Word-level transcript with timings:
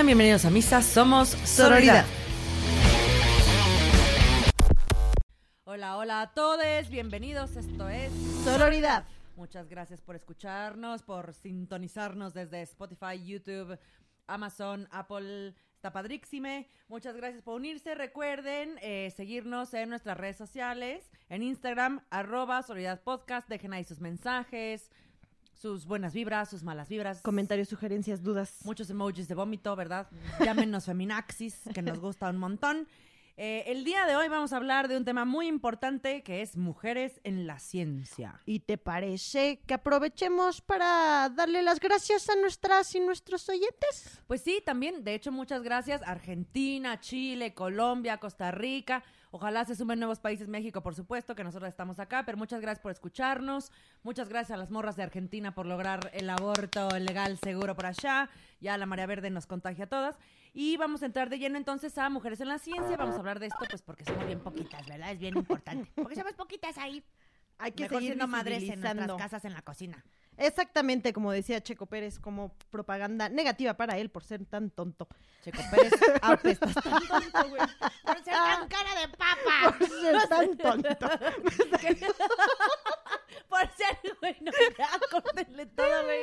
Sean 0.00 0.06
bienvenidos 0.06 0.46
a 0.46 0.50
Misa, 0.50 0.80
somos 0.80 1.28
Sororidad. 1.28 2.06
Hola, 5.64 5.98
hola 5.98 6.22
a 6.22 6.32
todos, 6.32 6.88
bienvenidos, 6.88 7.54
esto 7.54 7.86
es 7.86 8.10
Sororidad. 8.42 9.04
Muchas 9.36 9.68
gracias 9.68 10.00
por 10.00 10.16
escucharnos, 10.16 11.02
por 11.02 11.34
sintonizarnos 11.34 12.32
desde 12.32 12.62
Spotify, 12.62 13.22
YouTube, 13.22 13.78
Amazon, 14.26 14.88
Apple. 14.90 15.54
Está. 15.82 15.92
Muchas 16.88 17.16
gracias 17.16 17.42
por 17.42 17.54
unirse. 17.56 17.94
Recuerden 17.94 18.78
eh, 18.82 19.10
seguirnos 19.16 19.72
en 19.72 19.88
nuestras 19.88 20.16
redes 20.16 20.36
sociales, 20.36 21.10
en 21.30 21.42
Instagram, 21.42 22.02
arroba 22.10 22.62
Sororidad 22.62 23.02
Podcast. 23.02 23.48
Dejen 23.48 23.72
ahí 23.72 23.84
sus 23.84 24.00
mensajes, 24.00 24.90
sus 25.60 25.84
buenas 25.84 26.14
vibras, 26.14 26.48
sus 26.48 26.62
malas 26.62 26.88
vibras. 26.88 27.20
Comentarios, 27.20 27.68
sugerencias, 27.68 28.22
dudas. 28.22 28.60
Muchos 28.64 28.88
emojis 28.88 29.28
de 29.28 29.34
vómito, 29.34 29.76
¿verdad? 29.76 30.08
Llámenos 30.42 30.86
feminaxis, 30.86 31.60
que 31.74 31.82
nos 31.82 32.00
gusta 32.00 32.30
un 32.30 32.38
montón. 32.38 32.88
Eh, 33.42 33.72
el 33.72 33.84
día 33.84 34.04
de 34.04 34.16
hoy 34.16 34.28
vamos 34.28 34.52
a 34.52 34.58
hablar 34.58 34.86
de 34.86 34.98
un 34.98 35.06
tema 35.06 35.24
muy 35.24 35.46
importante 35.46 36.22
que 36.22 36.42
es 36.42 36.58
mujeres 36.58 37.22
en 37.24 37.46
la 37.46 37.58
ciencia. 37.58 38.42
¿Y 38.44 38.60
te 38.60 38.76
parece 38.76 39.60
que 39.66 39.72
aprovechemos 39.72 40.60
para 40.60 41.30
darle 41.30 41.62
las 41.62 41.80
gracias 41.80 42.28
a 42.28 42.36
nuestras 42.36 42.94
y 42.94 43.00
nuestros 43.00 43.48
oyentes? 43.48 44.20
Pues 44.26 44.42
sí, 44.42 44.62
también, 44.62 45.04
de 45.04 45.14
hecho, 45.14 45.32
muchas 45.32 45.62
gracias. 45.62 46.02
Argentina, 46.02 47.00
Chile, 47.00 47.54
Colombia, 47.54 48.18
Costa 48.18 48.50
Rica. 48.50 49.02
Ojalá 49.30 49.64
se 49.64 49.74
sumen 49.74 50.00
nuevos 50.00 50.20
países, 50.20 50.46
México, 50.46 50.82
por 50.82 50.94
supuesto, 50.94 51.34
que 51.34 51.42
nosotros 51.42 51.70
estamos 51.70 51.98
acá, 51.98 52.24
pero 52.26 52.36
muchas 52.36 52.60
gracias 52.60 52.82
por 52.82 52.92
escucharnos. 52.92 53.72
Muchas 54.02 54.28
gracias 54.28 54.50
a 54.50 54.58
las 54.58 54.70
morras 54.70 54.96
de 54.96 55.04
Argentina 55.04 55.54
por 55.54 55.64
lograr 55.64 56.10
el 56.12 56.28
aborto 56.28 56.90
legal 56.98 57.38
seguro 57.38 57.74
por 57.74 57.86
allá. 57.86 58.28
Ya 58.60 58.76
la 58.76 58.84
María 58.84 59.06
Verde 59.06 59.30
nos 59.30 59.46
contagia 59.46 59.84
a 59.84 59.88
todas. 59.88 60.18
Y 60.52 60.76
vamos 60.76 61.02
a 61.02 61.06
entrar 61.06 61.30
de 61.30 61.38
lleno 61.38 61.56
entonces 61.56 61.96
a 61.98 62.08
Mujeres 62.08 62.40
en 62.40 62.48
la 62.48 62.58
Ciencia. 62.58 62.96
Vamos 62.96 63.16
a 63.16 63.18
hablar 63.18 63.38
de 63.38 63.46
esto, 63.46 63.64
pues 63.68 63.82
porque 63.82 64.04
somos 64.04 64.26
bien 64.26 64.40
poquitas, 64.40 64.86
¿verdad? 64.86 65.12
Es 65.12 65.18
bien 65.18 65.36
importante. 65.36 65.90
Porque 65.94 66.16
somos 66.16 66.32
poquitas 66.34 66.76
ahí. 66.78 67.04
Hay 67.58 67.72
que 67.72 67.82
Mejor 67.82 67.98
seguir 67.98 68.12
siendo 68.12 68.26
madres 68.26 68.62
en 68.62 68.80
nuestras 68.80 69.18
casas 69.18 69.44
en 69.44 69.52
la 69.52 69.60
cocina. 69.60 70.02
Exactamente, 70.38 71.12
como 71.12 71.30
decía 71.30 71.62
Checo 71.62 71.84
Pérez, 71.84 72.18
como 72.18 72.54
propaganda 72.70 73.28
negativa 73.28 73.74
para 73.74 73.98
él 73.98 74.08
por 74.08 74.24
ser 74.24 74.46
tan 74.46 74.70
tonto. 74.70 75.08
Checo 75.42 75.60
Pérez, 75.70 75.92
apestas 76.22 76.74
tan 76.74 77.06
tonto, 77.06 77.48
güey. 77.50 77.62
Por 78.02 78.24
ser 78.24 78.32
tan 78.32 78.68
cara 78.68 79.00
de 79.00 79.08
papa. 79.08 79.76
Por 79.78 79.88
ser 79.88 80.28
tan 80.28 80.56
tonto. 80.56 80.88
Por 83.50 83.60
ser, 83.76 84.16
güey, 84.20 84.36
no, 84.40 84.52
ya, 84.78 84.88
córtenle 85.10 85.66
todo, 85.66 86.04
güey. 86.04 86.20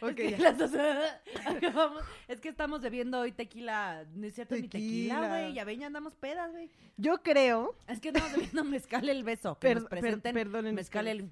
Ok, 0.00 0.08
es, 0.08 0.14
que 0.16 0.30
ya. 0.32 0.38
las 0.38 0.58
dos, 0.58 0.70
acabamos- 1.46 2.02
es 2.28 2.40
que 2.40 2.48
estamos 2.48 2.80
bebiendo 2.80 3.20
hoy 3.20 3.30
tequila, 3.32 4.04
no 4.14 4.26
es 4.26 4.34
cierto, 4.34 4.54
ni 4.56 4.62
tequila, 4.68 5.14
Tequila. 5.16 5.28
güey, 5.28 5.52
ya 5.54 5.64
ven, 5.64 5.80
ya 5.80 5.86
andamos 5.86 6.14
pedas, 6.16 6.50
güey. 6.50 6.70
Yo 6.96 7.22
creo, 7.22 7.76
Es 7.86 8.00
que 8.00 8.08
estamos 8.08 8.32
bebiendo 8.32 8.64
mezcal 8.64 9.08
el 9.08 9.22
beso, 9.22 9.54
que 9.56 9.68
Per- 9.68 9.76
nos 9.80 9.88
per- 9.88 10.00
presenten 10.00 10.34
perdonen 10.34 10.74
mezcal 10.74 11.06
el... 11.08 11.30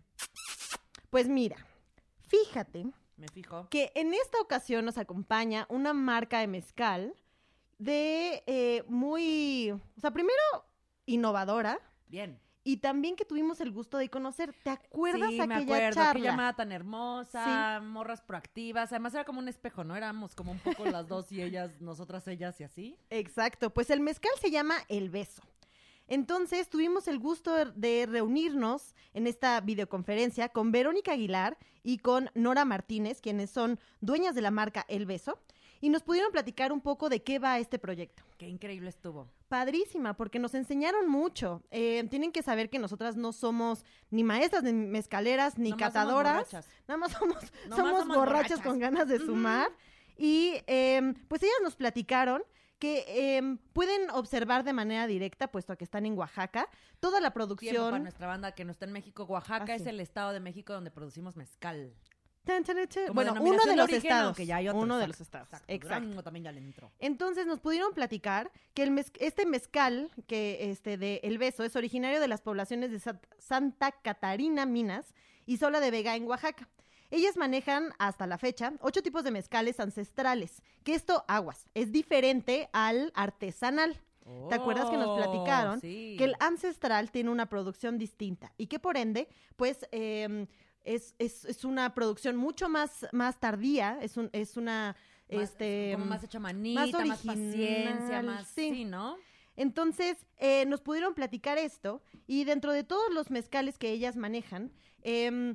pues 1.11 1.27
mira, 1.29 1.57
fíjate 2.29 2.85
Me 3.17 3.29
fijo. 3.29 3.69
que 3.71 3.91
en 3.95 4.15
esta 4.15 4.41
ocasión 4.41 4.85
nos 4.85 4.99
acompaña 4.99 5.67
una 5.71 5.93
marca 5.95 6.41
de 6.41 6.47
mezcal 6.47 7.15
de 7.79 8.43
eh, 8.47 8.85
muy, 8.89 9.71
o 9.71 10.01
sea, 10.01 10.11
primero 10.11 10.39
innovadora 11.07 11.79
Bien. 12.09 12.39
Y 12.63 12.79
también 12.79 13.17
que 13.17 13.25
tuvimos 13.25 13.61
el 13.61 13.71
gusto 13.71 13.99
de 13.99 14.09
conocer. 14.09 14.55
¿Te 14.63 14.71
acuerdas 14.71 15.31
sí, 15.31 15.41
aquella 15.41 15.47
me 15.47 15.55
acuerdo, 15.63 15.95
charla? 15.95 16.25
llamada 16.25 16.53
tan 16.55 16.73
hermosa, 16.73 17.81
morras 17.83 18.21
proactivas, 18.23 18.93
además 18.93 19.15
era 19.15 19.25
como 19.25 19.39
un 19.39 19.49
espejo, 19.49 19.85
¿no? 19.85 19.97
Éramos 19.97 20.35
como 20.35 20.53
un 20.53 20.59
poco 20.59 20.85
las 20.85 21.09
dos 21.09 21.33
y 21.33 21.43
ellas, 21.43 21.81
nosotras, 21.81 22.27
ellas 22.29 22.61
y 22.61 22.65
así. 22.65 22.99
Exacto, 23.11 23.71
pues 23.71 23.91
el 23.91 24.01
mezcal 24.01 24.33
se 24.41 24.51
llama 24.51 24.75
El 24.89 25.11
Beso. 25.11 25.43
Entonces 26.11 26.69
tuvimos 26.69 27.07
el 27.07 27.21
gusto 27.21 27.55
de 27.55 28.07
reunirnos 28.07 28.97
en 29.15 29.29
esta 29.29 29.61
videoconferencia 29.61 30.49
con 30.49 30.73
Verónica 30.73 31.13
Aguilar 31.13 31.57
y 31.85 31.99
con 31.99 32.31
Nora 32.35 32.65
Martínez, 32.65 33.21
quienes 33.21 33.51
son 33.51 33.79
dueñas 34.01 34.35
de 34.35 34.43
la 34.43 34.51
marca 34.51 34.85
El 34.89 35.07
Beso, 35.07 35.41
y 35.81 35.89
nos 35.89 36.03
pudieron 36.03 36.31
platicar 36.33 36.73
un 36.73 36.81
poco 36.81 37.09
de 37.09 37.23
qué 37.23 37.39
va 37.39 37.59
este 37.59 37.79
proyecto. 37.79 38.23
Qué 38.39 38.49
increíble 38.49 38.89
estuvo. 38.91 39.29
Padrísima, 39.49 40.15
porque 40.15 40.39
nos 40.39 40.55
enseñaron 40.55 41.09
mucho. 41.09 41.63
Eh, 41.71 42.07
tienen 42.11 42.33
que 42.33 42.43
saber 42.43 42.71
que 42.71 42.79
nosotras 42.79 43.17
no 43.17 43.33
somos 43.33 43.85
ni 44.11 44.23
maestras, 44.25 44.63
ni 44.63 44.73
mezcaleras, 44.73 45.59
ni 45.59 45.71
Nomás 45.71 45.93
somos 45.93 45.93
catadoras. 45.95 46.35
borrachas. 46.37 46.69
Nada 46.87 46.99
más 46.99 47.13
somos, 47.13 47.37
Nomás 47.69 47.77
somos, 47.79 48.01
somos 48.01 48.17
borrachas, 48.17 48.17
borrachas. 48.17 48.61
con 48.61 48.79
ganas 48.79 49.09
de 49.09 49.19
sumar. 49.19 49.69
Y 50.17 50.55
em, 50.67 51.15
pues 51.29 51.43
ellas 51.43 51.55
nos 51.63 51.77
platicaron 51.77 52.43
que 52.79 53.37
em, 53.37 53.59
pueden 53.75 54.09
observar 54.11 54.65
de 54.65 54.73
manera 54.73 55.07
directa, 55.07 55.49
puesto 55.51 55.77
que 55.77 55.85
están 55.85 56.07
en 56.07 56.17
Oaxaca, 56.17 56.67
toda 56.99 57.21
la 57.21 57.31
Tiempo 57.31 57.35
para 57.35 57.47
producción. 57.47 58.03
nuestra 58.03 58.27
banda 58.27 58.53
que 58.53 58.65
no 58.65 58.71
está 58.73 58.87
en 58.87 58.93
México. 58.93 59.25
Oaxaca 59.25 59.73
Ah, 59.73 59.77
es 59.77 59.83
sí. 59.83 59.89
el 59.91 60.01
estado 60.01 60.33
de 60.33 60.41
México 60.41 60.73
donde 60.73 60.91
producimos 60.91 61.37
mezcal. 61.37 61.93
Tan, 62.45 62.65
tan, 62.65 62.77
tan. 62.89 63.07
Como 63.07 63.15
Bueno, 63.15 63.35
uno 63.41 63.63
de 63.65 63.77
los 63.77 63.85
origen, 63.85 64.03
estados. 64.03 64.27
aunque 64.29 64.47
ya 64.47 64.57
hay 64.57 64.69
otro, 64.69 64.81
uno 64.81 64.99
de 64.99 65.07
los 65.07 65.21
estados. 65.21 65.49
Exacto. 65.49 65.73
Exacto. 65.73 66.05
Durango 66.07 66.23
también 66.23 66.45
ya 66.45 66.53
le 66.53 66.61
entró. 66.61 66.91
Entonces 66.99 67.47
nos 67.47 67.61
pudieron 67.61 67.93
platicar 67.93 68.51
que 68.75 68.83
el 68.83 68.91
mez- 68.91 69.13
este 69.21 69.45
mezcal 69.47 70.11
que 70.27 70.71
este 70.71 70.97
de 70.97 71.21
El 71.23 71.39
Beso 71.39 71.65
es 71.65 71.77
originario 71.77 72.19
de 72.21 72.29
las 72.29 72.41
poblaciones 72.41 72.91
de 72.91 72.99
Sa- 72.99 73.21
Santa 73.39 73.93
Catarina, 73.93 74.65
Minas 74.67 75.15
y 75.47 75.59
Sola 75.59 75.81
de 75.81 75.91
Vega 75.91 76.17
en 76.17 76.27
Oaxaca. 76.27 76.69
Ellas 77.11 77.37
manejan 77.37 77.93
hasta 77.99 78.27
la 78.27 78.39
fecha 78.39 78.73
ocho 78.81 79.03
tipos 79.03 79.25
de 79.25 79.33
mezcales 79.33 79.81
ancestrales, 79.81 80.63
que 80.85 80.95
esto, 80.95 81.25
aguas, 81.29 81.67
es 81.75 81.93
diferente 81.93 82.71
al 82.73 83.13
artesanal. 83.15 84.01
¿Te 84.49 84.55
acuerdas 84.55 84.89
que 84.91 84.97
nos 84.97 85.09
Oh, 85.09 85.17
platicaron 85.17 85.81
sí. 85.81 86.15
que 86.17 86.25
el 86.25 86.37
ancestral 86.39 87.11
tiene 87.11 87.31
una 87.31 87.47
producción 87.47 87.99
distinta 87.99 88.53
y 88.57 88.69
que 88.69 88.79
por 88.79 88.97
ende, 88.97 89.27
pues 89.57 89.87
eh, 89.91 90.47
es, 90.85 91.15
es- 91.19 91.45
es 91.45 91.65
una 91.65 91.95
producción 91.95 92.37
mucho 92.37 92.69
más, 92.69 93.07
más 93.13 93.39
tardía, 93.41 93.99
es, 94.03 94.17
un, 94.17 94.31
es 94.33 94.57
una... 94.57 94.97
Más- 95.31 95.43
este, 95.43 95.91
como 95.93 96.07
más 96.07 96.25
hecha 96.25 96.41
manita, 96.41 97.05
más, 97.05 97.19
paciencia, 97.23 97.91
original, 98.19 98.25
más 98.27 98.47
sí. 98.49 98.71
sí, 98.75 98.85
¿no? 98.85 99.17
Entonces, 99.57 100.17
eh, 100.39 100.65
nos 100.67 100.81
pudieron 100.81 101.15
platicar 101.15 101.57
esto 101.59 102.03
y 102.27 102.45
dentro 102.45 102.73
de 102.73 102.83
todos 102.83 103.13
los 103.13 103.31
mezcales 103.31 103.79
que 103.79 103.91
ellas 103.93 104.17
manejan, 104.17 104.73
em, 105.03 105.55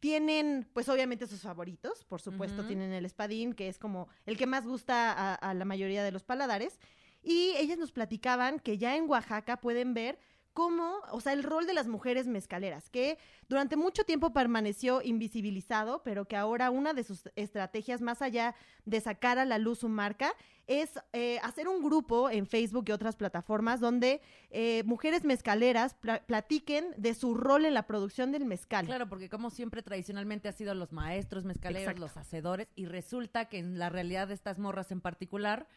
tienen, 0.00 0.68
pues 0.74 0.88
obviamente 0.88 1.26
sus 1.26 1.40
favoritos, 1.40 2.04
por 2.04 2.20
supuesto, 2.20 2.66
tienen 2.66 2.92
el 2.92 3.04
espadín, 3.06 3.54
que 3.54 3.68
es 3.68 3.78
como 3.78 4.08
el 4.26 4.36
que 4.36 4.46
más 4.46 4.66
gusta 4.66 5.10
a, 5.12 5.34
a 5.34 5.54
la 5.54 5.64
mayoría 5.64 6.04
de 6.04 6.12
los 6.12 6.22
paladares, 6.22 6.78
y 7.22 7.52
ellas 7.56 7.78
nos 7.78 7.92
platicaban 7.92 8.60
que 8.60 8.78
ya 8.78 8.94
en 8.94 9.08
Oaxaca 9.08 9.56
pueden 9.60 9.94
ver 9.94 10.18
cómo, 10.56 11.00
o 11.12 11.20
sea, 11.20 11.34
el 11.34 11.42
rol 11.42 11.66
de 11.66 11.74
las 11.74 11.86
mujeres 11.86 12.26
mezcaleras, 12.26 12.88
que 12.88 13.18
durante 13.46 13.76
mucho 13.76 14.04
tiempo 14.04 14.32
permaneció 14.32 15.02
invisibilizado, 15.02 16.02
pero 16.02 16.24
que 16.24 16.34
ahora 16.34 16.70
una 16.70 16.94
de 16.94 17.04
sus 17.04 17.28
estrategias, 17.36 18.00
más 18.00 18.22
allá 18.22 18.54
de 18.86 18.98
sacar 19.02 19.38
a 19.38 19.44
la 19.44 19.58
luz 19.58 19.80
su 19.80 19.90
marca, 19.90 20.32
es 20.66 20.98
eh, 21.12 21.38
hacer 21.42 21.68
un 21.68 21.82
grupo 21.82 22.30
en 22.30 22.46
Facebook 22.46 22.86
y 22.88 22.92
otras 22.92 23.16
plataformas 23.16 23.80
donde 23.80 24.22
eh, 24.50 24.82
mujeres 24.86 25.24
mezcaleras 25.24 25.92
pla- 25.94 26.22
platiquen 26.26 26.86
de 26.96 27.12
su 27.12 27.34
rol 27.34 27.66
en 27.66 27.74
la 27.74 27.86
producción 27.86 28.32
del 28.32 28.46
mezcal. 28.46 28.86
Claro, 28.86 29.08
porque 29.10 29.28
como 29.28 29.50
siempre 29.50 29.82
tradicionalmente 29.82 30.48
ha 30.48 30.52
sido 30.52 30.74
los 30.74 30.90
maestros 30.92 31.44
mezcaleros, 31.44 31.82
Exacto. 31.82 32.00
los 32.00 32.16
hacedores, 32.16 32.68
y 32.76 32.86
resulta 32.86 33.44
que 33.50 33.58
en 33.58 33.78
la 33.78 33.90
realidad 33.90 34.28
de 34.28 34.34
estas 34.34 34.58
morras 34.58 34.90
en 34.90 35.02
particular, 35.02 35.68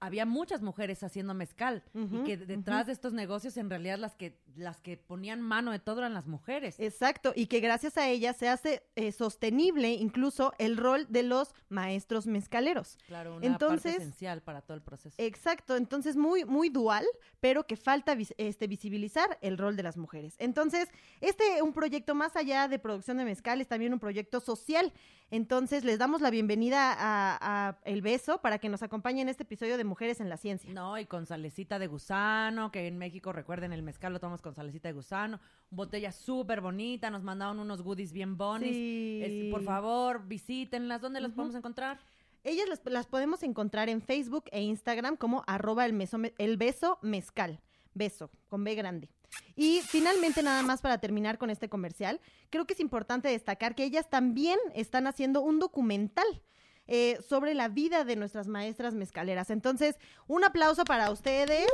había 0.00 0.26
muchas 0.26 0.62
mujeres 0.62 1.02
haciendo 1.02 1.32
mezcal 1.34 1.82
y 1.94 2.18
que 2.24 2.36
detrás 2.36 2.86
de 2.86 2.92
estos 2.92 3.12
negocios 3.12 3.56
en 3.56 3.70
realidad 3.70 3.98
las 3.98 4.14
que 4.14 4.38
las 4.56 4.80
que 4.80 4.96
ponían 4.96 5.40
mano 5.42 5.70
de 5.72 5.78
todo 5.78 5.98
eran 5.98 6.14
las 6.14 6.26
mujeres. 6.26 6.76
Exacto, 6.78 7.32
y 7.36 7.46
que 7.46 7.60
gracias 7.60 7.98
a 7.98 8.08
ella 8.08 8.32
se 8.32 8.48
hace 8.48 8.82
eh, 8.94 9.12
sostenible 9.12 9.90
incluso 9.92 10.54
el 10.58 10.76
rol 10.78 11.06
de 11.10 11.22
los 11.22 11.54
maestros 11.68 12.26
mezcaleros. 12.26 12.96
claro, 13.06 13.36
una 13.36 13.46
entonces- 13.46 13.92
parte 13.92 14.02
esencial 14.04 14.42
para 14.42 14.62
todo 14.62 14.76
el 14.76 14.82
proceso. 14.82 15.14
Exacto, 15.18 15.76
entonces 15.76 16.16
muy, 16.16 16.44
muy 16.46 16.70
dual, 16.70 17.04
pero 17.40 17.66
que 17.66 17.76
falta 17.76 18.14
vis- 18.14 18.34
este, 18.38 18.66
visibilizar 18.66 19.38
el 19.42 19.58
rol 19.58 19.76
de 19.76 19.82
las 19.82 19.96
mujeres. 19.98 20.36
Entonces, 20.38 20.88
este 21.20 21.60
un 21.62 21.72
proyecto 21.74 22.14
más 22.14 22.34
allá 22.36 22.66
de 22.68 22.78
producción 22.78 23.18
de 23.18 23.24
mezcal, 23.24 23.60
es 23.60 23.68
también 23.68 23.92
un 23.92 23.98
proyecto 24.00 24.40
social. 24.40 24.92
Entonces, 25.30 25.84
les 25.84 25.98
damos 25.98 26.20
la 26.20 26.30
bienvenida 26.30 26.92
a, 26.96 27.68
a 27.68 27.78
El 27.84 28.00
Beso 28.00 28.40
para 28.40 28.58
que 28.58 28.68
nos 28.68 28.82
acompañe 28.82 29.20
en 29.22 29.28
este 29.28 29.42
episodio 29.42 29.76
de 29.76 29.84
Mujeres 29.86 30.20
en 30.20 30.28
la 30.28 30.36
Ciencia. 30.36 30.70
No, 30.72 30.98
y 30.98 31.06
con 31.06 31.26
salecita 31.26 31.78
de 31.78 31.86
gusano, 31.86 32.70
que 32.70 32.86
en 32.86 32.98
México, 32.98 33.32
recuerden, 33.32 33.72
el 33.72 33.82
mezcal 33.82 34.12
lo 34.12 34.20
tomamos 34.20 34.42
con 34.42 34.54
salecita 34.54 34.88
de 34.88 34.92
gusano. 34.94 35.40
Botella 35.70 36.12
súper 36.12 36.60
bonita, 36.60 37.10
nos 37.10 37.22
mandaron 37.22 37.58
unos 37.58 37.82
goodies 37.82 38.12
bien 38.12 38.36
bonis. 38.36 38.70
Sí. 38.74 39.20
Es- 39.24 39.50
por 39.50 39.62
favor, 39.62 40.26
visítenlas. 40.26 41.00
¿Dónde 41.00 41.20
las 41.20 41.32
podemos 41.32 41.54
encontrar? 41.54 41.98
Ellas 42.44 42.68
las, 42.68 42.80
las 42.84 43.06
podemos 43.06 43.42
encontrar 43.42 43.88
en 43.88 44.00
Facebook 44.02 44.44
e 44.52 44.62
Instagram 44.62 45.16
como 45.16 45.42
arroba 45.46 45.84
el, 45.86 45.92
meso- 45.92 46.20
el 46.38 46.56
beso 46.56 46.98
mezcal. 47.02 47.60
Beso, 47.94 48.30
con 48.48 48.62
B 48.62 48.74
grande. 48.74 49.08
Y 49.56 49.80
finalmente, 49.82 50.42
nada 50.42 50.62
más 50.62 50.80
para 50.82 50.98
terminar 50.98 51.38
con 51.38 51.50
este 51.50 51.68
comercial, 51.68 52.20
creo 52.50 52.66
que 52.66 52.74
es 52.74 52.80
importante 52.80 53.28
destacar 53.28 53.74
que 53.74 53.84
ellas 53.84 54.08
también 54.10 54.58
están 54.74 55.06
haciendo 55.06 55.40
un 55.40 55.58
documental. 55.58 56.26
Eh, 56.88 57.18
sobre 57.28 57.54
la 57.54 57.68
vida 57.68 58.04
de 58.04 58.16
nuestras 58.16 58.46
maestras 58.48 58.94
mezcaleras. 58.94 59.50
Entonces, 59.50 59.96
un 60.26 60.44
aplauso 60.44 60.84
para 60.84 61.10
ustedes. 61.10 61.66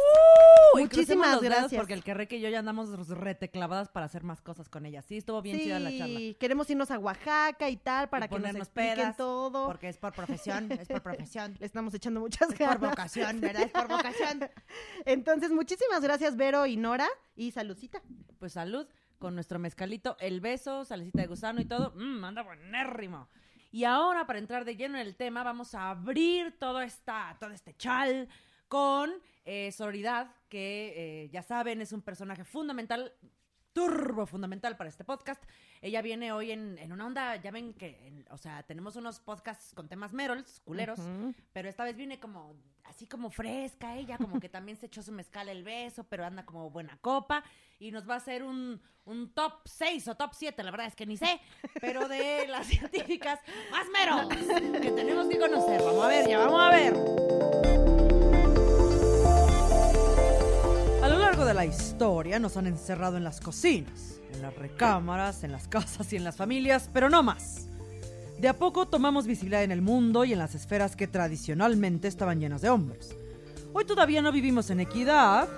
Crucemos 0.73 0.91
Muchísimas 0.91 1.41
gracias. 1.43 1.79
Porque 1.79 1.95
el 1.95 2.03
que 2.03 2.37
y 2.37 2.41
yo 2.41 2.49
ya 2.49 2.61
andamos 2.61 3.09
reteclavadas 3.09 3.89
para 3.89 4.07
hacer 4.07 4.23
más 4.23 4.41
cosas 4.41 4.69
con 4.69 4.87
ella. 4.87 5.03
Sí, 5.03 5.19
estuvo 5.19 5.43
bien 5.43 5.59
chida 5.59 5.79
la 5.79 5.91
charla. 5.91 6.19
Sí, 6.19 6.37
queremos 6.39 6.69
irnos 6.71 6.91
a 6.91 6.99
Oaxaca 6.99 7.69
y 7.69 7.77
tal 7.77 8.09
para 8.09 8.27
Y 8.27 8.29
que 8.29 8.39
nos 8.39 8.55
expliquen 8.55 8.97
pedas, 8.97 9.17
todo. 9.17 9.67
Porque 9.67 9.89
es 9.89 9.99
por 9.99 10.13
profesión, 10.13 10.71
es 10.73 10.89
por 10.89 11.03
profesión. 11.03 11.57
Le 11.61 11.67
estamos 11.67 11.93
echando 11.95 12.21
muchas 12.21 12.51
Es 12.51 12.59
por 12.59 12.67
ganas. 12.67 12.81
vocación, 12.81 13.41
¿verdad? 13.41 13.63
Es 13.65 13.73
por 13.73 13.89
vocación. 13.89 14.49
Entonces, 15.05 15.51
muchísimas 15.51 16.03
gracias, 16.03 16.37
Vero 16.37 16.67
y 16.67 16.77
Nora. 16.77 17.09
Y 17.37 17.51
saludcita. 17.51 18.03
Pues 18.39 18.55
salud 18.55 18.87
con 19.19 19.35
nuestro 19.35 19.59
mezcalito, 19.59 20.17
el 20.19 20.41
beso, 20.41 20.85
salecita 20.85 21.21
de 21.23 21.29
gusano 21.29 21.61
y 21.61 21.65
todo. 21.65 21.93
Mmm, 21.95 22.25
anda 22.25 22.43
buenérrimo. 22.43 23.29
Y 23.75 23.85
ahora, 23.85 24.27
para 24.27 24.39
entrar 24.39 24.67
de 24.67 24.77
lleno 24.77 24.99
en 24.99 25.07
el 25.07 25.17
tema, 25.17 25.43
vamos 25.43 25.75
a 25.75 25.89
abrir 25.89 26.59
todo, 26.59 26.83
esta, 26.83 27.35
todo 27.41 27.51
este 27.51 27.75
chal 27.75 28.29
con 28.69 29.11
eh, 29.47 29.73
Sororidad, 29.73 30.31
que 30.51 30.93
eh, 31.25 31.31
ya 31.31 31.43
saben, 31.43 31.81
es 31.81 31.91
un 31.93 32.03
personaje 32.03 32.45
fundamental, 32.45 33.15
turbo 33.73 34.27
fundamental 34.27 34.77
para 34.77 34.89
este 34.91 35.05
podcast. 35.05 35.43
Ella 35.81 36.03
viene 36.03 36.33
hoy 36.33 36.51
en, 36.53 36.79
en 36.79 36.93
una 36.93 37.07
onda, 37.07 37.37
ya 37.37 37.51
ven 37.51 37.75
que, 37.75 38.07
en- 38.07 38.27
o 38.31 38.37
sea, 38.39 38.63
tenemos 38.63 38.97
unos 38.97 39.21
podcasts 39.21 39.75
con 39.75 39.89
temas 39.89 40.13
merols, 40.13 40.61
culeros, 40.65 41.01
pero 41.53 41.69
esta 41.69 41.85
vez 41.85 41.97
viene 41.97 42.21
como 42.21 42.55
así 42.85 43.07
como 43.07 43.31
fresca 43.31 43.97
ella, 43.97 44.19
como 44.19 44.39
que 44.41 44.49
también 44.49 44.77
se 44.77 44.87
echó 44.87 45.03
su 45.03 45.13
mezcal 45.13 45.49
el 45.49 45.63
beso, 45.65 46.05
pero 46.05 46.25
anda 46.27 46.45
como 46.45 46.69
buena 46.71 46.99
copa 47.01 47.43
y 47.79 47.91
nos 47.91 48.09
va 48.09 48.15
a 48.15 48.17
hacer 48.19 48.43
un, 48.43 48.81
un 49.05 49.33
top 49.33 49.55
6 49.65 50.09
o 50.09 50.15
top 50.17 50.33
7, 50.35 50.63
la 50.63 50.71
verdad 50.71 50.87
es 50.89 50.95
que 50.97 51.07
ni 51.07 51.17
sé, 51.17 51.41
pero 51.81 52.07
de 52.09 52.47
las 52.49 52.67
científicas 52.69 53.41
más 53.71 53.87
meros 53.89 54.29
que 54.81 54.91
tenemos 54.91 55.27
que 55.29 55.39
conocer. 55.39 55.81
Vamos 55.83 56.05
a 56.05 56.09
ver, 56.09 56.29
ya 56.29 56.39
vamos 56.39 56.61
a 56.61 56.71
ver. 56.71 57.62
De 61.45 61.55
la 61.55 61.67
historia 61.67 62.39
nos 62.39 62.57
han 62.57 62.67
encerrado 62.67 63.17
en 63.17 63.25
las 63.25 63.41
cocinas, 63.41 64.21
en 64.33 64.43
las 64.43 64.55
recámaras, 64.55 65.43
en 65.43 65.51
las 65.51 65.67
casas 65.69 66.13
y 66.13 66.17
en 66.17 66.25
las 66.25 66.37
familias, 66.37 66.89
pero 66.93 67.11
no 67.11 67.23
más. 67.23 67.69
De 68.39 68.49
a 68.49 68.59
poco 68.59 68.87
tomamos 68.87 69.27
visibilidad 69.27 69.65
en 69.65 69.73
el 69.73 69.83
mundo 69.83 70.25
y 70.25 70.33
en 70.33 70.39
las 70.39 70.55
esferas 70.55 70.95
que 70.95 71.09
tradicionalmente 71.09 72.07
estaban 72.07 72.39
llenas 72.39 72.63
de 72.63 72.71
hombres. 72.71 73.17
Hoy 73.73 73.85
todavía 73.85 74.23
no 74.23 74.31
vivimos 74.31 74.71
en 74.71 74.81
equidad, 74.81 75.49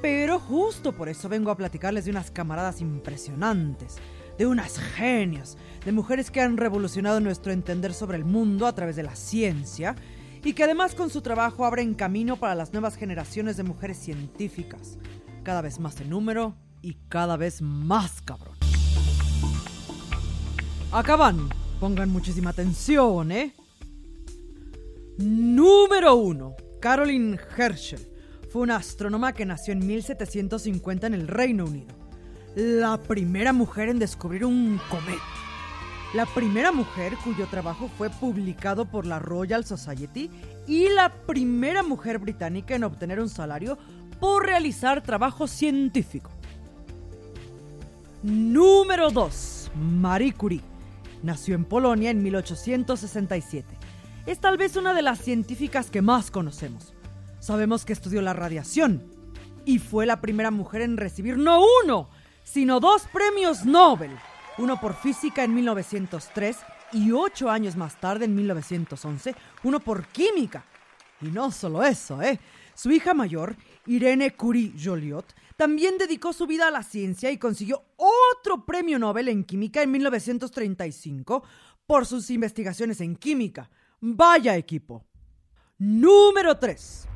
pero 0.00 0.38
justo 0.38 0.92
por 0.92 1.08
eso 1.08 1.28
vengo 1.28 1.50
a 1.50 1.56
platicarles 1.56 2.06
de 2.06 2.12
unas 2.12 2.30
camaradas 2.30 2.80
impresionantes, 2.80 3.96
de 4.38 4.46
unas 4.46 4.78
genios, 4.78 5.58
de 5.84 5.92
mujeres 5.92 6.30
que 6.30 6.40
han 6.40 6.56
revolucionado 6.56 7.20
nuestro 7.20 7.52
entender 7.52 7.92
sobre 7.92 8.16
el 8.16 8.24
mundo 8.24 8.66
a 8.66 8.74
través 8.74 8.96
de 8.96 9.02
la 9.02 9.16
ciencia 9.16 9.96
y 10.44 10.52
que 10.52 10.64
además 10.64 10.94
con 10.94 11.10
su 11.10 11.22
trabajo 11.22 11.66
abren 11.66 11.94
camino 11.94 12.36
para 12.36 12.54
las 12.54 12.72
nuevas 12.72 12.96
generaciones 12.96 13.56
de 13.56 13.64
mujeres 13.64 13.98
científicas, 13.98 14.96
cada 15.46 15.62
vez 15.62 15.78
más 15.78 16.00
en 16.00 16.10
número 16.10 16.56
y 16.82 16.96
cada 17.08 17.36
vez 17.36 17.62
más 17.62 18.20
cabrón. 18.20 18.56
Acaban. 20.90 21.48
Pongan 21.78 22.10
muchísima 22.10 22.50
atención, 22.50 23.30
¿eh? 23.30 23.54
Número 25.18 26.16
1. 26.16 26.56
Caroline 26.80 27.38
Herschel. 27.56 28.00
Fue 28.50 28.62
una 28.62 28.74
astrónoma 28.74 29.34
que 29.34 29.46
nació 29.46 29.72
en 29.72 29.86
1750 29.86 31.06
en 31.06 31.14
el 31.14 31.28
Reino 31.28 31.66
Unido. 31.66 31.94
La 32.56 33.00
primera 33.00 33.52
mujer 33.52 33.88
en 33.88 34.00
descubrir 34.00 34.44
un 34.44 34.80
cometa. 34.90 35.22
La 36.12 36.26
primera 36.26 36.72
mujer 36.72 37.12
cuyo 37.22 37.46
trabajo 37.46 37.88
fue 37.96 38.10
publicado 38.10 38.86
por 38.86 39.06
la 39.06 39.20
Royal 39.20 39.64
Society 39.64 40.28
y 40.66 40.88
la 40.88 41.08
primera 41.08 41.84
mujer 41.84 42.18
británica 42.18 42.74
en 42.74 42.82
obtener 42.82 43.20
un 43.20 43.28
salario 43.28 43.78
por 44.20 44.46
realizar 44.46 45.02
trabajo 45.02 45.46
científico. 45.46 46.30
Número 48.22 49.10
2. 49.10 49.70
Marie 49.76 50.32
Curie. 50.32 50.62
Nació 51.22 51.54
en 51.54 51.64
Polonia 51.64 52.10
en 52.10 52.22
1867. 52.22 53.66
Es 54.26 54.40
tal 54.40 54.56
vez 54.56 54.76
una 54.76 54.94
de 54.94 55.02
las 55.02 55.20
científicas 55.20 55.90
que 55.90 56.02
más 56.02 56.30
conocemos. 56.30 56.94
Sabemos 57.38 57.84
que 57.84 57.92
estudió 57.92 58.22
la 58.22 58.32
radiación 58.32 59.04
y 59.64 59.78
fue 59.78 60.06
la 60.06 60.20
primera 60.20 60.50
mujer 60.50 60.82
en 60.82 60.96
recibir 60.96 61.36
no 61.36 61.62
uno, 61.84 62.08
sino 62.42 62.80
dos 62.80 63.02
premios 63.12 63.64
Nobel. 63.64 64.10
Uno 64.58 64.80
por 64.80 64.94
física 64.94 65.44
en 65.44 65.54
1903 65.54 66.56
y 66.92 67.12
ocho 67.12 67.50
años 67.50 67.76
más 67.76 68.00
tarde, 68.00 68.24
en 68.24 68.34
1911, 68.34 69.34
uno 69.64 69.80
por 69.80 70.06
química. 70.06 70.64
Y 71.20 71.26
no 71.26 71.50
solo 71.50 71.82
eso, 71.82 72.22
¿eh? 72.22 72.38
Su 72.74 72.90
hija 72.90 73.14
mayor, 73.14 73.56
Irene 73.86 74.34
Curie 74.34 74.72
Joliot, 74.82 75.34
también 75.56 75.96
dedicó 75.98 76.32
su 76.32 76.46
vida 76.46 76.68
a 76.68 76.70
la 76.70 76.82
ciencia 76.82 77.30
y 77.30 77.38
consiguió 77.38 77.82
otro 77.96 78.66
premio 78.66 78.98
Nobel 78.98 79.28
en 79.28 79.44
química 79.44 79.82
en 79.82 79.90
1935 79.90 81.42
por 81.86 82.04
sus 82.04 82.30
investigaciones 82.30 83.00
en 83.00 83.16
química. 83.16 83.70
Vaya 84.00 84.56
equipo. 84.56 85.04
Número 85.78 86.58
3. 86.58 87.08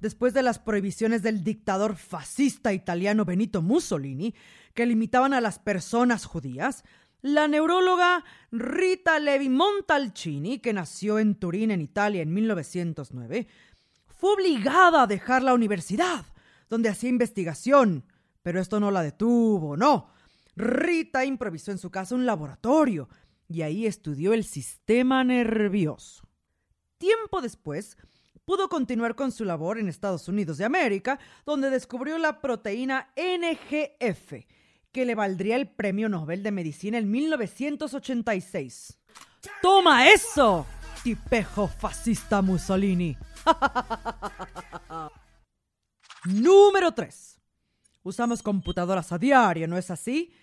Después 0.00 0.32
de 0.32 0.42
las 0.42 0.58
prohibiciones 0.58 1.22
del 1.22 1.42
dictador 1.42 1.96
fascista 1.96 2.72
italiano 2.72 3.24
Benito 3.24 3.62
Mussolini, 3.62 4.34
que 4.72 4.86
limitaban 4.86 5.34
a 5.34 5.40
las 5.40 5.58
personas 5.58 6.24
judías, 6.24 6.84
la 7.22 7.48
neuróloga 7.48 8.24
Rita 8.52 9.18
Levi 9.18 9.48
Montalcini, 9.48 10.58
que 10.58 10.72
nació 10.72 11.18
en 11.18 11.34
Turín, 11.34 11.70
en 11.70 11.80
Italia, 11.80 12.22
en 12.22 12.32
1909, 12.32 13.48
fue 14.06 14.34
obligada 14.34 15.02
a 15.02 15.06
dejar 15.06 15.42
la 15.42 15.54
universidad, 15.54 16.24
donde 16.68 16.88
hacía 16.88 17.10
investigación. 17.10 18.04
Pero 18.42 18.60
esto 18.60 18.80
no 18.80 18.90
la 18.90 19.02
detuvo, 19.02 19.76
no. 19.76 20.10
Rita 20.56 21.24
improvisó 21.24 21.70
en 21.70 21.78
su 21.78 21.90
casa 21.90 22.14
un 22.14 22.26
laboratorio 22.26 23.08
y 23.48 23.62
ahí 23.62 23.86
estudió 23.86 24.32
el 24.32 24.44
sistema 24.44 25.22
nervioso. 25.24 26.28
Tiempo 26.98 27.40
después, 27.40 27.96
pudo 28.44 28.68
continuar 28.68 29.14
con 29.14 29.30
su 29.30 29.44
labor 29.44 29.78
en 29.78 29.88
Estados 29.88 30.26
Unidos 30.28 30.58
de 30.58 30.64
América, 30.64 31.18
donde 31.46 31.70
descubrió 31.70 32.18
la 32.18 32.40
proteína 32.40 33.12
NGF, 33.16 34.46
que 34.98 35.04
le 35.04 35.14
valdría 35.14 35.54
el 35.54 35.68
Premio 35.68 36.08
Nobel 36.08 36.42
de 36.42 36.50
Medicina 36.50 36.98
en 36.98 37.08
1986. 37.08 38.98
¡Toma 39.62 40.08
eso! 40.08 40.66
Tipejo 41.04 41.68
fascista 41.68 42.42
Mussolini. 42.42 43.16
Número 46.24 46.90
3. 46.90 47.40
Usamos 48.02 48.42
computadoras 48.42 49.12
a 49.12 49.18
diario, 49.18 49.68
¿no 49.68 49.78
es 49.78 49.88
así? 49.92 50.34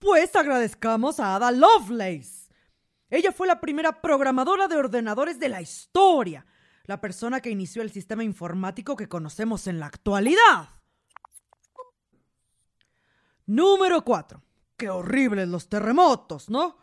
Pues 0.00 0.34
agradezcamos 0.34 1.20
a 1.20 1.36
Ada 1.36 1.52
Lovelace. 1.52 2.50
Ella 3.08 3.30
fue 3.30 3.46
la 3.46 3.60
primera 3.60 4.02
programadora 4.02 4.66
de 4.66 4.78
ordenadores 4.78 5.38
de 5.38 5.48
la 5.48 5.62
historia, 5.62 6.44
la 6.86 7.00
persona 7.00 7.38
que 7.38 7.50
inició 7.50 7.82
el 7.82 7.92
sistema 7.92 8.24
informático 8.24 8.96
que 8.96 9.08
conocemos 9.08 9.68
en 9.68 9.78
la 9.78 9.86
actualidad. 9.86 10.81
Número 13.52 14.02
4. 14.02 14.42
Qué 14.78 14.88
horribles 14.88 15.46
los 15.46 15.68
terremotos, 15.68 16.48
¿no? 16.48 16.78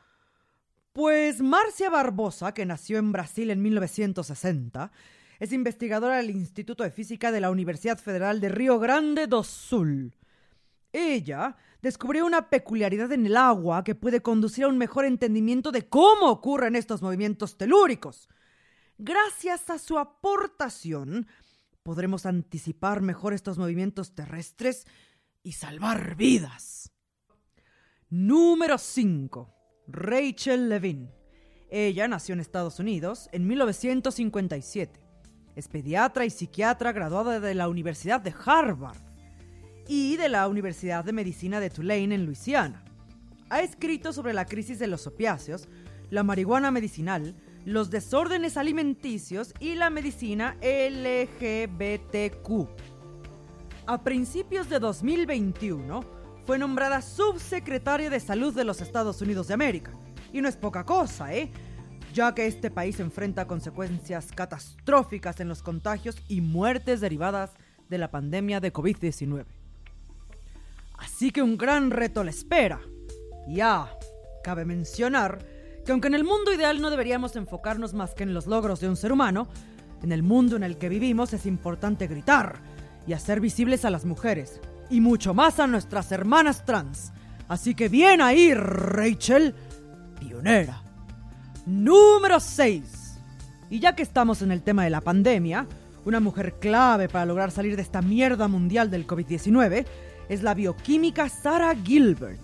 Pues 0.93 1.41
Marcia 1.41 1.89
Barbosa, 1.89 2.53
que 2.53 2.63
nació 2.63 2.99
en 2.99 3.11
Brasil 3.11 3.49
en 3.49 3.59
1960, 3.59 4.91
es 5.39 5.51
investigadora 5.51 6.17
del 6.17 6.29
Instituto 6.29 6.83
de 6.83 6.91
Física 6.91 7.31
de 7.31 7.41
la 7.41 7.49
Universidad 7.49 7.97
Federal 7.97 8.39
de 8.39 8.49
Río 8.49 8.77
Grande 8.77 9.25
do 9.25 9.43
Sul. 9.43 10.13
Ella 10.93 11.57
descubrió 11.81 12.23
una 12.23 12.51
peculiaridad 12.51 13.11
en 13.13 13.25
el 13.25 13.37
agua 13.37 13.83
que 13.83 13.95
puede 13.95 14.21
conducir 14.21 14.65
a 14.65 14.67
un 14.67 14.77
mejor 14.77 15.05
entendimiento 15.05 15.71
de 15.71 15.89
cómo 15.89 16.29
ocurren 16.29 16.75
estos 16.75 17.01
movimientos 17.01 17.57
telúricos. 17.57 18.29
Gracias 18.99 19.71
a 19.71 19.79
su 19.79 19.97
aportación, 19.97 21.25
podremos 21.81 22.27
anticipar 22.27 23.01
mejor 23.01 23.33
estos 23.33 23.57
movimientos 23.57 24.13
terrestres 24.13 24.85
y 25.49 25.51
salvar 25.51 26.15
vidas. 26.15 26.93
Número 28.11 28.77
5. 28.77 29.51
Rachel 29.87 30.69
Levine. 30.69 31.11
Ella 31.71 32.07
nació 32.07 32.33
en 32.33 32.39
Estados 32.39 32.79
Unidos 32.79 33.29
en 33.31 33.47
1957. 33.47 34.99
Es 35.55 35.67
pediatra 35.67 36.25
y 36.25 36.29
psiquiatra 36.29 36.91
graduada 36.91 37.39
de 37.39 37.55
la 37.55 37.67
Universidad 37.67 38.21
de 38.21 38.31
Harvard 38.45 38.99
y 39.87 40.17
de 40.17 40.29
la 40.29 40.47
Universidad 40.47 41.03
de 41.03 41.13
Medicina 41.13 41.59
de 41.59 41.71
Tulane 41.71 42.13
en 42.13 42.27
Luisiana. 42.27 42.85
Ha 43.49 43.61
escrito 43.61 44.13
sobre 44.13 44.33
la 44.33 44.45
crisis 44.45 44.77
de 44.77 44.85
los 44.85 45.07
opiáceos, 45.07 45.67
la 46.11 46.21
marihuana 46.21 46.69
medicinal, 46.69 47.35
los 47.65 47.89
desórdenes 47.89 48.55
alimenticios 48.55 49.55
y 49.59 49.73
la 49.73 49.89
medicina 49.89 50.57
LGBTQ. 50.61 51.39
A 53.89 54.03
principios 54.03 54.69
de 54.69 54.77
2021 54.77 56.01
fue 56.45 56.59
nombrada 56.59 57.01
subsecretaria 57.01 58.11
de 58.11 58.19
Salud 58.19 58.53
de 58.53 58.63
los 58.63 58.81
Estados 58.81 59.19
Unidos 59.19 59.47
de 59.47 59.55
América 59.55 59.93
Y 60.31 60.41
no 60.41 60.47
es 60.47 60.55
poca 60.55 60.85
cosa, 60.85 61.33
¿eh? 61.33 61.51
Ya 62.13 62.35
que 62.35 62.45
este 62.45 62.69
país 62.69 62.99
enfrenta 62.99 63.47
consecuencias 63.47 64.31
catastróficas 64.31 65.39
en 65.39 65.47
los 65.47 65.63
contagios 65.63 66.17
y 66.27 66.39
muertes 66.41 67.01
derivadas 67.01 67.53
de 67.89 67.97
la 67.97 68.11
pandemia 68.11 68.59
de 68.59 68.71
COVID-19. 68.71 69.45
Así 70.99 71.31
que 71.31 71.41
un 71.41 71.57
gran 71.57 71.89
reto 71.89 72.23
le 72.23 72.29
espera. 72.29 72.79
Ya, 73.47 73.91
cabe 74.43 74.65
mencionar 74.65 75.39
que 75.83 75.93
aunque 75.93 76.09
en 76.09 76.13
el 76.13 76.23
mundo 76.23 76.53
ideal 76.53 76.79
no 76.79 76.91
deberíamos 76.91 77.35
enfocarnos 77.35 77.95
más 77.95 78.13
que 78.13 78.21
en 78.21 78.35
los 78.35 78.45
logros 78.45 78.81
de 78.81 78.87
un 78.87 78.97
ser 78.97 79.11
humano, 79.11 79.47
en 80.03 80.11
el 80.11 80.21
mundo 80.21 80.57
en 80.57 80.63
el 80.63 80.77
que 80.77 80.89
vivimos 80.89 81.33
es 81.33 81.47
importante 81.47 82.05
gritar 82.05 82.61
y 83.09 83.13
hacer 83.13 83.41
visibles 83.41 83.85
a 83.85 83.89
las 83.89 84.05
mujeres, 84.05 84.61
y 84.91 85.01
mucho 85.01 85.33
más 85.33 85.59
a 85.59 85.65
nuestras 85.65 86.11
hermanas 86.11 86.63
trans. 86.63 87.11
Así 87.47 87.73
que 87.73 87.89
bien 87.89 88.21
ahí, 88.21 88.53
Rachel, 88.53 89.55
pionera. 90.19 90.83
Número 91.65 92.39
6. 92.39 93.19
Y 93.71 93.79
ya 93.79 93.95
que 93.95 94.03
estamos 94.03 94.43
en 94.43 94.51
el 94.51 94.61
tema 94.61 94.83
de 94.83 94.91
la 94.91 95.01
pandemia, 95.01 95.65
una 96.05 96.19
mujer 96.19 96.59
clave 96.59 97.09
para 97.09 97.25
lograr 97.25 97.49
salir 97.49 97.75
de 97.75 97.81
esta 97.81 98.03
mierda 98.03 98.47
mundial 98.47 98.91
del 98.91 99.07
COVID-19 99.07 99.87
es 100.29 100.43
la 100.43 100.53
bioquímica 100.53 101.29
Sarah 101.29 101.75
Gilbert. 101.75 102.39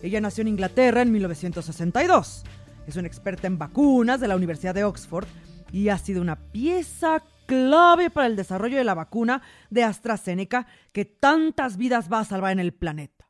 Ella 0.00 0.20
nació 0.20 0.42
en 0.42 0.48
Inglaterra 0.48 1.02
en 1.02 1.10
1962. 1.10 2.44
Es 2.86 2.94
una 2.94 3.08
experta 3.08 3.48
en 3.48 3.58
vacunas 3.58 4.20
de 4.20 4.28
la 4.28 4.36
Universidad 4.36 4.76
de 4.76 4.84
Oxford 4.84 5.26
y 5.72 5.88
ha 5.88 5.98
sido 5.98 6.22
una 6.22 6.36
pieza 6.36 7.20
clave 7.46 8.10
para 8.10 8.26
el 8.26 8.36
desarrollo 8.36 8.78
de 8.78 8.84
la 8.84 8.94
vacuna 8.94 9.42
de 9.70 9.84
AstraZeneca 9.84 10.66
que 10.92 11.04
tantas 11.04 11.76
vidas 11.76 12.12
va 12.12 12.20
a 12.20 12.24
salvar 12.24 12.52
en 12.52 12.60
el 12.60 12.72
planeta. 12.72 13.26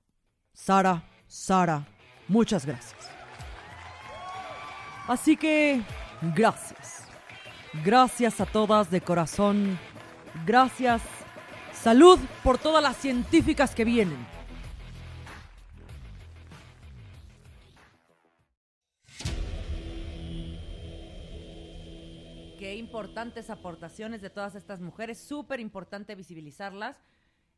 Sara, 0.53 1.05
Sara, 1.27 1.87
muchas 2.29 2.67
gracias. 2.67 3.11
Así 5.09 5.37
que, 5.37 5.83
gracias. 6.35 7.07
Gracias 7.85 8.41
a 8.41 8.47
todas 8.47 8.91
de 8.91 9.01
corazón. 9.01 9.79
Gracias. 10.47 11.03
Salud 11.73 12.19
por 12.43 12.59
todas 12.59 12.83
las 12.83 12.97
científicas 12.97 13.75
que 13.75 13.85
vienen. 13.85 14.34
Qué 22.75 22.81
importantes 22.81 23.51
aportaciones 23.51 24.21
de 24.21 24.31
todas 24.31 24.57
estas 24.57 24.81
mujeres. 24.81 25.21
Súper 25.21 25.61
importante 25.61 26.17
visibilizarlas 26.17 27.01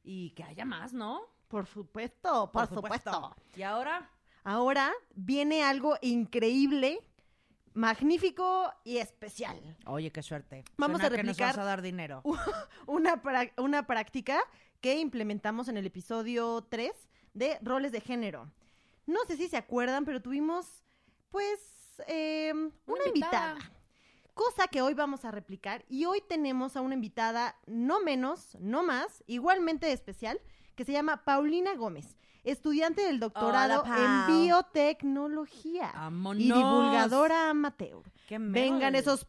y 0.05 0.33
que 0.33 0.45
haya 0.45 0.67
más, 0.67 0.93
¿no? 0.93 1.23
Por 1.49 1.65
supuesto, 1.67 2.53
por, 2.53 2.67
supuesto. 2.69 3.35
Y 3.57 3.63
ahora, 3.63 4.11
Ahora 4.45 4.93
viene 5.15 5.63
algo 5.65 5.97
increíble, 6.03 7.01
magnífico 7.73 8.71
y 8.85 8.99
especial. 8.99 9.59
oye, 9.87 10.13
qué 10.13 10.23
suerte. 10.23 10.65
Vamos 10.77 11.01
Suena 11.01 11.15
a 11.15 11.17
que 11.17 11.25
nos 11.25 11.37
replicar- 11.39 11.57
vas 11.57 11.59
a 11.59 11.65
dar 11.65 11.81
dinero. 11.81 12.21
Una, 12.87 13.23
una 13.57 13.87
práctica 13.87 14.39
que 14.83 14.99
implementamos 15.01 15.69
en 15.69 15.79
el 15.79 15.87
episodio 15.87 16.61
3 16.69 16.93
de 17.33 17.59
roles 17.63 17.91
de 17.91 18.03
género. 18.03 18.53
No 19.07 19.21
sé 19.27 19.39
si 19.39 19.49
se 19.49 19.57
acuerdan, 19.57 20.05
pero 20.05 20.21
tuvimos, 20.21 20.85
pues, 21.31 22.03
eh, 22.07 22.53
una, 22.55 23.07
invitada. 23.07 23.53
invitada. 23.53 23.73
Cosa 24.37 24.69
que 24.69 24.83
hoy 24.83 24.93
vamos 24.93 25.25
a 25.25 25.31
replicar. 25.31 25.87
Y 25.88 26.05
hoy 26.05 26.21
tenemos 26.21 26.76
a 26.76 26.83
una 26.83 26.93
invitada, 26.95 27.57
no 27.66 28.00
menos, 28.00 28.55
no 28.61 28.83
más, 28.83 29.25
igualmente 29.26 29.90
especial, 29.90 30.43
que 30.75 30.85
se 30.85 30.93
llama 30.93 31.25
Paulina 31.25 31.75
Gómez, 31.75 32.19
estudiante 32.45 33.00
del 33.00 33.19
doctorado 33.19 33.83
en 33.87 34.43
biotecnología 34.45 35.90
Vámonos. 35.95 36.43
y 36.43 36.52
divulgadora 36.52 37.49
amateur. 37.49 38.02
Qué 38.28 38.37
Vengan 38.38 38.95
esos 38.95 39.26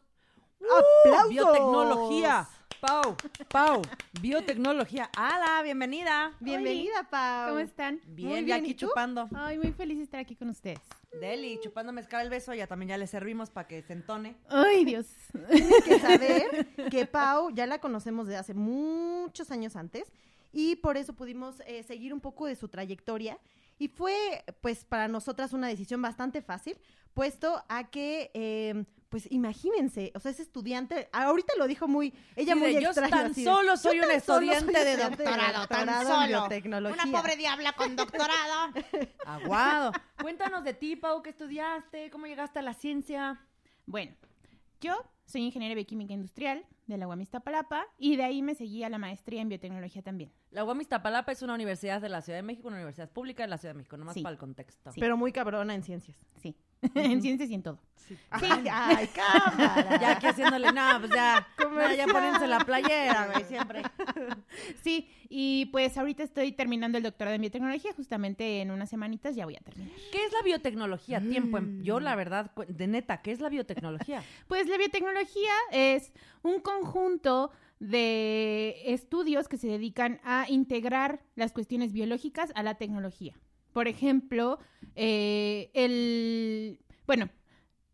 ¡Uh! 0.60 0.66
aplausos. 1.06 1.30
Biotecnología. 1.30 2.46
Pau, 2.80 3.16
Pau, 3.50 3.82
biotecnología. 4.20 5.10
¡Hala! 5.16 5.62
Bienvenida. 5.64 6.32
Bienvenida, 6.38 7.02
Pau. 7.10 7.48
¿Cómo 7.48 7.58
están? 7.60 8.00
Bien, 8.06 8.28
Muy 8.28 8.44
bien, 8.44 8.60
aquí 8.60 8.70
¿y 8.70 8.74
tú? 8.74 8.86
chupando. 8.86 9.28
Ay, 9.34 9.58
muy 9.58 9.72
feliz 9.72 9.98
de 9.98 10.04
estar 10.04 10.20
aquí 10.20 10.36
con 10.36 10.48
ustedes. 10.50 10.78
Deli, 11.20 11.58
chupando 11.60 11.92
mezcal 11.92 12.22
el 12.22 12.30
beso, 12.30 12.54
ya 12.54 12.68
también 12.68 12.90
ya 12.90 12.98
le 12.98 13.08
servimos 13.08 13.50
para 13.50 13.66
que 13.66 13.82
se 13.82 13.94
entone. 13.94 14.36
Ay, 14.48 14.84
Dios. 14.84 15.06
Tienes 15.50 15.84
que 15.84 15.98
saber 15.98 16.68
que 16.90 17.06
Pau 17.06 17.50
ya 17.50 17.66
la 17.66 17.80
conocemos 17.80 18.28
de 18.28 18.36
hace 18.36 18.54
muchos 18.54 19.50
años 19.50 19.74
antes 19.74 20.04
y 20.52 20.76
por 20.76 20.96
eso 20.96 21.14
pudimos 21.14 21.60
eh, 21.66 21.82
seguir 21.82 22.14
un 22.14 22.20
poco 22.20 22.46
de 22.46 22.54
su 22.54 22.68
trayectoria 22.68 23.38
y 23.78 23.88
fue 23.88 24.44
pues 24.60 24.84
para 24.84 25.08
nosotras 25.08 25.52
una 25.52 25.66
decisión 25.66 26.00
bastante 26.00 26.42
fácil 26.42 26.78
puesto 27.12 27.64
a 27.68 27.90
que 27.90 28.30
eh, 28.34 28.84
pues 29.08 29.26
imagínense, 29.30 30.12
o 30.14 30.20
sea, 30.20 30.30
es 30.30 30.40
estudiante, 30.40 31.08
ahorita 31.12 31.54
lo 31.56 31.66
dijo 31.66 31.88
muy, 31.88 32.12
ella 32.36 32.54
Sí, 32.54 32.58
muy 32.60 32.74
de, 32.74 32.82
yo 32.82 32.88
extraño. 32.88 33.10
tan 33.10 33.26
así 33.30 33.42
de, 33.42 33.50
solo 33.50 33.70
"Yo 33.72 33.76
soy 33.76 33.98
tan 34.00 34.08
una 34.10 34.20
solo 34.20 34.38
soy 34.38 34.50
estudiante 34.50 34.84
de 34.84 34.90
estudiante 34.92 35.22
doctorado, 35.24 35.66
tan 35.66 35.86
doctorado 35.86 36.00
en 36.02 36.06
solo. 36.26 36.26
biotecnología". 36.40 37.02
Una 37.04 37.18
pobre 37.18 37.36
diabla 37.36 37.72
con 37.72 37.96
doctorado. 37.96 38.72
Aguado. 39.26 39.92
Cuéntanos 40.20 40.64
de 40.64 40.74
ti, 40.74 40.96
Pau, 40.96 41.22
¿qué 41.22 41.30
estudiaste? 41.30 42.10
¿Cómo 42.10 42.26
llegaste 42.26 42.58
a 42.58 42.62
la 42.62 42.74
ciencia? 42.74 43.40
Bueno, 43.86 44.14
yo 44.80 44.94
soy 45.24 45.42
ingeniera 45.42 45.74
bioquímica 45.74 46.12
industrial 46.12 46.64
de 46.86 46.96
la 46.96 47.06
UAM 47.06 47.20
Iztapalapa 47.20 47.86
y 47.98 48.16
de 48.16 48.24
ahí 48.24 48.42
me 48.42 48.54
seguí 48.54 48.82
a 48.84 48.88
la 48.88 48.98
maestría 48.98 49.42
en 49.42 49.48
biotecnología 49.48 50.02
también. 50.02 50.32
La 50.50 50.64
UAM 50.64 50.80
Iztapalapa 50.80 51.32
es 51.32 51.42
una 51.42 51.54
universidad 51.54 52.00
de 52.00 52.08
la 52.08 52.20
Ciudad 52.22 52.38
de 52.38 52.42
México, 52.42 52.68
una 52.68 52.76
universidad 52.78 53.10
pública 53.10 53.42
de 53.42 53.48
la 53.48 53.58
Ciudad 53.58 53.74
de 53.74 53.78
México, 53.78 53.96
nomás 53.96 54.14
Sí. 54.14 54.22
para 54.22 54.32
el 54.32 54.38
contexto. 54.38 54.92
Sí. 54.92 55.00
Pero 55.00 55.16
muy 55.16 55.32
cabrona 55.32 55.74
en 55.74 55.82
ciencias. 55.82 56.16
Sí, 56.40 56.56
en 56.94 57.20
ciencias 57.22 57.50
y 57.50 57.54
en 57.54 57.62
todo. 57.62 57.78
Ay, 58.30 58.64
ay, 58.72 59.06
cámara. 59.08 59.98
Ya 60.00 60.12
aquí 60.12 60.26
haciéndole, 60.28 60.72
nada, 60.72 60.98
pues 60.98 61.10
ya, 61.12 61.46
no, 61.70 61.94
ya 61.94 62.06
pónense 62.06 62.46
la 62.46 62.60
playera, 62.60 63.26
güey, 63.32 63.44
siempre. 63.44 63.82
Sí, 64.82 65.10
y 65.28 65.66
pues 65.66 65.96
ahorita 65.98 66.22
estoy 66.22 66.52
terminando 66.52 66.96
el 66.96 67.04
doctorado 67.04 67.34
en 67.34 67.42
biotecnología, 67.42 67.92
justamente 67.94 68.62
en 68.62 68.70
unas 68.70 68.88
semanitas 68.88 69.36
ya 69.36 69.44
voy 69.44 69.56
a 69.56 69.60
terminar. 69.60 69.92
¿Qué 70.10 70.24
es 70.24 70.32
la 70.32 70.40
biotecnología? 70.42 71.20
Tiempo, 71.20 71.58
en- 71.58 71.80
Mm. 71.80 71.82
yo 71.82 72.00
la 72.00 72.14
verdad, 72.16 72.50
de 72.66 72.86
neta, 72.86 73.20
¿qué 73.20 73.32
es 73.32 73.40
la 73.40 73.50
biotecnología? 73.50 74.22
Pues 74.48 74.66
la 74.68 74.78
biotecnología 74.78 75.52
es 75.70 76.12
un 76.42 76.60
conjunto 76.60 77.50
de 77.78 78.74
estudios 78.86 79.48
que 79.48 79.58
se 79.58 79.68
dedican 79.68 80.20
a 80.24 80.46
integrar 80.48 81.20
las 81.36 81.52
cuestiones 81.52 81.92
biológicas 81.92 82.52
a 82.54 82.62
la 82.62 82.74
tecnología. 82.76 83.34
Por 83.78 83.86
ejemplo, 83.86 84.58
eh, 84.96 85.70
el, 85.72 86.80
bueno, 87.06 87.28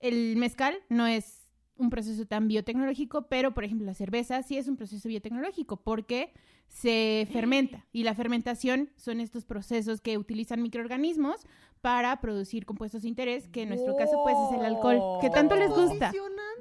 el 0.00 0.35
mezcal 0.38 0.83
no 0.88 1.07
es 1.07 1.44
un 1.76 1.90
proceso 1.90 2.25
tan 2.26 2.47
biotecnológico, 2.49 3.26
pero 3.28 3.52
por 3.52 3.64
ejemplo 3.64 3.87
la 3.87 3.95
cerveza 3.95 4.43
sí 4.43 4.57
es 4.57 4.69
un 4.69 4.76
proceso 4.76 5.09
biotecnológico 5.09 5.76
porque 5.76 6.33
se 6.69 7.28
fermenta 7.33 7.85
y 7.93 8.04
la 8.04 8.14
fermentación 8.14 8.90
son 8.97 9.21
estos 9.21 9.45
procesos 9.45 10.00
que 10.00 10.16
utilizan 10.19 10.62
microorganismos 10.62 11.47
para 11.81 12.19
producir 12.21 12.64
compuestos 12.64 13.02
de 13.02 13.09
interés, 13.09 13.49
que 13.49 13.62
en 13.62 13.69
nuestro 13.69 13.95
caso 13.97 14.12
pues 14.23 14.35
es 14.50 14.59
el 14.59 14.64
alcohol, 14.64 15.19
que 15.21 15.28
tanto 15.31 15.54
les 15.54 15.69
gusta. 15.71 16.11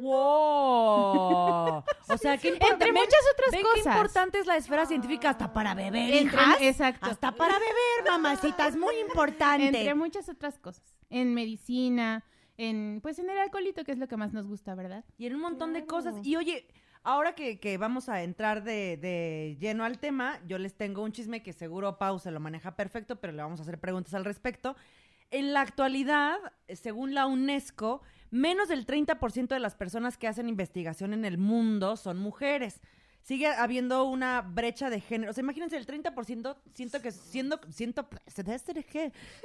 ¡Wow! 0.01 1.83
O 2.09 2.17
sea, 2.19 2.37
qué 2.37 2.49
importante. 2.49 2.85
Entre 2.85 2.91
muchas 2.91 3.21
otras 3.33 3.51
ven 3.51 3.61
cosas. 3.61 3.83
qué 3.83 3.89
importante 3.89 4.39
es 4.39 4.47
la 4.47 4.57
esfera 4.57 4.85
científica 4.85 5.29
hasta 5.29 5.53
para 5.53 5.73
beber, 5.75 6.13
Entre- 6.13 6.23
hijas. 6.23 6.57
exacto. 6.61 7.09
Hasta 7.09 7.31
para 7.31 7.53
beber, 7.53 8.11
mamacitas, 8.11 8.75
muy 8.75 8.95
importante. 8.99 9.67
Entre 9.67 9.95
muchas 9.95 10.27
otras 10.29 10.59
cosas. 10.59 10.83
En 11.09 11.33
medicina, 11.33 12.23
en 12.57 12.99
pues 13.01 13.19
en 13.19 13.29
el 13.29 13.37
alcoholito, 13.37 13.83
que 13.83 13.91
es 13.91 13.97
lo 13.97 14.07
que 14.07 14.17
más 14.17 14.33
nos 14.33 14.47
gusta, 14.47 14.75
¿verdad? 14.75 15.03
Y 15.17 15.25
en 15.25 15.35
un 15.35 15.41
montón 15.41 15.73
de 15.73 15.85
cosas. 15.85 16.15
Y 16.23 16.35
oye, 16.35 16.67
ahora 17.03 17.35
que, 17.35 17.59
que 17.59 17.77
vamos 17.77 18.09
a 18.09 18.23
entrar 18.23 18.63
de, 18.63 18.97
de 18.97 19.57
lleno 19.59 19.83
al 19.83 19.99
tema, 19.99 20.39
yo 20.47 20.57
les 20.57 20.75
tengo 20.75 21.03
un 21.03 21.11
chisme 21.11 21.43
que 21.43 21.53
seguro 21.53 21.97
Pau 21.97 22.19
se 22.19 22.31
lo 22.31 22.39
maneja 22.39 22.75
perfecto, 22.75 23.17
pero 23.17 23.33
le 23.33 23.41
vamos 23.41 23.59
a 23.59 23.63
hacer 23.63 23.79
preguntas 23.79 24.13
al 24.13 24.25
respecto. 24.25 24.75
En 25.31 25.51
la 25.53 25.61
actualidad, 25.61 26.37
según 26.67 27.15
la 27.15 27.25
UNESCO, 27.25 28.01
menos 28.29 28.67
del 28.67 28.85
30% 28.85 29.47
de 29.47 29.59
las 29.59 29.75
personas 29.75 30.17
que 30.17 30.27
hacen 30.27 30.47
investigación 30.47 31.13
en 31.13 31.25
el 31.25 31.37
mundo 31.37 31.97
son 31.97 32.17
mujeres. 32.17 32.81
Sigue 33.23 33.47
habiendo 33.47 34.03
una 34.03 34.41
brecha 34.41 34.89
de 34.89 34.99
género. 34.99 35.31
O 35.31 35.33
sea, 35.33 35.41
imagínense, 35.43 35.77
el 35.77 35.87
30% 35.87 36.57
siento 36.73 37.01
que 37.01 37.11
siendo, 37.11 37.59
siento, 37.69 38.07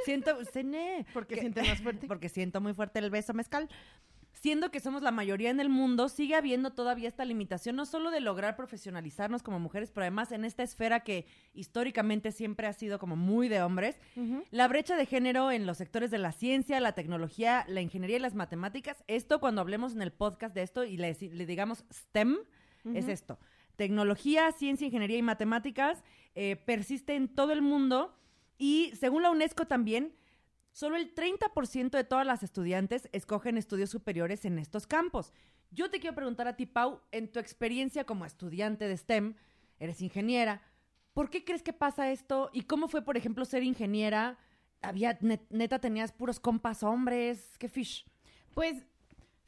siento, 0.04 0.44
se 0.52 0.64
ne- 0.64 1.06
Porque 1.14 1.37
que- 1.37 1.40
siente 1.42 1.62
más 1.62 1.80
fuerte. 1.80 2.06
porque 2.08 2.28
siento 2.28 2.61
muy 2.61 2.75
fuerte 2.75 2.99
el 2.99 3.11
beso 3.11 3.32
mezcal. 3.35 3.68
Siendo 4.32 4.70
que 4.70 4.78
somos 4.78 5.02
la 5.02 5.11
mayoría 5.11 5.50
en 5.50 5.58
el 5.58 5.68
mundo, 5.68 6.08
sigue 6.08 6.37
habiendo 6.37 6.73
todavía 6.73 7.08
esta 7.08 7.25
limitación, 7.25 7.75
no 7.75 7.85
solo 7.87 8.12
de 8.12 8.20
lograr 8.20 8.54
profesionalizarnos 8.54 9.42
como 9.42 9.58
mujeres, 9.58 9.90
pero 9.90 10.02
además 10.04 10.30
en 10.30 10.44
esta 10.44 10.62
esfera 10.62 11.00
que 11.00 11.26
históricamente 11.54 12.30
siempre 12.30 12.68
ha 12.68 12.73
sido 12.73 13.00
como 13.00 13.16
muy 13.16 13.49
de 13.49 13.62
hombres, 13.62 13.99
la 14.52 14.68
brecha 14.68 14.94
de 14.97 15.06
género 15.06 15.50
en 15.50 15.66
los 15.66 15.76
sectores 15.78 16.12
de 16.12 16.18
la 16.18 16.30
ciencia, 16.30 16.78
la 16.78 16.92
tecnología, 16.92 17.64
la 17.66 17.80
ingeniería 17.80 18.18
y 18.18 18.20
las 18.20 18.35
matemáticas, 18.37 19.02
esto 19.08 19.40
cuando 19.40 19.61
hablemos 19.61 19.92
en 19.92 20.02
el 20.02 20.12
podcast 20.12 20.54
de 20.54 20.62
esto 20.62 20.85
y 20.85 20.97
le, 20.99 21.14
digamos 21.14 21.85
STEM, 21.92 22.37
es 22.94 23.08
esto. 23.08 23.40
Tecnología, 23.78 24.50
ciencia, 24.50 24.87
ingeniería 24.87 25.18
y 25.18 25.23
matemáticas 25.23 26.02
eh, 26.35 26.56
persiste 26.56 27.14
en 27.14 27.28
todo 27.28 27.52
el 27.52 27.62
mundo 27.62 28.12
y 28.58 28.90
según 28.99 29.23
la 29.23 29.30
UNESCO 29.30 29.66
también, 29.66 30.12
Solo 30.70 30.94
el 30.97 31.12
30% 31.12 31.90
de 31.90 32.04
todas 32.04 32.25
las 32.25 32.44
estudiantes 32.44 33.08
escogen 33.11 33.56
estudios 33.58 33.90
superiores 33.90 34.44
en 34.44 34.61
estos 34.61 34.87
campos. 34.87 35.32
Yo 35.73 35.90
te 35.90 35.99
quiero 35.99 36.14
preguntar 36.14 36.47
a 36.47 36.54
ti, 36.54 36.66
Pau, 36.66 37.00
en 37.11 37.32
tu 37.32 37.40
experiencia 37.40 38.04
como 38.04 38.25
estudiante 38.25 38.87
de 38.87 38.97
STEM, 38.97 39.35
eres 39.80 40.00
ingeniera, 40.02 40.62
¿por 41.14 41.30
qué 41.30 41.44
crees 41.44 41.64
que 41.64 41.73
pasa 41.73 42.12
esto? 42.12 42.50
¿Y 42.52 42.62
cómo 42.62 42.87
fue, 42.87 43.02
por 43.02 43.16
ejemplo, 43.16 43.44
ser 43.44 43.64
ingeniera? 43.64 44.38
Había, 44.80 45.18
net- 45.18 45.49
neta, 45.50 45.80
tenías 45.80 46.12
puros 46.12 46.38
compas 46.38 46.85
hombres, 46.85 47.56
qué 47.58 47.68
fish. 47.68 48.06
Pues 48.54 48.87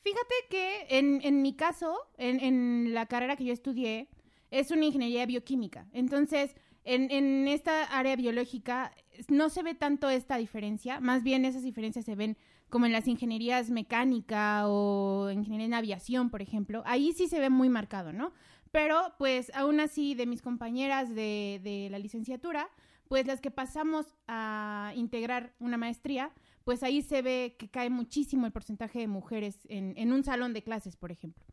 fíjate 0.02 0.34
que 0.50 0.86
en, 0.98 1.20
en 1.22 1.42
mi 1.42 1.54
caso, 1.54 1.96
en 2.18 2.92
la 2.92 3.06
carrera 3.06 3.36
que 3.36 3.44
yo 3.44 3.52
estudié, 3.52 4.08
es 4.50 4.70
una 4.70 4.84
ingeniería 4.86 5.26
bioquímica. 5.26 5.86
Entonces, 5.92 6.54
en, 6.84 7.10
en 7.10 7.48
esta 7.48 7.84
área 7.84 8.16
biológica 8.16 8.92
no 9.28 9.48
se 9.48 9.62
ve 9.62 9.74
tanto 9.74 10.08
esta 10.08 10.36
diferencia, 10.36 11.00
más 11.00 11.22
bien 11.22 11.44
esas 11.44 11.62
diferencias 11.62 12.04
se 12.04 12.14
ven 12.14 12.36
como 12.70 12.86
en 12.86 12.92
las 12.92 13.08
ingenierías 13.08 13.70
mecánica 13.70 14.68
o 14.68 15.30
ingeniería 15.30 15.66
en 15.66 15.74
aviación, 15.74 16.30
por 16.30 16.40
ejemplo. 16.40 16.82
Ahí 16.86 17.12
sí 17.12 17.26
se 17.26 17.40
ve 17.40 17.50
muy 17.50 17.68
marcado, 17.68 18.12
¿no? 18.12 18.32
Pero, 18.70 19.14
pues, 19.18 19.50
aún 19.54 19.80
así, 19.80 20.14
de 20.14 20.26
mis 20.26 20.40
compañeras 20.40 21.12
de, 21.14 21.60
de 21.64 21.88
la 21.90 21.98
licenciatura, 21.98 22.68
pues 23.08 23.26
las 23.26 23.40
que 23.40 23.50
pasamos 23.50 24.14
a 24.28 24.92
integrar 24.94 25.52
una 25.58 25.76
maestría, 25.76 26.30
pues 26.64 26.82
ahí 26.82 27.02
se 27.02 27.22
ve 27.22 27.56
que 27.58 27.68
cae 27.68 27.90
muchísimo 27.90 28.46
el 28.46 28.52
porcentaje 28.52 28.98
de 29.00 29.06
mujeres 29.06 29.58
en, 29.68 29.94
en 29.96 30.12
un 30.12 30.22
salón 30.24 30.52
de 30.52 30.62
clases, 30.62 30.96
por 30.96 31.10
ejemplo. 31.10 31.44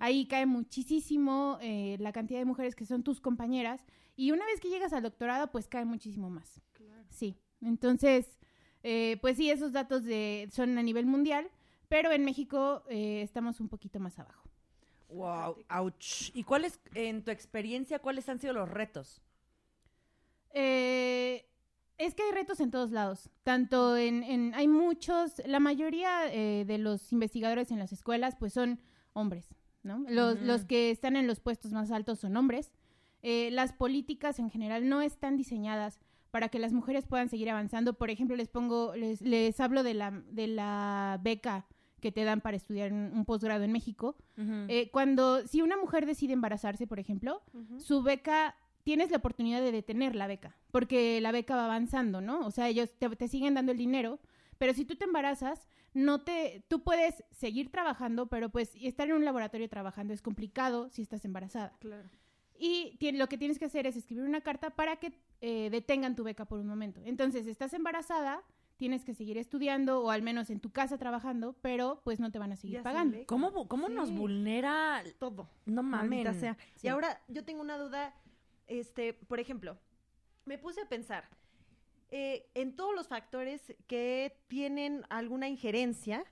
Ahí 0.00 0.26
cae 0.26 0.46
muchísimo 0.46 1.58
eh, 1.60 1.96
la 2.00 2.12
cantidad 2.12 2.38
de 2.38 2.44
mujeres 2.44 2.74
que 2.74 2.84
son 2.84 3.02
tus 3.02 3.20
compañeras 3.20 3.80
y 4.16 4.32
una 4.32 4.44
vez 4.46 4.60
que 4.60 4.68
llegas 4.68 4.92
al 4.92 5.02
doctorado, 5.02 5.50
pues 5.50 5.68
cae 5.68 5.84
muchísimo 5.84 6.30
más. 6.30 6.60
Sí, 7.10 7.36
entonces, 7.60 8.38
eh, 8.82 9.18
pues 9.20 9.36
sí, 9.36 9.50
esos 9.50 9.72
datos 9.72 10.04
de, 10.04 10.48
son 10.52 10.76
a 10.78 10.82
nivel 10.82 11.06
mundial, 11.06 11.48
pero 11.88 12.10
en 12.12 12.24
México 12.24 12.82
eh, 12.88 13.22
estamos 13.22 13.60
un 13.60 13.68
poquito 13.68 14.00
más 14.00 14.18
abajo. 14.18 14.48
Wow, 15.08 15.64
ouch. 15.70 16.30
¿Y 16.34 16.42
cuáles, 16.42 16.80
en 16.94 17.22
tu 17.22 17.30
experiencia, 17.30 18.00
cuáles 18.00 18.28
han 18.28 18.40
sido 18.40 18.54
los 18.54 18.68
retos? 18.68 19.22
Eh, 20.52 21.46
es 21.98 22.14
que 22.14 22.22
hay 22.22 22.32
retos 22.32 22.60
en 22.60 22.70
todos 22.70 22.90
lados. 22.90 23.30
Tanto 23.42 23.96
en, 23.96 24.22
en- 24.22 24.54
hay 24.54 24.68
muchos, 24.68 25.40
la 25.46 25.60
mayoría 25.60 26.32
eh, 26.32 26.64
de 26.66 26.78
los 26.78 27.12
investigadores 27.12 27.70
en 27.70 27.78
las 27.78 27.92
escuelas, 27.92 28.36
pues 28.38 28.52
son 28.52 28.80
hombres, 29.12 29.48
¿no? 29.82 30.04
Los, 30.08 30.40
los 30.42 30.64
que 30.64 30.90
están 30.90 31.16
en 31.16 31.26
los 31.26 31.40
puestos 31.40 31.72
más 31.72 31.90
altos 31.90 32.18
son 32.20 32.36
hombres. 32.36 32.72
Eh, 33.22 33.50
las 33.50 33.72
políticas 33.72 34.38
en 34.38 34.50
general 34.50 34.88
no 34.88 35.00
están 35.02 35.36
diseñadas 35.36 35.98
para 36.30 36.48
que 36.48 36.58
las 36.58 36.72
mujeres 36.72 37.06
puedan 37.06 37.28
seguir 37.28 37.48
avanzando. 37.50 37.94
Por 37.94 38.10
ejemplo, 38.10 38.36
les 38.36 38.48
pongo, 38.48 38.94
les, 38.94 39.22
les 39.22 39.58
hablo 39.58 39.82
de 39.82 39.94
la, 39.94 40.10
de 40.10 40.46
la 40.48 41.18
beca 41.22 41.66
que 42.00 42.12
te 42.12 42.24
dan 42.24 42.42
para 42.42 42.56
estudiar 42.58 42.92
un, 42.92 43.10
un 43.14 43.24
posgrado 43.24 43.64
en 43.64 43.72
México. 43.72 44.16
Eh, 44.68 44.90
cuando, 44.92 45.46
si 45.46 45.62
una 45.62 45.76
mujer 45.78 46.04
decide 46.04 46.34
embarazarse, 46.34 46.86
por 46.86 47.00
ejemplo, 47.00 47.42
su 47.78 48.02
beca, 48.02 48.54
tienes 48.86 49.10
la 49.10 49.16
oportunidad 49.16 49.60
de 49.60 49.72
detener 49.72 50.14
la 50.14 50.28
beca, 50.28 50.54
porque 50.70 51.20
la 51.20 51.32
beca 51.32 51.56
va 51.56 51.64
avanzando, 51.64 52.20
¿no? 52.20 52.46
O 52.46 52.52
sea, 52.52 52.68
ellos 52.68 52.88
te, 52.96 53.10
te 53.16 53.26
siguen 53.26 53.54
dando 53.54 53.72
el 53.72 53.78
dinero, 53.78 54.20
pero 54.58 54.74
si 54.74 54.84
tú 54.84 54.94
te 54.94 55.06
embarazas, 55.06 55.66
no 55.92 56.20
te, 56.20 56.62
tú 56.68 56.84
puedes 56.84 57.24
seguir 57.32 57.72
trabajando, 57.72 58.28
pero 58.28 58.48
pues 58.48 58.76
estar 58.80 59.08
en 59.08 59.16
un 59.16 59.24
laboratorio 59.24 59.68
trabajando 59.68 60.14
es 60.14 60.22
complicado 60.22 60.88
si 60.90 61.02
estás 61.02 61.24
embarazada. 61.24 61.72
Claro. 61.80 62.08
Y 62.60 62.96
lo 63.10 63.28
que 63.28 63.36
tienes 63.36 63.58
que 63.58 63.64
hacer 63.64 63.88
es 63.88 63.96
escribir 63.96 64.22
una 64.22 64.40
carta 64.40 64.70
para 64.70 64.98
que 64.98 65.18
eh, 65.40 65.68
detengan 65.68 66.14
tu 66.14 66.22
beca 66.22 66.44
por 66.44 66.60
un 66.60 66.68
momento. 66.68 67.00
Entonces, 67.04 67.48
estás 67.48 67.74
embarazada, 67.74 68.44
tienes 68.76 69.04
que 69.04 69.14
seguir 69.14 69.36
estudiando 69.36 70.00
o 70.00 70.10
al 70.12 70.22
menos 70.22 70.48
en 70.50 70.60
tu 70.60 70.70
casa 70.70 70.96
trabajando, 70.96 71.56
pero 71.60 72.00
pues 72.04 72.20
no 72.20 72.30
te 72.30 72.38
van 72.38 72.52
a 72.52 72.56
seguir 72.56 72.76
Ya 72.76 72.82
pagando. 72.84 73.18
¿Cómo, 73.26 73.88
nos 73.88 74.12
vulnera? 74.12 75.02
Todo. 75.18 75.48
No 75.64 75.82
mames. 75.82 76.36
Sí. 76.36 76.46
Y 76.84 76.88
ahora 76.88 77.20
yo 77.26 77.44
tengo 77.44 77.62
una 77.62 77.78
duda, 77.78 78.14
este, 78.66 79.14
por 79.14 79.40
ejemplo, 79.40 79.78
me 80.44 80.58
puse 80.58 80.80
a 80.80 80.88
pensar 80.88 81.28
eh, 82.10 82.48
en 82.54 82.76
todos 82.76 82.94
los 82.94 83.08
factores 83.08 83.74
que 83.86 84.38
tienen 84.48 85.04
alguna 85.10 85.48
injerencia 85.48 86.24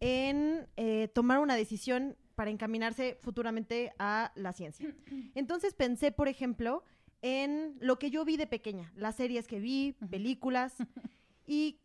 en 0.00 0.68
eh, 0.76 1.08
tomar 1.14 1.38
una 1.38 1.54
decisión 1.56 2.16
para 2.34 2.50
encaminarse 2.50 3.16
futuramente 3.22 3.94
a 3.98 4.32
la 4.34 4.52
ciencia. 4.52 4.94
Entonces 5.34 5.74
pensé, 5.74 6.12
por 6.12 6.28
ejemplo, 6.28 6.82
en 7.22 7.76
lo 7.80 7.98
que 7.98 8.10
yo 8.10 8.24
vi 8.26 8.36
de 8.36 8.46
pequeña, 8.46 8.92
las 8.94 9.16
series 9.16 9.46
que 9.48 9.58
vi, 9.58 9.96
películas, 10.10 10.74
y 11.46 11.78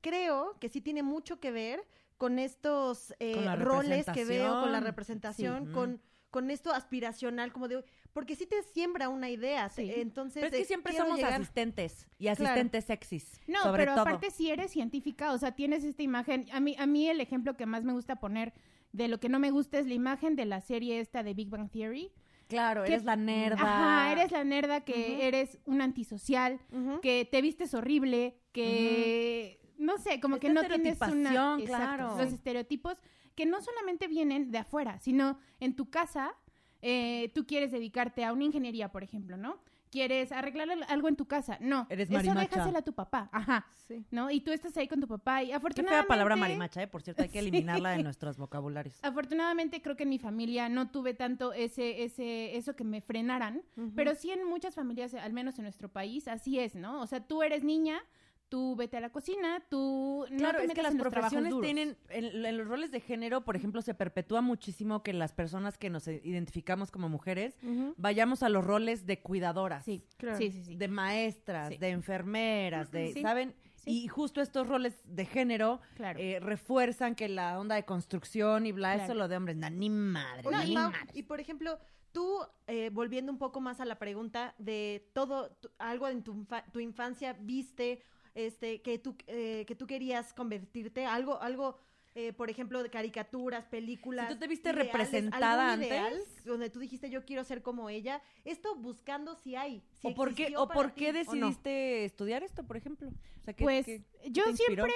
creo 0.00 0.58
que 0.58 0.68
sí 0.70 0.80
tiene 0.80 1.02
mucho 1.02 1.40
que 1.40 1.50
ver 1.50 1.86
con 2.16 2.38
estos 2.38 3.14
eh, 3.20 3.34
Con 3.34 3.60
roles 3.60 4.06
que 4.12 4.24
veo, 4.24 4.60
con 4.60 4.72
la 4.72 4.80
representación. 4.80 5.66
representación, 5.66 5.66
Sí. 5.66 5.72
con, 5.72 6.00
con 6.30 6.50
esto 6.50 6.72
aspiracional, 6.72 7.52
como 7.52 7.68
de, 7.68 7.82
porque 8.12 8.36
sí 8.36 8.46
te 8.46 8.62
siembra 8.62 9.08
una 9.08 9.30
idea, 9.30 9.68
te- 9.68 9.86
Sí. 9.86 10.00
entonces... 10.00 10.42
Pero 10.42 10.46
es 10.48 10.52
que 10.52 10.62
eh, 10.62 10.66
siempre 10.66 10.92
somos 10.94 11.16
llegar- 11.16 11.34
asistentes 11.34 12.06
y 12.18 12.24
Claro. 12.24 12.42
asistentes 12.44 12.84
sexys. 12.84 13.40
No, 13.46 13.62
sobre 13.62 13.82
pero 13.82 13.92
todo. 13.94 14.02
aparte 14.02 14.30
si 14.30 14.50
eres 14.50 14.70
científica, 14.70 15.32
o 15.32 15.38
sea, 15.38 15.52
tienes 15.52 15.84
esta 15.84 16.02
imagen. 16.02 16.46
A 16.52 16.60
mí, 16.60 16.76
a 16.78 16.86
mí 16.86 17.08
el 17.08 17.20
ejemplo 17.20 17.56
que 17.56 17.64
más 17.66 17.84
me 17.84 17.92
gusta 17.92 18.16
poner 18.16 18.52
de 18.92 19.08
lo 19.08 19.20
que 19.20 19.28
no 19.28 19.38
me 19.38 19.50
gusta 19.50 19.78
es 19.78 19.86
la 19.86 19.94
imagen 19.94 20.36
de 20.36 20.44
la 20.46 20.60
serie 20.60 21.00
esta 21.00 21.22
de 21.22 21.34
Big 21.34 21.48
Bang 21.48 21.70
Theory. 21.70 22.10
Claro, 22.48 22.82
¿Qué- 22.84 22.92
eres 22.94 23.04
la 23.04 23.16
nerda. 23.16 23.60
Ajá, 23.60 24.12
eres 24.12 24.30
la 24.30 24.42
nerda 24.44 24.80
que 24.82 25.26
eres 25.28 25.58
un 25.66 25.80
antisocial, 25.82 26.60
que 27.02 27.26
te 27.30 27.42
vistes 27.42 27.74
horrible, 27.74 28.38
que 28.52 29.60
no 29.78 29.96
sé, 29.98 30.18
como 30.20 30.38
que 30.40 30.48
no 30.48 30.64
tienes 30.64 30.98
una 31.00 31.56
Exacto, 31.58 31.64
claro. 31.66 32.16
los 32.18 32.32
estereotipos 32.32 32.96
que 33.38 33.46
no 33.46 33.60
solamente 33.62 34.08
vienen 34.08 34.50
de 34.50 34.58
afuera, 34.58 34.98
sino 34.98 35.38
en 35.60 35.76
tu 35.76 35.88
casa 35.90 36.34
eh, 36.82 37.30
tú 37.34 37.46
quieres 37.46 37.70
dedicarte 37.70 38.24
a 38.24 38.32
una 38.32 38.44
ingeniería, 38.44 38.90
por 38.90 39.02
ejemplo, 39.04 39.36
¿no? 39.36 39.58
Quieres 39.90 40.32
arreglar 40.32 40.68
al- 40.70 40.82
algo 40.88 41.08
en 41.08 41.16
tu 41.16 41.26
casa, 41.26 41.56
no, 41.60 41.86
Eres 41.88 42.08
eso 42.10 42.16
marimacha. 42.18 42.40
déjaselo 42.56 42.78
a 42.78 42.82
tu 42.82 42.92
papá, 42.92 43.30
ajá, 43.32 43.66
Sí. 43.86 44.04
¿no? 44.10 44.30
Y 44.30 44.40
tú 44.40 44.50
estás 44.52 44.76
ahí 44.76 44.86
con 44.88 45.00
tu 45.00 45.06
papá 45.08 45.42
y 45.42 45.46
Qué 45.48 45.54
afortunadamente 45.54 46.02
fea 46.02 46.08
palabra 46.08 46.36
marimacha, 46.36 46.82
¿eh? 46.82 46.86
Por 46.88 47.02
cierto, 47.02 47.22
hay 47.22 47.30
que 47.30 47.38
eliminarla 47.84 47.90
de 47.96 48.02
nuestros 48.02 48.36
vocabularios. 48.38 48.98
Afortunadamente 49.02 49.80
creo 49.82 49.96
que 49.96 50.02
en 50.02 50.10
mi 50.10 50.18
familia 50.18 50.68
no 50.68 50.90
tuve 50.90 51.14
tanto 51.14 51.52
ese, 51.52 52.02
ese, 52.04 52.56
eso 52.56 52.74
que 52.76 52.84
me 52.84 53.00
frenaran, 53.00 53.62
pero 53.96 54.14
sí 54.14 54.30
en 54.30 54.44
muchas 54.44 54.74
familias, 54.74 55.14
al 55.14 55.32
menos 55.32 55.58
en 55.58 55.64
nuestro 55.64 55.88
país, 55.88 56.28
así 56.28 56.58
es, 56.58 56.74
¿no? 56.74 57.00
O 57.00 57.06
sea, 57.06 57.20
tú 57.26 57.42
eres 57.42 57.64
niña, 57.64 58.00
tú 58.48 58.76
vete 58.76 58.96
a 58.96 59.00
la 59.00 59.10
cocina, 59.10 59.62
tú 59.68 60.24
no 60.30 60.36
Claro, 60.38 60.58
te 60.58 60.64
es 60.64 60.72
que 60.72 60.76
metas 60.78 60.82
las 60.84 60.92
en 60.92 60.98
los 60.98 61.08
profesiones 61.12 61.50
duros. 61.50 61.64
tienen, 61.64 61.96
en, 62.08 62.44
en 62.46 62.56
los 62.56 62.66
roles 62.66 62.90
de 62.90 63.00
género, 63.00 63.44
por 63.44 63.56
ejemplo, 63.56 63.82
se 63.82 63.94
perpetúa 63.94 64.40
muchísimo 64.40 65.02
que 65.02 65.12
las 65.12 65.32
personas 65.32 65.76
que 65.78 65.90
nos 65.90 66.08
identificamos 66.08 66.90
como 66.90 67.08
mujeres 67.08 67.56
vayamos 67.96 68.42
a 68.42 68.48
los 68.48 68.64
roles 68.64 69.06
de 69.06 69.20
cuidadoras, 69.20 69.84
Sí, 69.84 70.02
Claro. 70.16 70.38
sí, 70.38 70.50
sí, 70.50 70.62
sí. 70.64 70.76
de 70.76 70.88
maestras, 70.88 71.68
Sí. 71.68 71.76
de 71.78 71.88
enfermeras, 71.90 72.90
de, 72.90 73.12
Sí. 73.12 73.22
¿saben? 73.22 73.54
Sí. 73.74 74.04
Y 74.04 74.08
justo 74.08 74.40
estos 74.40 74.66
roles 74.66 75.00
de 75.04 75.24
género 75.24 75.80
Claro. 75.94 76.18
eh, 76.18 76.40
refuerzan 76.40 77.14
que 77.14 77.28
la 77.28 77.58
onda 77.60 77.74
de 77.76 77.84
construcción 77.84 78.66
y 78.66 78.72
bla, 78.72 78.94
eso 78.96 79.14
lo 79.14 79.28
de 79.28 79.36
hombres, 79.36 79.56
na, 79.56 79.70
ni 79.70 79.88
madre, 79.90 80.42
ni 80.66 80.74
Mau, 80.74 80.90
madre. 80.90 80.98
y 81.14 81.22
por 81.22 81.38
ejemplo, 81.40 81.78
tú, 82.12 82.38
eh, 82.66 82.90
volviendo 82.92 83.30
un 83.30 83.38
poco 83.38 83.60
más 83.60 83.80
a 83.80 83.84
la 83.84 83.98
pregunta 83.98 84.54
de 84.58 85.08
todo, 85.12 85.50
tu- 85.60 85.70
algo 85.78 86.08
en 86.08 86.22
tu, 86.22 86.34
infa- 86.34 86.64
tu 86.72 86.80
infancia 86.80 87.34
viste, 87.38 88.02
este, 88.34 88.80
que 88.82 88.98
tú, 88.98 89.16
eh, 89.26 89.64
que 89.66 89.74
tú 89.74 89.86
querías 89.86 90.32
convertirte, 90.34 91.04
algo, 91.06 91.40
algo, 91.40 91.78
eh, 92.14 92.32
por 92.32 92.50
ejemplo, 92.50 92.82
de 92.82 92.90
caricaturas, 92.90 93.66
películas. 93.66 94.28
Si 94.28 94.34
tú 94.34 94.40
te 94.40 94.48
viste 94.48 94.70
ideales, 94.70 94.92
representada 94.92 95.76
ideal 95.76 96.12
antes. 96.14 96.44
donde 96.44 96.70
tú 96.70 96.80
dijiste 96.80 97.10
yo 97.10 97.24
quiero 97.24 97.44
ser 97.44 97.62
como 97.62 97.88
ella, 97.90 98.20
esto 98.44 98.74
buscando 98.76 99.34
si 99.36 99.54
hay. 99.56 99.82
si 100.00 100.08
¿O 100.08 100.14
por 100.14 100.34
qué, 100.34 100.52
o 100.56 100.68
por 100.68 100.92
qué 100.94 101.12
decidiste 101.12 102.04
estudiar 102.04 102.42
esto, 102.42 102.64
por 102.64 102.76
ejemplo? 102.76 103.08
O 103.08 103.44
sea, 103.44 103.54
¿qué- 103.54 103.64
Pues 103.64 103.86
qué- 103.86 104.02
qué 104.22 104.30
yo 104.30 104.44
siempre, 104.56 104.92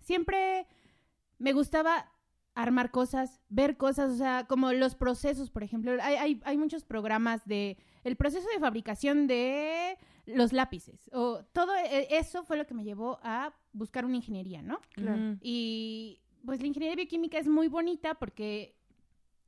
siempre 0.00 0.66
me 1.38 1.52
gustaba 1.52 2.10
armar 2.54 2.90
cosas, 2.90 3.40
ver 3.48 3.76
cosas, 3.76 4.10
o 4.10 4.16
sea, 4.16 4.46
como 4.48 4.72
los 4.72 4.96
procesos, 4.96 5.48
por 5.50 5.62
ejemplo. 5.62 5.92
Hay, 6.02 6.16
hay, 6.16 6.40
hay 6.44 6.58
muchos 6.58 6.84
programas 6.84 7.46
de 7.46 7.76
el 8.04 8.16
proceso 8.16 8.48
de 8.48 8.58
fabricación 8.58 9.26
de 9.28 9.96
los 10.34 10.52
lápices. 10.52 11.08
O 11.12 11.44
todo 11.52 11.74
e- 11.74 12.08
eso 12.10 12.44
fue 12.44 12.56
lo 12.56 12.66
que 12.66 12.74
me 12.74 12.84
llevó 12.84 13.18
a 13.22 13.54
buscar 13.72 14.04
una 14.04 14.16
ingeniería, 14.16 14.62
¿no? 14.62 14.80
Claro. 14.92 15.36
Y 15.40 16.20
pues 16.44 16.60
la 16.60 16.66
ingeniería 16.66 16.96
bioquímica 16.96 17.38
es 17.38 17.48
muy 17.48 17.68
bonita 17.68 18.14
porque 18.14 18.76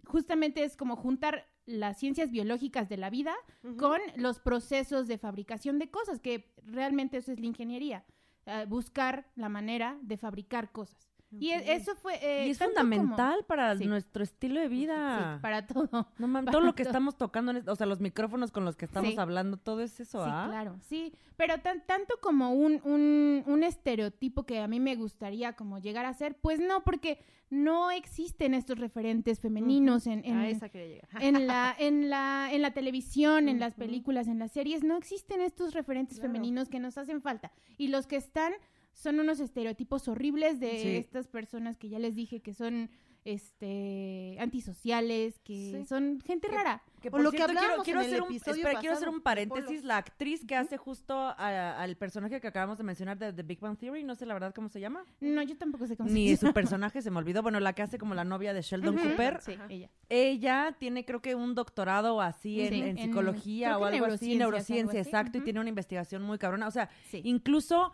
justamente 0.07 0.65
es 0.65 0.77
como 0.77 0.97
juntar 0.97 1.47
las 1.67 1.99
ciencias 1.99 2.31
biológicas 2.31 2.89
de 2.89 2.97
la 2.97 3.11
vida 3.11 3.35
con 3.79 4.01
los 4.17 4.41
procesos 4.41 5.07
de 5.07 5.19
fabricación 5.19 5.79
de 5.79 5.91
cosas, 5.91 6.19
que 6.19 6.53
realmente 6.65 7.19
eso 7.19 7.33
es 7.33 7.39
la 7.39 7.47
ingeniería, 7.47 8.05
eh, 8.47 8.65
buscar 8.69 9.31
la 9.37 9.49
manera 9.49 9.99
de 10.03 10.17
fabricar 10.17 10.73
cosas. 10.73 11.10
Y 11.39 11.51
eso 11.53 11.95
fue... 11.95 12.15
eh, 12.23 12.49
y 12.49 12.51
es 12.51 12.59
como- 12.59 12.71
fundamental 12.71 13.45
para 13.47 13.77
Sí. 13.77 13.87
nuestro 13.87 14.23
estilo 14.25 14.61
de 14.61 14.69
vida. 14.69 15.35
Sí, 15.37 15.43
para 15.43 15.67
todo. 15.67 16.09
No 16.19 16.27
mames, 16.29 16.51
todo 16.61 16.61
lo 16.61 16.75
que 16.75 16.83
estamos 16.83 17.17
tocando, 17.17 17.53
en 17.53 17.69
o 17.69 17.77
sea, 17.77 17.87
los 17.87 18.01
micrófonos 18.01 18.51
con 18.51 18.65
los 18.65 18.77
que 18.77 18.85
estamos 18.87 19.11
Sí. 19.13 19.19
hablando, 19.19 19.57
todo 19.57 19.81
es 19.81 20.01
eso, 20.01 20.25
Sí, 20.25 20.31
¿ah? 20.33 20.47
claro, 20.49 20.77
sí, 20.81 21.13
pero 21.37 21.59
tan, 21.61 21.87
tanto 21.87 22.15
como 22.21 22.53
un, 22.53 22.81
un, 22.85 23.45
un 23.47 23.63
estereotipo 23.63 24.45
que 24.45 24.59
a 24.61 24.67
mí 24.67 24.81
me 24.81 24.97
gustaría 24.97 25.53
como 25.55 25.79
llegar 25.79 26.05
a 26.05 26.13
ser, 26.15 26.35
pues 26.35 26.59
no, 26.61 26.83
porque 26.83 27.23
no 27.49 27.91
existen 27.91 28.55
estos 28.55 28.79
referentes 28.79 29.41
femeninos 29.41 30.07
en, 30.07 30.25
en, 30.25 30.37
A 30.39 30.49
esa 30.49 30.71
en 31.21 31.47
la, 31.49 31.75
en 31.79 32.09
la, 32.09 32.49
en 32.53 32.63
la 32.63 32.71
televisión, 32.73 33.49
en 33.49 33.59
las 33.59 33.75
películas, 33.75 34.29
en 34.29 34.39
las 34.39 34.53
series, 34.53 34.85
no 34.85 34.97
existen 34.97 35.41
estos 35.41 35.75
referentes 35.75 36.19
Claro. 36.19 36.33
femeninos 36.33 36.69
que 36.69 36.79
nos 36.79 36.97
hacen 36.99 37.21
falta. 37.23 37.51
Y 37.77 37.89
los 37.89 38.07
que 38.07 38.17
están 38.17 38.53
son 38.93 39.21
unos 39.21 39.41
estereotipos 39.41 40.09
horribles 40.09 40.61
de 40.61 40.79
Sí. 40.79 40.89
estas 40.97 41.27
personas 41.29 41.77
que 41.77 41.89
ya 41.89 41.99
les 41.99 42.15
dije 42.15 42.41
que 42.41 42.53
son 42.55 42.91
este 43.25 44.37
antisociales, 44.41 45.39
que 45.41 45.79
Sí. 45.81 45.85
son 45.87 46.21
gente 46.27 46.49
Que- 46.49 46.55
rara. 46.55 46.83
Que 47.03 47.09
O 47.09 47.13
por 47.13 47.21
lo 47.23 47.31
que 47.31 47.39
cierto, 47.39 47.55
quiero, 47.59 47.83
quiero 47.83 48.01
en 48.01 48.07
el 48.07 48.13
hacer 48.13 48.23
un, 48.23 48.35
espera, 48.35 48.81
quiero 48.81 48.95
hacer 48.95 49.09
un 49.09 49.21
paréntesis. 49.23 49.85
La 49.85 49.97
actriz 49.99 50.45
que 50.47 50.55
hace 50.57 50.77
justo 50.77 51.15
a- 51.15 51.81
al 51.83 51.97
personaje 51.97 52.41
que 52.41 52.47
acabamos 52.47 52.77
de 52.79 52.85
mencionar 52.85 53.19
de 53.19 53.33
The 53.33 53.43
Big 53.43 53.61
Bang 53.61 53.79
Theory, 53.79 54.05
no 54.05 54.15
sé 54.17 54.27
la 54.27 54.35
verdad 54.35 54.55
cómo 54.55 54.69
se 54.69 54.81
llama. 54.81 55.05
No, 55.21 55.43
yo 55.43 55.57
tampoco 55.57 55.87
sé 55.87 55.97
cómo 55.97 56.11
Ni 56.11 56.29
se 56.31 56.37
su 56.39 56.47
llama. 56.47 56.55
personaje 56.79 57.01
se 57.03 57.11
me 57.11 57.19
olvidó. 57.19 57.43
Bueno, 57.43 57.59
la 57.61 57.73
que 57.75 57.83
hace 57.83 57.99
como 57.99 58.15
la 58.15 58.25
novia 58.25 58.53
de 58.53 58.63
Sheldon 58.63 58.97
Cooper. 58.97 59.41
Sí, 59.43 59.57
ella. 59.69 59.91
Ella 60.09 60.77
tiene 60.79 61.05
creo 61.05 61.21
que 61.23 61.35
un 61.35 61.55
doctorado 61.55 62.21
así 62.21 62.61
en, 62.63 62.69
Sí, 62.73 62.81
en 62.81 62.89
en- 62.89 62.99
psicología 62.99 63.79
o 63.79 63.85
algo 63.85 64.07
así, 64.07 64.37
neurociencia, 64.37 65.01
exacto, 65.01 65.39
y 65.39 65.41
tiene 65.43 65.61
una 65.61 65.69
investigación 65.69 66.23
muy 66.23 66.39
cabrona. 66.39 66.67
O 66.67 66.71
sea, 66.71 66.91
Sí. 67.11 67.21
incluso 67.25 67.93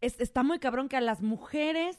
es- 0.00 0.18
está 0.20 0.42
muy 0.42 0.58
cabrón 0.58 0.88
que 0.88 0.96
a 0.96 1.00
las 1.00 1.22
mujeres 1.22 1.98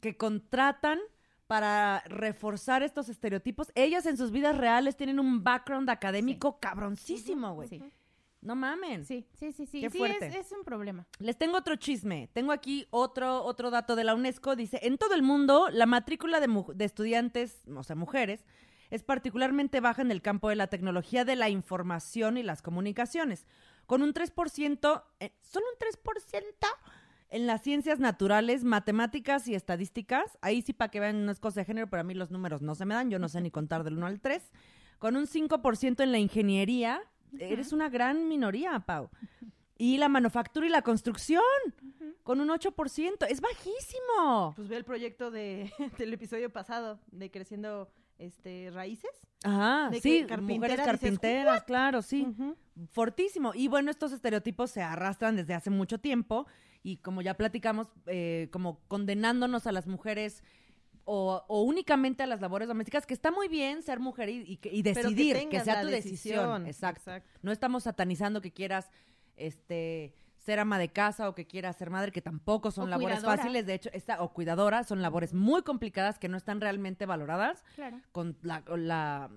que 0.00 0.16
contratan 0.16 0.98
para 1.46 2.02
reforzar 2.06 2.82
estos 2.82 3.08
estereotipos, 3.08 3.72
ellas 3.74 4.06
en 4.06 4.16
sus 4.16 4.30
vidas 4.30 4.56
reales 4.56 4.96
tienen 4.96 5.18
un 5.18 5.42
background 5.42 5.90
académico 5.90 6.60
cabroncísimo, 6.60 7.54
güey. 7.54 7.68
Sí. 7.68 7.82
No 8.40 8.54
mamen. 8.56 9.04
Sí, 9.04 9.26
sí, 9.34 9.52
sí, 9.52 9.66
sí. 9.66 9.80
Qué 9.82 9.90
Sí, 9.90 9.98
fuerte. 9.98 10.26
es, 10.28 10.34
es 10.46 10.52
un 10.52 10.64
problema. 10.64 11.06
Les 11.18 11.36
tengo 11.36 11.58
otro 11.58 11.76
chisme. 11.76 12.30
Tengo 12.32 12.52
aquí 12.52 12.86
otro, 12.90 13.42
otro 13.44 13.70
dato 13.70 13.96
de 13.96 14.04
la 14.04 14.14
UNESCO. 14.14 14.56
Dice, 14.56 14.78
en 14.82 14.96
todo 14.96 15.14
el 15.14 15.22
mundo, 15.22 15.68
la 15.70 15.84
matrícula 15.84 16.40
de 16.40 16.84
estudiantes, 16.84 17.60
o 17.76 17.82
sea, 17.82 17.96
mujeres, 17.96 18.46
es 18.88 19.02
particularmente 19.02 19.80
baja 19.80 20.00
en 20.02 20.10
el 20.10 20.22
campo 20.22 20.48
de 20.48 20.56
la 20.56 20.68
tecnología 20.68 21.24
de 21.26 21.36
la 21.36 21.50
información 21.50 22.38
y 22.38 22.42
las 22.42 22.62
comunicaciones, 22.62 23.46
con 23.86 24.02
un 24.02 24.14
3%, 24.14 25.04
eh, 25.20 25.32
solo 25.42 25.66
un 25.72 25.78
3% 25.78 26.66
en 27.30 27.46
las 27.46 27.62
ciencias 27.62 28.00
naturales, 28.00 28.64
matemáticas 28.64 29.46
y 29.46 29.54
estadísticas. 29.54 30.36
Ahí 30.42 30.62
sí, 30.62 30.72
para 30.72 30.90
que 30.90 31.00
vean, 31.00 31.24
no 31.24 31.32
es 31.32 31.38
cosa 31.38 31.60
de 31.60 31.64
género, 31.64 31.88
pero 31.88 32.00
a 32.00 32.04
mí 32.04 32.14
los 32.14 32.30
números 32.30 32.60
no 32.60 32.74
se 32.74 32.84
me 32.84 32.94
dan, 32.94 33.08
yo 33.08 33.18
no 33.18 33.28
sé 33.28 33.40
ni 33.40 33.50
contar 33.50 33.84
del 33.84 33.96
1 33.96 34.06
al 34.06 34.20
3. 34.20 34.50
Con 34.98 35.16
un 35.16 35.26
5% 35.26 36.02
en 36.02 36.12
la 36.12 36.18
ingeniería, 36.18 37.00
eres 37.38 37.72
una 37.72 37.88
gran 37.88 38.28
minoría, 38.28 38.80
Pau. 38.80 39.08
Y 39.78 39.96
la 39.96 40.08
manufactura 40.08 40.66
y 40.66 40.68
la 40.68 40.82
construcción, 40.82 41.42
con 42.22 42.40
un 42.40 42.48
8%. 42.48 43.26
Es 43.28 43.40
bajísimo. 43.40 44.52
Pues 44.56 44.68
ve 44.68 44.76
el 44.76 44.84
proyecto 44.84 45.30
de, 45.30 45.72
del 45.98 46.12
episodio 46.12 46.50
pasado 46.50 47.00
de 47.12 47.30
Creciendo 47.30 47.90
este, 48.18 48.70
Raíces. 48.72 49.10
Ajá, 49.44 49.88
De 49.88 50.00
sí, 50.00 50.26
carpintera, 50.28 50.40
mujeres 50.42 50.76
dices, 50.76 50.84
carpinteras, 50.84 51.62
claro, 51.62 52.02
sí. 52.02 52.26
Fortísimo. 52.90 53.52
Y 53.54 53.68
bueno, 53.68 53.90
estos 53.90 54.12
estereotipos 54.12 54.70
se 54.70 54.82
arrastran 54.82 55.36
desde 55.36 55.54
hace 55.54 55.70
mucho 55.70 55.98
tiempo 55.98 56.46
y 56.82 56.96
como 56.98 57.22
ya 57.22 57.34
platicamos, 57.34 57.88
eh, 58.06 58.48
como 58.52 58.80
condenándonos 58.88 59.66
a 59.66 59.72
las 59.72 59.86
mujeres 59.86 60.42
o, 61.04 61.44
o 61.48 61.62
únicamente 61.62 62.22
a 62.22 62.26
las 62.26 62.40
labores 62.40 62.68
domésticas, 62.68 63.06
que 63.06 63.14
está 63.14 63.30
muy 63.30 63.48
bien 63.48 63.82
ser 63.82 64.00
mujer 64.00 64.28
y, 64.28 64.44
y 64.46 64.56
que 64.58 64.70
decidir, 64.82 65.48
que, 65.48 65.60
sea 65.60 65.80
tu 65.82 65.88
decisión. 65.88 66.36
decisión, 66.62 66.66
Exacto. 66.66 67.00
exacto. 67.10 67.30
No 67.42 67.52
estamos 67.52 67.82
satanizando 67.84 68.40
que 68.40 68.52
quieras 68.52 68.90
este 69.36 70.14
ser 70.36 70.58
ama 70.58 70.78
de 70.78 70.88
casa 70.88 71.28
o 71.28 71.34
que 71.34 71.46
quieras 71.46 71.76
ser 71.76 71.90
madre, 71.90 72.12
que 72.12 72.22
tampoco 72.22 72.70
son 72.70 72.84
O 72.84 72.86
labores 72.88 73.18
cuidadora. 73.18 73.36
fáciles, 73.42 73.66
de 73.66 73.74
hecho, 73.74 73.90
esta, 73.92 74.22
o 74.22 74.32
cuidadora, 74.32 74.84
son 74.84 75.02
labores 75.02 75.34
muy 75.34 75.62
complicadas 75.62 76.18
que 76.18 76.28
no 76.28 76.36
están 76.38 76.60
realmente 76.60 77.04
valoradas 77.06 77.62
Claro. 77.74 78.00
con 78.12 78.36
la, 78.42 78.64
con 78.64 78.88
la- 78.88 79.30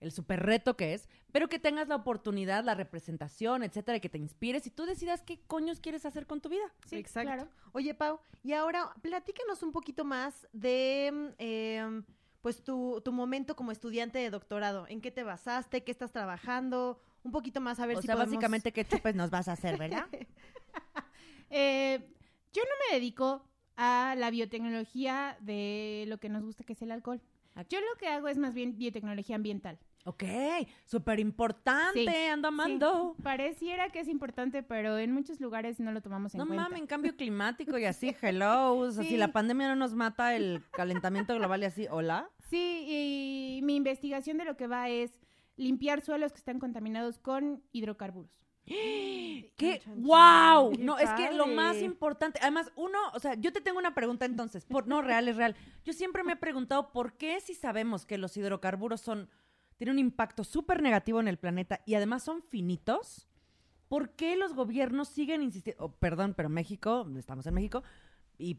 el 0.00 0.10
super 0.12 0.40
reto 0.44 0.76
que 0.76 0.94
es, 0.94 1.08
pero 1.34 1.48
que 1.48 1.58
tengas 1.58 1.88
la 1.88 1.96
oportunidad, 1.96 2.62
la 2.62 2.76
representación, 2.76 3.64
etcétera, 3.64 3.96
y 3.96 4.00
que 4.00 4.08
te 4.08 4.18
inspires 4.18 4.68
y 4.68 4.70
tú 4.70 4.86
decidas 4.86 5.20
qué 5.20 5.40
coños 5.48 5.80
quieres 5.80 6.06
hacer 6.06 6.28
con 6.28 6.40
tu 6.40 6.48
vida. 6.48 6.62
Sí, 6.86 6.94
Exacto. 6.94 7.26
claro. 7.32 7.48
Oye, 7.72 7.92
Pau, 7.92 8.20
y 8.44 8.52
ahora 8.52 8.92
platícanos 9.02 9.64
un 9.64 9.72
poquito 9.72 10.04
más 10.04 10.46
de 10.52 11.34
em, 11.38 12.04
pues 12.40 12.62
tu, 12.62 13.02
tu 13.04 13.10
momento 13.10 13.56
como 13.56 13.72
estudiante 13.72 14.20
de 14.20 14.30
doctorado. 14.30 14.86
¿En 14.88 15.00
qué 15.00 15.10
te 15.10 15.24
basaste? 15.24 15.82
¿Qué 15.82 15.90
estás 15.90 16.12
trabajando? 16.12 17.00
Un 17.24 17.32
poquito 17.32 17.60
más 17.60 17.80
a 17.80 17.86
ver 17.86 17.96
o 17.96 18.00
si 18.00 18.06
sea, 18.06 18.14
podemos- 18.14 18.30
básicamente 18.34 18.70
qué 18.72 18.84
chupes 18.84 19.16
nos 19.16 19.30
vas 19.30 19.48
a 19.48 19.54
hacer, 19.54 19.76
¿verdad? 19.76 20.06
Eh, 21.50 21.98
yo 22.52 22.62
no 22.62 22.70
me 22.88 22.94
dedico 22.94 23.44
a 23.76 24.14
la 24.16 24.30
biotecnología 24.30 25.36
de 25.40 26.04
lo 26.06 26.18
que 26.18 26.28
nos 26.28 26.44
gusta, 26.44 26.62
que 26.62 26.74
es 26.74 26.82
el 26.82 26.92
alcohol. 26.92 27.20
Yo 27.68 27.80
lo 27.80 27.96
que 27.98 28.06
hago 28.08 28.28
es 28.28 28.38
más 28.38 28.54
bien 28.54 28.76
biotecnología 28.78 29.36
ambiental. 29.36 29.78
Ok, 30.04 30.22
súper 30.84 31.18
importante, 31.20 32.00
Sí, 32.04 32.26
ando 32.30 32.48
amando. 32.48 33.14
Sí, 33.16 33.22
pareciera 33.22 33.88
que 33.90 34.00
es 34.00 34.08
importante, 34.08 34.62
pero 34.62 34.98
en 34.98 35.12
muchos 35.12 35.40
lugares 35.40 35.80
no 35.80 35.92
lo 35.92 36.00
tomamos 36.02 36.34
en 36.34 36.38
No 36.38 36.46
cuenta. 36.46 36.62
mames, 36.64 36.80
en 36.80 36.86
cambio 36.86 37.16
climático 37.16 37.76
y 37.78 37.84
así, 37.84 38.14
hello. 38.20 38.76
O 38.76 38.90
sea, 38.90 39.04
si 39.04 39.16
la 39.16 39.32
pandemia 39.32 39.68
no 39.68 39.76
nos 39.76 39.94
mata, 39.94 40.34
el 40.36 40.62
calentamiento 40.72 41.34
global 41.34 41.62
y 41.62 41.66
así, 41.66 41.86
hola. 41.90 42.30
Sí, 42.50 42.84
y 42.86 43.60
mi 43.62 43.76
investigación 43.76 44.36
de 44.38 44.44
lo 44.44 44.56
que 44.56 44.66
va 44.66 44.88
es 44.88 45.10
limpiar 45.56 46.00
suelos 46.02 46.32
que 46.32 46.38
están 46.38 46.58
contaminados 46.58 47.18
con 47.18 47.62
hidrocarburos. 47.72 48.30
¡Qué 48.66 49.82
wow! 49.96 50.72
No, 50.78 50.98
es 50.98 51.10
que 51.10 51.32
lo 51.32 51.46
más 51.46 51.80
importante, 51.82 52.38
además, 52.42 52.72
uno, 52.76 52.98
o 53.12 53.20
sea, 53.20 53.34
yo 53.34 53.52
te 53.52 53.60
tengo 53.60 53.78
una 53.78 53.94
pregunta 53.94 54.24
entonces, 54.24 54.64
por, 54.64 54.86
no, 54.86 55.02
real, 55.02 55.28
es 55.28 55.36
real. 55.36 55.54
Yo 55.84 55.92
siempre 55.92 56.22
me 56.24 56.32
he 56.32 56.36
preguntado 56.36 56.90
por 56.92 57.16
qué 57.16 57.40
si 57.40 57.54
sabemos 57.54 58.06
que 58.06 58.18
los 58.18 58.36
hidrocarburos 58.36 59.00
son, 59.00 59.28
tienen 59.84 59.96
un 59.96 59.98
impacto 59.98 60.44
súper 60.44 60.82
negativo 60.82 61.20
en 61.20 61.28
el 61.28 61.36
planeta 61.36 61.82
y 61.84 61.94
además 61.94 62.22
son 62.22 62.42
finitos, 62.42 63.28
¿por 63.88 64.10
qué 64.10 64.34
los 64.34 64.54
gobiernos 64.54 65.08
siguen 65.08 65.42
insistiendo? 65.42 65.84
oh, 65.84 65.92
perdón, 65.92 66.32
pero 66.34 66.48
México, 66.48 67.06
estamos 67.18 67.46
en 67.46 67.52
México, 67.52 67.82
y, 68.38 68.58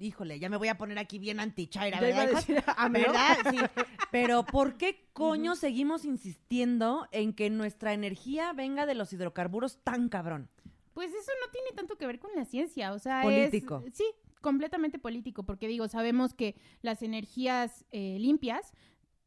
híjole, 0.00 0.40
ya 0.40 0.48
me 0.48 0.56
voy 0.56 0.66
a 0.66 0.76
poner 0.76 0.98
aquí 0.98 1.20
bien 1.20 1.38
antichaira, 1.38 2.00
¿verdad? 2.00 2.28
decir, 2.30 2.62
¿AMLO? 2.76 3.00
¿Verdad? 3.00 3.36
Sí. 3.50 3.56
Pero 4.10 4.44
¿por 4.44 4.76
qué 4.76 5.08
coño 5.12 5.54
seguimos 5.54 6.04
insistiendo 6.04 7.06
en 7.12 7.32
que 7.32 7.48
nuestra 7.48 7.94
energía 7.94 8.52
venga 8.52 8.84
de 8.84 8.94
los 8.94 9.12
hidrocarburos 9.12 9.78
tan 9.82 10.10
cabrón? 10.10 10.50
Pues 10.92 11.10
eso 11.10 11.30
no 11.42 11.50
tiene 11.52 11.70
tanto 11.74 11.96
que 11.96 12.06
ver 12.06 12.18
con 12.18 12.32
la 12.34 12.44
ciencia, 12.44 12.92
o 12.92 12.98
sea, 12.98 13.22
Político. 13.22 13.82
es 13.86 13.94
sí, 13.96 14.04
completamente 14.42 14.98
político, 14.98 15.44
porque 15.44 15.68
digo, 15.68 15.88
sabemos 15.88 16.34
que 16.34 16.56
las 16.82 17.02
energías 17.02 17.86
eh, 17.92 18.18
limpias 18.18 18.74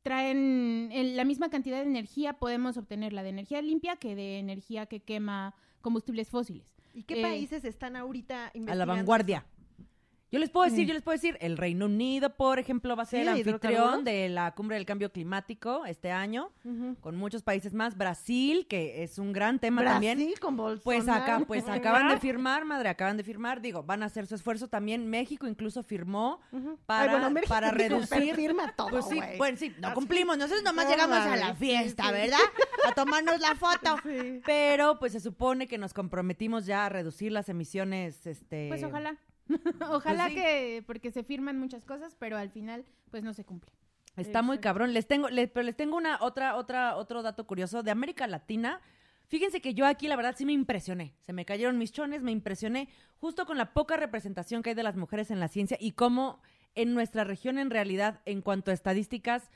traen 0.02 0.90
el- 0.92 1.16
la 1.16 1.26
misma 1.26 1.50
cantidad 1.50 1.78
de 1.82 1.90
energía, 1.90 2.34
podemos 2.34 2.78
obtenerla 2.78 3.24
de 3.24 3.30
energía 3.30 3.62
limpia 3.62 3.96
que 3.98 4.16
de 4.16 4.40
energía 4.40 4.86
que 4.86 5.00
quema 5.00 5.54
combustibles 5.82 6.30
fósiles. 6.30 6.66
¿Y 6.94 7.04
qué 7.04 7.20
Eh, 7.20 7.22
países 7.22 7.64
están 7.66 7.96
ahorita 7.96 8.52
A 8.68 8.76
la 8.76 8.86
vanguardia. 8.86 9.46
Yo 10.32 10.40
les 10.40 10.50
puedo 10.50 10.64
decir, 10.70 10.86
Mm. 10.86 10.88
yo 10.88 10.94
les 10.94 11.04
puedo 11.04 11.16
decir, 11.18 11.38
el 11.42 11.58
Reino 11.58 11.88
Unido, 11.88 12.36
por 12.38 12.58
ejemplo, 12.58 12.96
va 12.96 13.04
a 13.04 13.06
ser 13.06 13.24
Sí, 13.24 13.28
anfitrión 13.28 13.58
hidrocarburos. 13.60 14.04
de 14.06 14.30
la 14.30 14.56
cumbre 14.56 14.78
del 14.78 14.86
cambio 14.86 15.12
climático 15.12 15.86
este 15.86 16.10
año, 16.12 16.52
Ujú. 16.64 16.96
con 17.02 17.18
muchos 17.18 17.44
países 17.44 17.74
más. 17.74 17.98
Brasil, 17.98 18.66
que 18.70 19.04
es 19.04 19.18
un 19.20 19.34
gran 19.34 19.60
tema 19.60 19.84
también. 19.84 20.18
Brasil 20.18 20.40
con 20.40 20.56
Bolsonaro. 20.56 20.84
Pues 20.84 21.08
acá, 21.10 21.40
pues 21.48 21.68
acaban 21.68 22.08
de 22.08 22.18
firmar, 22.18 22.64
madre, 22.64 22.88
acaban 22.90 23.18
de 23.18 23.24
firmar, 23.24 23.62
digo, 23.62 23.84
van 23.84 24.04
a 24.04 24.06
hacer 24.06 24.26
su 24.26 24.36
esfuerzo 24.36 24.70
también. 24.70 25.06
México 25.10 25.48
incluso 25.48 25.84
firmó 25.84 26.40
Ujú. 26.54 26.78
para, 26.86 27.04
Ay, 27.04 27.10
bueno, 27.10 27.30
México 27.32 27.54
para 27.54 27.72
reducir. 27.72 28.34
firma 28.36 28.74
todo, 28.76 28.90
Pues 28.90 29.06
sí, 29.10 29.16
güey. 29.18 29.38
bueno, 29.38 29.58
sí, 29.58 29.76
no 29.80 29.88
Así. 29.90 29.96
cumplimos, 29.96 30.38
nosotros 30.38 30.64
nomás 30.64 30.86
No 30.86 30.92
llegamos 30.92 31.18
a 31.18 31.26
mames, 31.26 31.40
la 31.42 31.50
sí, 31.50 31.56
fiesta, 31.66 32.04
sí. 32.06 32.12
¿verdad? 32.14 32.40
A 32.88 32.94
tomarnos 32.94 33.40
la 33.42 33.56
foto. 33.56 33.98
Sí. 34.04 34.42
Pero 34.46 34.98
pues 35.00 35.12
se 35.12 35.20
supone 35.20 35.68
que 35.68 35.78
nos 35.78 35.94
comprometimos 35.94 36.66
ya 36.66 36.86
a 36.86 36.90
reducir 36.90 37.32
las 37.34 37.50
emisiones, 37.50 38.26
este... 38.26 38.68
Pues 38.70 38.82
ojalá. 38.84 39.18
ojalá 39.90 40.30
sí. 40.30 40.36
que, 40.36 40.84
porque 40.86 41.12
se 41.12 41.24
firman 41.24 41.60
muchas 41.60 41.86
cosas, 41.86 42.16
pero 42.20 42.38
al 42.38 42.50
final, 42.50 42.86
pues 43.10 43.24
no 43.24 43.34
se 43.34 43.46
cumple. 43.46 43.72
Está 44.18 44.42
muy 44.42 44.60
cabrón. 44.60 44.94
Les 44.94 45.08
tengo, 45.08 45.30
les- 45.30 45.50
pero 45.50 45.64
les 45.64 45.76
tengo 45.76 45.96
una 45.96 46.18
otra, 46.22 46.56
otra, 46.56 46.96
otro 46.98 47.22
dato 47.24 47.48
curioso 47.48 47.82
de 47.84 47.92
América 47.92 48.28
Latina. 48.28 48.82
Fíjense 49.28 49.62
que 49.62 49.74
yo 49.74 49.86
aquí 49.86 50.10
la 50.10 50.18
verdad 50.18 50.36
sí 50.38 50.46
me 50.46 50.52
impresioné. 50.52 51.16
Se 51.22 51.32
me 51.32 51.46
cayeron 51.46 51.78
mis 51.78 51.94
chones, 51.94 52.22
me 52.22 52.32
impresioné 52.32 52.90
justo 53.18 53.46
con 53.46 53.58
la 53.58 53.74
poca 53.74 53.96
representación 53.96 54.62
que 54.62 54.72
hay 54.72 54.76
de 54.76 54.84
las 54.84 54.98
mujeres 54.98 55.32
en 55.32 55.40
la 55.40 55.48
ciencia 55.48 55.78
y 55.80 55.94
cómo 55.94 56.42
en 56.76 56.94
nuestra 56.94 57.24
región 57.24 57.58
en 57.58 57.70
realidad, 57.70 58.20
en 58.26 58.42
cuanto 58.42 58.72
a 58.72 58.74
estadísticas, 58.74 59.50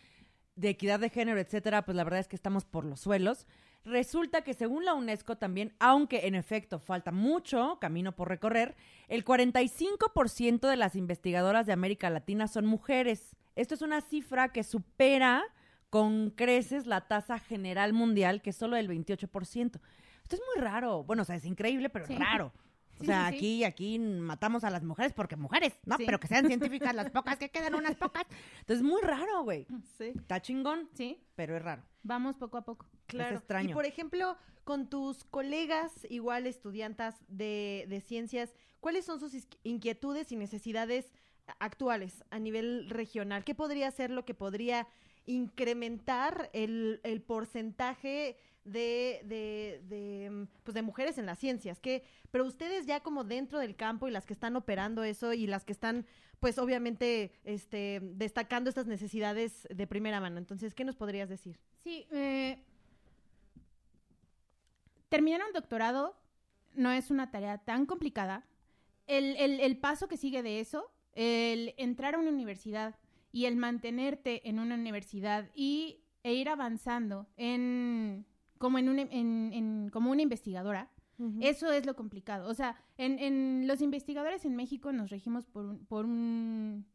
de 0.56 0.70
equidad 0.70 1.02
de 1.02 1.10
género, 1.10 1.38
etcétera, 1.40 1.84
pues 1.84 1.98
la 1.98 2.06
verdad 2.06 2.22
es 2.22 2.30
que 2.30 2.38
estamos 2.38 2.64
por 2.64 2.86
los 2.86 3.02
suelos. 3.02 3.46
Resulta 3.86 4.41
que 4.41 4.56
según 4.56 4.84
la 4.84 4.95
UNESCO 4.95 5.38
también, 5.38 5.74
aunque 5.80 6.26
en 6.28 6.34
efecto 6.34 6.80
falta 6.80 7.12
mucho 7.12 7.78
camino 7.80 8.13
por 8.15 8.28
recorrer, 8.30 8.76
el 9.08 9.24
45% 9.24 10.67
de 10.67 10.76
las 10.76 10.95
investigadoras 10.95 11.67
de 11.67 11.74
América 11.74 12.10
Latina 12.10 12.48
son 12.48 12.65
mujeres. 12.65 13.36
Esto 13.56 13.76
es 13.76 13.82
una 13.84 14.02
cifra 14.02 14.50
que 14.50 14.63
supera 14.63 15.43
con 15.91 16.32
creces 16.32 16.88
la 16.88 17.08
tasa 17.08 17.38
general 17.39 17.93
mundial, 17.93 18.41
que 18.41 18.50
es 18.50 18.56
solo 18.56 18.76
del 18.76 18.89
28%. 18.89 19.80
Esto 20.24 20.36
es 20.36 20.41
muy 20.56 20.63
raro. 20.63 21.04
Bueno, 21.04 21.21
o 21.21 21.26
sea, 21.26 21.36
es 21.36 21.45
increíble, 21.45 21.89
pero 21.89 22.08
Sí. 22.08 22.13
es 22.13 22.19
raro. 22.19 22.52
O 22.98 23.00
Sí, 23.02 23.06
sea, 23.08 23.26
sí, 23.30 23.32
sí. 23.32 23.38
aquí, 23.38 23.64
aquí 23.66 24.00
matamos 24.00 24.64
a 24.64 24.70
las 24.70 24.84
mujeres 24.84 25.12
porque 25.14 25.36
mujeres, 25.36 25.74
¿no? 25.86 25.98
Sí. 25.98 26.04
Pero 26.06 26.20
que 26.20 26.28
sean 26.28 26.48
científicas 26.48 26.96
las 26.96 27.10
pocas 27.12 27.38
que 27.38 27.50
quedan, 27.50 27.76
unas 27.76 27.96
pocas. 27.96 28.26
Entonces, 28.62 28.84
muy 28.86 29.02
raro, 29.02 29.44
güey. 29.44 29.68
Sí. 29.98 30.14
Está 30.16 30.42
chingón, 30.42 30.90
Sí, 30.94 31.22
pero 31.36 31.58
es 31.58 31.62
raro. 31.64 31.84
vamos 32.04 32.38
poco 32.38 32.58
a 32.58 32.64
poco. 32.64 32.86
Claro. 33.08 33.38
extraño. 33.38 33.70
Y 33.72 33.74
por 33.74 33.86
ejemplo, 33.86 34.38
con 34.64 34.90
tus 34.90 35.24
colegas, 35.26 35.92
igual 36.10 36.48
estudiantas 36.48 37.16
de, 37.28 37.86
de 37.90 38.00
ciencias, 38.02 38.56
¿cuáles 38.80 39.06
son 39.06 39.20
sus 39.20 39.34
inquietudes 39.64 40.32
y 40.32 40.36
necesidades 40.38 41.12
actuales 41.60 42.24
a 42.32 42.40
nivel 42.40 42.90
regional? 42.90 43.44
¿Qué 43.44 43.54
podría 43.56 43.92
ser 43.92 44.10
lo 44.10 44.26
que 44.26 44.34
podría 44.34 44.88
incrementar 45.28 46.50
el, 46.54 47.00
el 47.04 47.22
porcentaje 47.22 48.38
de, 48.65 49.21
de, 49.25 49.82
de, 49.88 50.30
mm, 50.30 50.43
pues 50.63 50.75
de 50.75 50.82
mujeres 50.82 51.17
en 51.17 51.25
las 51.25 51.39
ciencias? 51.39 51.80
¿Qué, 51.80 52.04
pero 52.32 52.45
ustedes 52.45 52.86
ya 52.86 52.99
como 53.01 53.23
dentro 53.23 53.60
del 53.60 53.75
campo 53.75 54.08
y 54.08 54.12
las 54.12 54.25
que 54.25 54.34
están 54.34 54.56
operando 54.56 55.04
eso 55.04 55.34
y 55.34 55.47
las 55.47 55.63
que 55.65 55.71
están, 55.71 56.06
pues 56.39 56.58
obviamente, 56.60 57.32
este, 57.45 58.01
destacando 58.04 58.69
estas 58.69 58.88
necesidades 58.88 59.67
de 59.73 59.88
primera 59.88 60.19
mano. 60.19 60.38
Entonces, 60.38 60.73
¿qué 60.73 60.84
nos 60.84 60.95
podrías 60.97 61.30
decir? 61.30 61.60
Sí, 61.84 62.08
eh, 62.12 62.60
terminar 65.10 65.41
un 65.45 65.54
doctorado 65.54 66.15
no 66.75 66.91
es 66.91 67.10
una 67.12 67.32
tarea 67.32 67.58
tan 67.60 67.86
complicada. 67.86 68.45
El, 69.08 69.36
el- 69.38 69.60
el 69.60 69.78
paso 69.78 70.08
que 70.08 70.17
sigue 70.17 70.43
de 70.43 70.60
eso, 70.60 70.91
el 71.13 71.73
entrar 71.78 72.15
a 72.15 72.19
una 72.19 72.30
universidad 72.32 72.95
y 73.32 73.45
el 73.45 73.56
mantenerte 73.56 74.47
en 74.49 74.60
una 74.60 74.75
universidad 74.75 75.49
y, 75.56 76.01
e 76.23 76.34
ir 76.34 76.49
avanzando 76.49 77.28
en, 77.38 78.25
como, 78.58 78.78
en 78.78 78.89
una, 78.89 79.02
en- 79.04 79.52
en- 79.54 79.89
como 79.91 80.12
una 80.12 80.22
investigadora, 80.22 80.89
eso 81.39 81.72
es 81.72 81.86
lo 81.86 81.96
complicado. 81.96 82.50
O 82.50 82.54
sea, 82.54 82.76
en, 82.98 83.20
en 83.20 83.68
los 83.68 83.82
investigadores 83.82 84.44
en 84.44 84.56
México 84.58 84.91
nos 84.91 85.10
regimos 85.10 85.46
por, 85.46 85.65
un, 85.65 85.86
por, 85.86 86.06
un, 86.06 86.86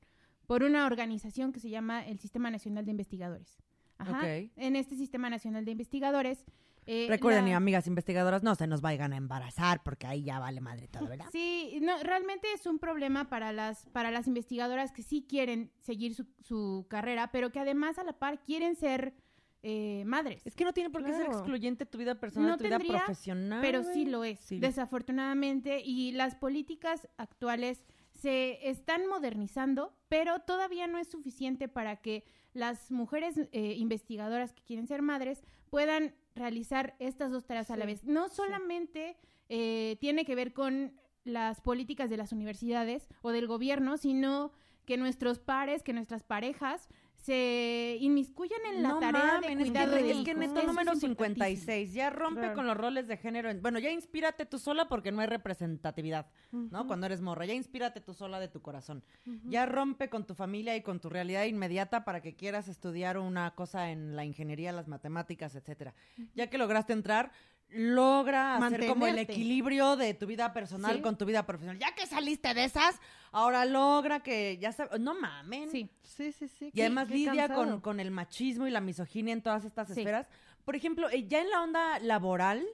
por 0.46 0.62
una 0.62 0.84
organización 0.86 1.52
que 1.52 1.60
se 1.60 1.70
llama 1.70 2.04
el 2.06 2.18
Sistema 2.18 2.50
Nacional 2.50 2.84
de 2.84 2.90
Investigadores. 2.90 3.56
Ajá. 3.96 4.18
Ok. 4.18 4.50
En 4.56 4.76
este 4.76 4.94
Sistema 4.96 5.30
Nacional 5.30 5.64
de 5.64 5.70
Investigadores. 5.72 6.44
eh, 6.86 7.06
Recuerden, 7.08 7.48
la- 7.48 7.56
amigas 7.56 7.86
investigadoras, 7.86 8.42
no 8.42 8.54
se 8.56 8.66
nos 8.66 8.82
vayan 8.82 9.12
a 9.14 9.16
embarazar 9.16 9.82
porque 9.82 10.06
ahí 10.06 10.22
ya 10.22 10.38
vale 10.38 10.60
madre 10.60 10.86
todo, 10.88 11.06
¿verdad? 11.08 11.26
Sí, 11.32 11.78
no, 11.80 12.02
realmente 12.02 12.46
es 12.54 12.66
un 12.66 12.78
problema 12.78 13.30
para 13.30 13.52
las, 13.52 13.86
para 13.90 14.10
las 14.10 14.26
investigadoras 14.26 14.92
que 14.92 15.02
sí 15.02 15.24
quieren 15.26 15.70
seguir 15.78 16.14
su, 16.14 16.26
su 16.42 16.86
carrera, 16.90 17.30
pero 17.32 17.52
que 17.52 17.60
además 17.60 17.98
a 17.98 18.04
la 18.04 18.18
par 18.18 18.42
quieren 18.42 18.76
ser 18.76 19.14
eh, 19.62 20.02
madres. 20.06 20.46
Es 20.46 20.54
que 20.56 20.64
no 20.64 20.72
tiene 20.72 20.90
por 20.90 21.04
qué 21.04 21.12
ser 21.12 21.26
excluyente 21.26 21.84
tu 21.86 21.98
vida 21.98 22.14
personal, 22.18 22.50
No 22.50 22.56
tu 22.58 22.64
vida 22.64 22.78
profesional. 22.78 23.60
pero 23.60 23.82
sí 23.84 24.06
lo 24.06 24.24
es, 24.24 24.40
Sí. 24.40 24.58
desafortunadamente, 24.58 25.80
y 25.84 26.12
las 26.12 26.34
políticas 26.34 27.08
actuales 27.16 27.82
se 28.10 28.68
están 28.68 29.06
modernizando, 29.06 29.94
pero 30.08 30.40
todavía 30.40 30.86
no 30.86 30.98
es 30.98 31.08
suficiente 31.08 31.68
para 31.68 31.96
que 31.96 32.24
las 32.52 32.90
mujeres 32.90 33.38
eh, 33.52 33.74
investigadoras 33.78 34.52
que 34.52 34.62
quieren 34.62 34.86
ser 34.86 35.02
madres 35.02 35.42
puedan 35.70 36.14
realizar 36.34 36.96
estas 36.98 37.30
dos 37.30 37.44
tareas 37.46 37.70
a 37.70 37.76
la 37.76 37.86
vez. 37.86 38.04
No 38.04 38.28
solamente 38.28 39.16
eh, 39.48 39.96
tiene 40.00 40.24
que 40.24 40.34
ver 40.34 40.52
con 40.52 40.92
las 41.24 41.60
políticas 41.60 42.10
de 42.10 42.16
las 42.16 42.32
universidades 42.32 43.08
o 43.22 43.30
del 43.30 43.46
gobierno, 43.46 43.96
sino 43.96 44.52
que 44.84 44.96
nuestros 44.96 45.38
pares, 45.38 45.82
que 45.82 45.92
nuestras 45.92 46.22
parejas 46.24 46.88
se 47.22 47.98
inmiscuyan 48.00 48.60
en 48.72 48.82
la 48.82 48.88
no 48.90 48.98
tarea 48.98 49.24
mamen, 49.40 49.58
de 49.58 49.64
es 49.64 49.70
que, 49.70 49.78
cuidado 49.78 49.90
de 49.96 50.10
es 50.10 50.16
que 50.24 50.34
neto 50.34 50.52
Eso 50.52 50.60
es 50.60 50.66
número 50.66 50.92
importantísimo. 50.94 51.14
56, 51.14 51.92
ya 51.92 52.10
rompe 52.10 52.52
con 52.54 52.66
los 52.66 52.76
roles 52.76 53.06
de 53.08 53.16
género. 53.16 53.50
en- 53.50 53.60
bueno, 53.60 53.78
ya 53.78 53.90
inspírate 53.90 54.46
tú 54.46 54.58
sola 54.58 54.88
porque 54.88 55.12
no 55.12 55.20
hay 55.20 55.26
representatividad, 55.26 56.26
¿no? 56.50 56.86
Cuando 56.86 57.06
eres 57.06 57.20
morra, 57.20 57.44
ya 57.44 57.54
inspírate 57.54 58.00
tú 58.00 58.14
sola 58.14 58.40
de 58.40 58.48
tu 58.48 58.62
corazón. 58.62 59.02
Ya 59.44 59.66
rompe 59.66 60.08
con 60.08 60.26
tu 60.26 60.34
familia 60.34 60.74
y 60.76 60.82
con 60.82 61.00
tu 61.00 61.08
realidad 61.10 61.44
inmediata 61.44 62.04
para 62.04 62.22
que 62.22 62.34
quieras 62.36 62.68
estudiar 62.68 63.18
una 63.18 63.54
cosa 63.54 63.90
en 63.90 64.16
la 64.16 64.24
ingeniería, 64.24 64.72
las 64.72 64.88
matemáticas, 64.88 65.54
etcétera. 65.54 65.94
Ya 66.34 66.48
que 66.48 66.58
lograste 66.58 66.92
entrar, 66.92 67.32
logra 67.72 68.56
hacer 68.56 68.86
como 68.86 69.06
el 69.06 69.18
equilibrio 69.18 69.96
de 69.96 70.14
tu 70.14 70.26
vida 70.26 70.52
personal 70.52 70.96
Sí. 70.96 71.02
con 71.02 71.16
tu 71.16 71.24
vida 71.24 71.46
profesional. 71.46 71.78
Ya 71.78 71.94
que 71.94 72.06
saliste 72.06 72.52
de 72.54 72.64
esas, 72.64 73.00
ahora 73.32 73.64
logra 73.64 74.20
que 74.20 74.58
ya 74.58 74.72
sabes, 74.72 75.00
no 75.00 75.14
mamen. 75.14 75.70
Sí. 75.70 75.88
Sí, 76.02 76.32
sí, 76.32 76.48
sí. 76.48 76.70
Y 76.74 76.80
además 76.80 77.08
qué 77.08 77.14
lidia 77.14 77.48
con, 77.48 77.80
con 77.80 78.00
el 78.00 78.10
machismo 78.10 78.66
y 78.66 78.70
la 78.70 78.80
misoginia 78.80 79.32
en 79.32 79.42
todas 79.42 79.64
estas 79.64 79.88
Sí. 79.88 80.00
esferas. 80.00 80.28
Por 80.64 80.76
ejemplo, 80.76 81.08
eh, 81.10 81.26
ya 81.26 81.40
en 81.40 81.50
la 81.50 81.62
onda 81.62 81.98
laboral, 82.00 82.64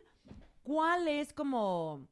¿cuál 0.62 1.06
es 1.09 1.32
como... 1.32 2.06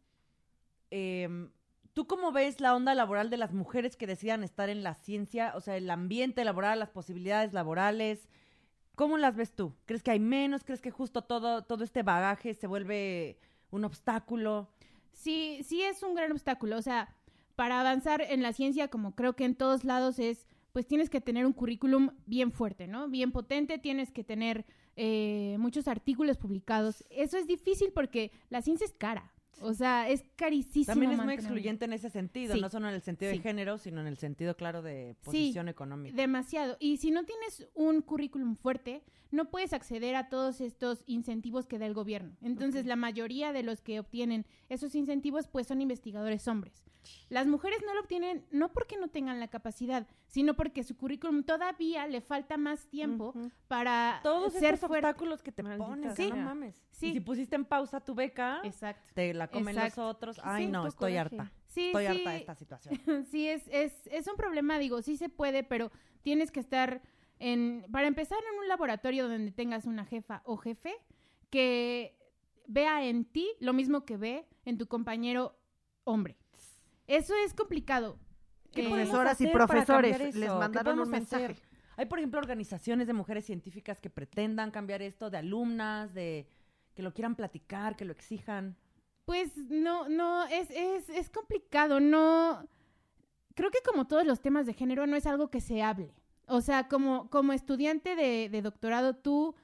em, 0.90 1.50
¿Tú 1.92 2.08
cómo 2.08 2.32
ves 2.32 2.60
la 2.60 2.74
onda 2.74 2.92
laboral 2.94 3.30
de 3.30 3.36
las 3.36 3.52
mujeres 3.52 3.96
que 3.96 4.08
decidan 4.08 4.42
estar 4.42 4.68
en 4.68 4.82
la 4.82 4.94
ciencia? 4.94 5.52
O 5.54 5.60
sea, 5.60 5.76
el 5.76 5.88
ambiente 5.90 6.44
laboral, 6.44 6.80
las 6.80 6.90
posibilidades 6.90 7.52
laborales. 7.52 8.28
¿Cómo 8.94 9.18
las 9.18 9.37
ves 9.37 9.52
tú? 9.52 9.74
¿Crees 9.87 10.02
que 10.02 10.12
hay 10.12 10.20
menos? 10.20 10.62
¿Crees 10.64 10.80
que 10.80 10.90
justo 10.90 11.22
todo, 11.22 11.62
todo 11.62 11.83
este 11.85 12.02
bagaje 12.02 12.54
se 12.54 12.66
vuelve 12.66 13.38
un 13.70 13.85
obstáculo? 13.85 14.68
Sí, 15.12 15.61
sí 15.64 15.83
es 15.83 16.02
un 16.02 16.14
gran 16.14 16.30
obstáculo. 16.33 16.76
O 16.76 16.83
sea, 16.83 17.14
para 17.57 17.80
avanzar 17.80 18.22
en 18.22 18.42
la 18.42 18.52
ciencia, 18.52 18.88
como 18.88 19.14
creo 19.14 19.35
que 19.35 19.44
en 19.44 19.57
todos 19.57 19.85
lados 19.85 20.18
es, 20.18 20.46
pues 20.72 20.87
tienes 20.87 21.11
que 21.11 21.20
tener 21.20 21.46
un 21.46 21.52
currículum 21.52 22.11
bien 22.26 22.52
fuerte, 22.52 22.87
¿no? 22.87 23.09
Bien 23.09 23.33
potente, 23.33 23.78
tienes 23.78 24.12
que 24.12 24.24
tener 24.24 24.64
eh, 24.96 25.57
muchos 25.59 25.88
artículos 25.88 26.37
publicados. 26.37 27.04
Eso 27.11 27.37
es 27.37 27.46
difícil 27.46 27.92
porque 27.92 28.30
la 28.48 28.62
ciencia 28.62 28.85
es 28.85 28.92
cara. 28.92 29.33
O 29.60 29.74
sea, 29.74 30.08
es 30.08 30.24
carísimo. 30.36 30.86
También 30.86 31.12
es 31.12 31.18
muy 31.18 31.34
excluyente 31.34 31.84
en 31.84 31.92
ese 31.92 32.10
sentido, 32.10 32.54
Sí. 32.54 32.60
no 32.60 32.68
solo 32.68 32.88
en 32.88 32.94
el 32.94 33.02
sentido 33.02 33.30
de 33.30 33.38
género, 33.38 33.78
sino 33.78 34.00
en 34.00 34.06
el 34.06 34.16
sentido, 34.16 34.56
claro, 34.56 34.82
de 34.82 35.16
posición 35.22 35.68
económica. 35.68 36.16
Demasiado. 36.16 36.76
Y 36.80 36.96
si 36.98 37.10
no 37.10 37.24
tienes 37.24 37.66
un 37.74 38.02
currículum 38.02 38.56
fuerte, 38.56 39.02
no 39.30 39.50
puedes 39.50 39.72
acceder 39.72 40.14
a 40.16 40.28
todos 40.28 40.60
estos 40.60 41.02
incentivos 41.06 41.66
que 41.66 41.78
da 41.78 41.86
el 41.86 41.94
gobierno. 41.94 42.36
Entonces, 42.40 42.86
la 42.86 42.96
mayoría 42.96 43.52
de 43.52 43.62
los 43.62 43.80
que 43.80 43.98
obtienen 43.98 44.46
esos 44.68 44.94
incentivos, 44.94 45.48
pues 45.48 45.66
son 45.66 45.80
investigadores 45.80 46.46
hombres. 46.46 46.84
Las 47.28 47.46
mujeres 47.46 47.80
no 47.84 47.94
lo 47.94 48.00
obtienen 48.00 48.44
no 48.50 48.72
porque 48.72 48.96
no 48.96 49.08
tengan 49.08 49.40
la 49.40 49.48
capacidad, 49.48 50.06
sino 50.34 50.54
porque 50.54 50.82
su 50.82 50.96
currículum 50.96 51.44
todavía 51.44 52.08
le 52.08 52.20
falta 52.20 52.56
más 52.56 52.88
tiempo 52.88 53.32
para 53.68 54.18
Todos 54.24 54.52
ser 54.52 54.74
estos 54.74 54.88
fuerte. 54.88 55.06
obstáculos 55.06 55.42
que 55.44 55.52
te 55.52 55.62
Maldita 55.62 55.86
pones, 55.86 56.14
sea. 56.16 56.28
no 56.30 56.36
mames. 56.36 56.82
Sí. 56.90 57.06
Y 57.06 57.12
si 57.12 57.20
pusiste 57.20 57.54
en 57.54 57.64
pausa 57.64 58.00
tu 58.00 58.16
beca, 58.16 58.60
Exacto. 58.64 59.12
te 59.14 59.32
la 59.32 59.46
comen 59.46 59.76
Exacto. 59.76 60.00
los 60.02 60.10
otros. 60.10 60.40
Ay, 60.42 60.64
Sí, 60.66 60.72
no, 60.72 60.88
estoy 60.88 61.12
coraje. 61.12 61.18
harta. 61.36 61.52
Sí, 61.68 61.86
Estoy 61.86 62.02
sí. 62.06 62.10
harta 62.10 62.30
de 62.30 62.36
esta 62.38 62.54
situación. 62.56 62.94
Sí, 63.30 63.48
es, 63.48 63.62
es, 63.68 64.08
es 64.08 64.26
un 64.26 64.34
problema, 64.34 64.76
digo, 64.80 65.02
sí 65.02 65.16
se 65.16 65.28
puede, 65.28 65.62
pero 65.62 65.92
tienes 66.22 66.50
que 66.50 66.58
estar 66.58 67.00
en, 67.38 67.86
para 67.92 68.08
empezar 68.08 68.38
en 68.52 68.58
un 68.58 68.66
laboratorio 68.66 69.28
donde 69.28 69.52
tengas 69.52 69.84
una 69.86 70.04
jefa 70.04 70.42
o 70.46 70.56
jefe 70.56 70.96
que 71.48 72.18
vea 72.66 73.04
en 73.04 73.24
ti 73.24 73.48
lo 73.60 73.72
mismo 73.72 74.04
que 74.04 74.16
ve 74.16 74.48
en 74.64 74.78
tu 74.78 74.88
compañero 74.88 75.56
hombre. 76.02 76.36
Eso 77.06 77.34
es 77.46 77.54
complicado. 77.54 78.18
¿Qué 78.74 78.82
Eh, 78.82 78.88
Profesoras 78.88 79.40
y 79.40 79.46
profesores 79.48 80.34
les 80.34 80.50
¿Qué 80.50 80.58
mandaron 80.58 80.96
un 80.98 81.02
hacer? 81.02 81.12
mensaje. 81.12 81.56
Hay, 81.96 82.06
por 82.06 82.18
ejemplo, 82.18 82.40
organizaciones 82.40 83.06
de 83.06 83.12
mujeres 83.12 83.44
científicas 83.44 84.00
que 84.00 84.10
pretendan 84.10 84.70
cambiar 84.70 85.00
esto, 85.02 85.30
de 85.30 85.38
alumnas, 85.38 86.12
de 86.12 86.48
que 86.94 87.02
lo 87.02 87.12
quieran 87.14 87.37
platicar, 87.37 87.96
que 87.96 88.04
lo 88.04 88.12
exijan. 88.12 88.76
Pues 89.24 89.56
no, 89.56 90.08
no, 90.08 90.44
es, 90.46 90.68
es, 90.70 91.08
es 91.08 91.30
complicado, 91.30 92.00
no... 92.00 92.68
Creo 93.54 93.70
que 93.70 93.78
como 93.84 94.06
todos 94.08 94.26
los 94.26 94.40
temas 94.40 94.66
de 94.66 94.74
género 94.74 95.06
no 95.06 95.14
es 95.16 95.26
algo 95.26 95.48
que 95.50 95.60
se 95.60 95.82
hable. 95.82 96.12
O 96.48 96.60
sea, 96.60 96.88
como, 96.88 97.30
como 97.30 97.52
estudiante 97.52 98.16
de, 98.16 98.48
de 98.50 98.62
doctorado, 98.62 99.14
tú... 99.14 99.54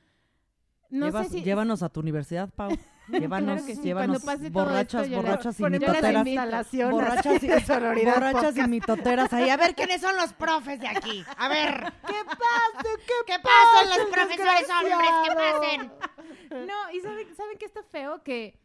No 0.88 1.07
Llevas- 1.07 1.27
sé 1.29 1.38
si... 1.38 1.42
Llévanos 1.44 1.83
a 1.83 1.88
tu 1.88 2.01
universidad, 2.01 2.49
Pau. 2.51 2.70
Llévanos, 3.11 3.62
Claro 3.62 3.75
sí, 3.75 3.83
llévanos 3.83 4.23
borrachas, 4.53 5.07
esto, 5.07 5.11
la- 5.11 5.23
borrachas 5.23 5.61
y 5.61 5.62
mitoteras. 5.64 6.25
Borrachas 6.25 6.75
y, 6.75 6.83
borrachas 8.05 8.57
y 8.57 8.62
mitoteras 8.68 9.33
ahí. 9.33 9.51
A 9.51 9.57
ver, 9.57 9.75
¿quién 9.75 9.88
¿Quiénes 9.88 10.01
son 10.03 10.16
los 10.16 10.33
profes 10.33 10.79
de 10.81 10.88
aquí? 10.88 11.25
A 11.37 11.49
ver, 11.49 11.92
¿Qué 12.07 12.25
pasa? 12.25 12.83
¿Qué, 12.83 13.12
¿qué 13.27 13.38
pasan 13.40 13.88
los 13.88 13.99
pasa, 13.99 14.11
profesores 14.12 14.68
hombres? 14.70 15.09
¿Qué 15.25 15.35
pasen? 15.35 16.66
No, 16.66 16.90
y 16.92 17.01
saben, 17.01 17.35
¿saben 17.35 17.59
qué 17.59 17.64
está 17.66 17.83
feo? 17.83 18.23
Que 18.23 18.61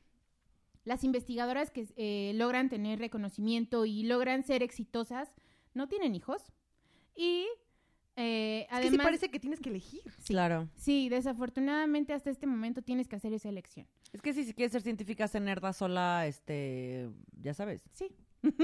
las 0.83 1.03
investigadoras 1.03 1.71
que 1.71 1.87
eh, 1.97 2.33
logran 2.35 2.69
tener 2.69 2.99
reconocimiento 2.99 3.85
y 3.85 4.03
logran 4.03 4.43
ser 4.43 4.61
exitosas 4.61 5.33
no 5.73 5.87
tienen 5.87 6.13
hijos. 6.15 6.43
Y 7.15 7.47
Eh, 8.17 8.65
Es 8.71 8.79
que 8.79 8.89
sí 8.91 8.97
parece 8.97 9.29
que 9.29 9.39
tienes 9.39 9.59
que 9.59 9.69
elegir. 9.69 10.01
Claro. 10.25 10.69
sí, 10.75 11.09
desafortunadamente 11.09 12.13
hasta 12.13 12.29
este 12.29 12.47
momento 12.47 12.81
tienes 12.81 13.07
que 13.07 13.15
hacer 13.17 13.33
esa 13.33 13.49
elección. 13.49 13.87
Es 14.13 14.21
que 14.21 14.33
si, 14.33 14.45
si 14.45 14.53
quieres 14.53 14.71
ser 14.71 14.81
científica, 14.81 15.27
ser 15.27 15.41
nerda 15.41 15.73
sola, 15.73 16.25
este, 16.27 17.09
ya 17.41 17.53
sabes. 17.53 17.81
Sí. 17.91 18.07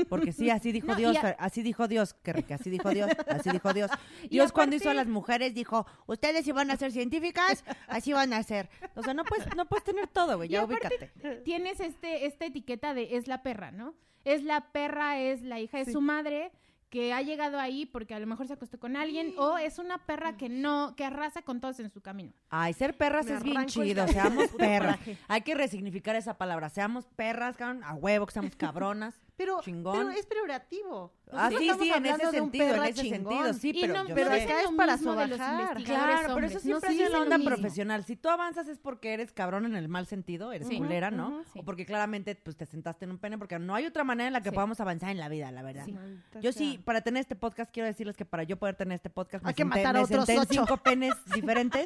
Porque 0.10 0.32
sí, 0.32 0.50
así 0.52 0.72
dijo 0.72 0.88
No, 0.88 0.96
Dios, 0.96 1.18
a- 1.18 1.30
así 1.40 1.64
dijo 1.64 1.88
Dios, 1.88 2.14
que 2.14 2.34
rica, 2.34 2.54
así 2.56 2.70
dijo 2.70 2.92
Dios, 2.92 3.10
así 3.28 3.50
dijo 3.50 3.74
Dios. 3.74 3.90
Y 4.26 4.28
Dios 4.30 4.52
cuando 4.52 4.76
aparte- 4.76 4.84
hizo 4.84 4.90
a 4.92 4.94
las 4.94 5.08
mujeres 5.08 5.54
dijo, 5.56 5.88
ustedes 6.06 6.46
si 6.46 6.52
van 6.52 6.70
a 6.70 6.78
ser 6.78 6.92
científicas, 6.92 7.66
así 7.88 8.14
van 8.14 8.32
a 8.34 8.44
ser. 8.44 8.70
O 8.96 9.02
sea, 9.04 9.14
no 9.16 9.24
puedes, 9.26 9.48
no 9.56 9.66
puedes 9.68 9.84
tener 9.84 10.08
todo, 10.08 10.38
güey, 10.38 10.50
ya 10.50 10.64
ubícate. 10.64 11.10
Tienes 11.44 11.80
este, 11.80 12.28
esta 12.28 12.46
etiqueta 12.46 12.94
de 12.94 13.16
es 13.18 13.28
la 13.28 13.42
perra, 13.42 13.72
¿no? 13.72 13.96
Es 14.24 14.44
la 14.44 14.72
perra, 14.72 15.20
es 15.20 15.42
la 15.42 15.60
hija 15.60 15.80
de 15.80 15.86
Sí. 15.86 15.94
su 15.94 16.00
madre 16.02 16.52
que 16.92 17.14
ha 17.14 17.22
llegado 17.22 17.58
ahí 17.58 17.86
porque 17.86 18.14
a 18.14 18.20
lo 18.20 18.28
mejor 18.28 18.48
se 18.48 18.54
acostó 18.54 18.78
con 18.78 18.98
alguien 18.98 19.34
o 19.38 19.58
es 19.58 19.80
una 19.80 20.06
perra 20.06 20.36
que 20.36 20.50
no, 20.50 20.94
que 20.98 21.06
arrasa 21.06 21.42
con 21.42 21.62
todos 21.62 21.80
en 21.80 21.90
su 21.90 22.02
camino. 22.02 22.34
Ay, 22.50 22.74
ser 22.74 22.98
perras 22.98 23.26
Me 23.26 23.36
es 23.36 23.44
bien 23.44 23.66
chido, 23.66 24.06
seamos 24.10 24.50
perras. 24.50 25.00
Hay 25.30 25.42
que 25.42 25.56
resignificar 25.56 26.18
esa 26.18 26.38
palabra, 26.38 26.70
seamos 26.70 27.08
perras, 27.08 27.56
cabrón, 27.56 27.84
a 27.86 27.94
huevo, 27.96 28.26
que 28.26 28.34
seamos 28.34 28.58
cabronas. 28.58 29.16
Pero, 29.38 29.60
Chingón. 29.62 29.98
pero 29.98 30.10
es 30.12 30.26
peorativo. 30.28 31.14
Ah, 31.32 31.50
sí, 31.50 31.72
sí, 31.80 31.92
en 31.92 32.06
ese 32.06 32.30
sentido, 32.30 32.76
en 32.76 32.84
ese 32.84 33.02
chingón. 33.02 33.34
sentido, 33.34 33.54
sí, 33.54 33.74
pero 33.80 33.94
no, 33.94 34.08
yo 34.10 34.14
pero 34.16 34.32
acá 34.32 34.62
es 34.62 34.72
para 34.78 34.98
sobajar. 34.98 35.84
Claro, 35.84 36.36
pero 36.36 36.48
eso 36.48 36.60
siempre 36.60 36.90
No, 36.90 36.94
es 36.94 36.98
sí 37.00 37.04
en 37.06 37.12
la 37.12 37.20
onda 37.22 37.38
mismo. 37.38 37.50
profesional. 37.56 38.04
Si 38.04 38.16
tú 38.18 38.30
avanzas 38.30 38.68
es 38.68 38.78
porque 38.78 39.14
eres 39.14 39.32
cabrón 39.32 39.66
en 39.66 39.76
el 39.76 39.88
mal 39.88 40.06
sentido, 40.06 40.52
eres 40.52 40.68
Sí. 40.68 40.78
culera, 40.78 41.10
¿no? 41.10 41.44
Sí. 41.54 41.60
O 41.60 41.64
porque 41.64 41.86
claramente 41.86 42.36
pues 42.36 42.56
te 42.58 42.66
sentaste 42.66 43.06
en 43.06 43.12
un 43.12 43.18
pene, 43.18 43.38
porque 43.38 43.58
no 43.58 43.74
hay 43.74 43.86
otra 43.86 44.04
manera 44.04 44.28
en 44.28 44.34
la 44.34 44.42
que 44.42 44.50
Sí. 44.50 44.56
podamos 44.56 44.80
avanzar 44.82 45.10
en 45.10 45.20
la 45.20 45.30
vida, 45.30 45.50
la 45.52 45.64
verdad. 45.64 45.88
Yo 46.42 46.52
sí, 46.52 46.80
para 46.84 47.02
tener 47.02 47.22
este 47.22 47.36
podcast, 47.36 47.72
quiero 47.74 47.88
decirles 47.88 48.18
que 48.18 48.26
para 48.26 48.44
yo 48.44 48.58
poder 48.58 48.76
tener 48.76 48.96
este 48.96 49.10
podcast, 49.10 49.44
Hay 49.46 49.52
me 49.52 49.56
que 49.56 49.64
senté, 49.64 49.78
matar 49.80 49.96
a 49.96 50.00
me 50.00 50.04
otros 50.06 50.26
senté 50.26 50.34
en 50.34 50.40
ocho. 50.40 50.50
cinco 50.66 50.78
penes 50.84 51.14
diferentes 51.34 51.86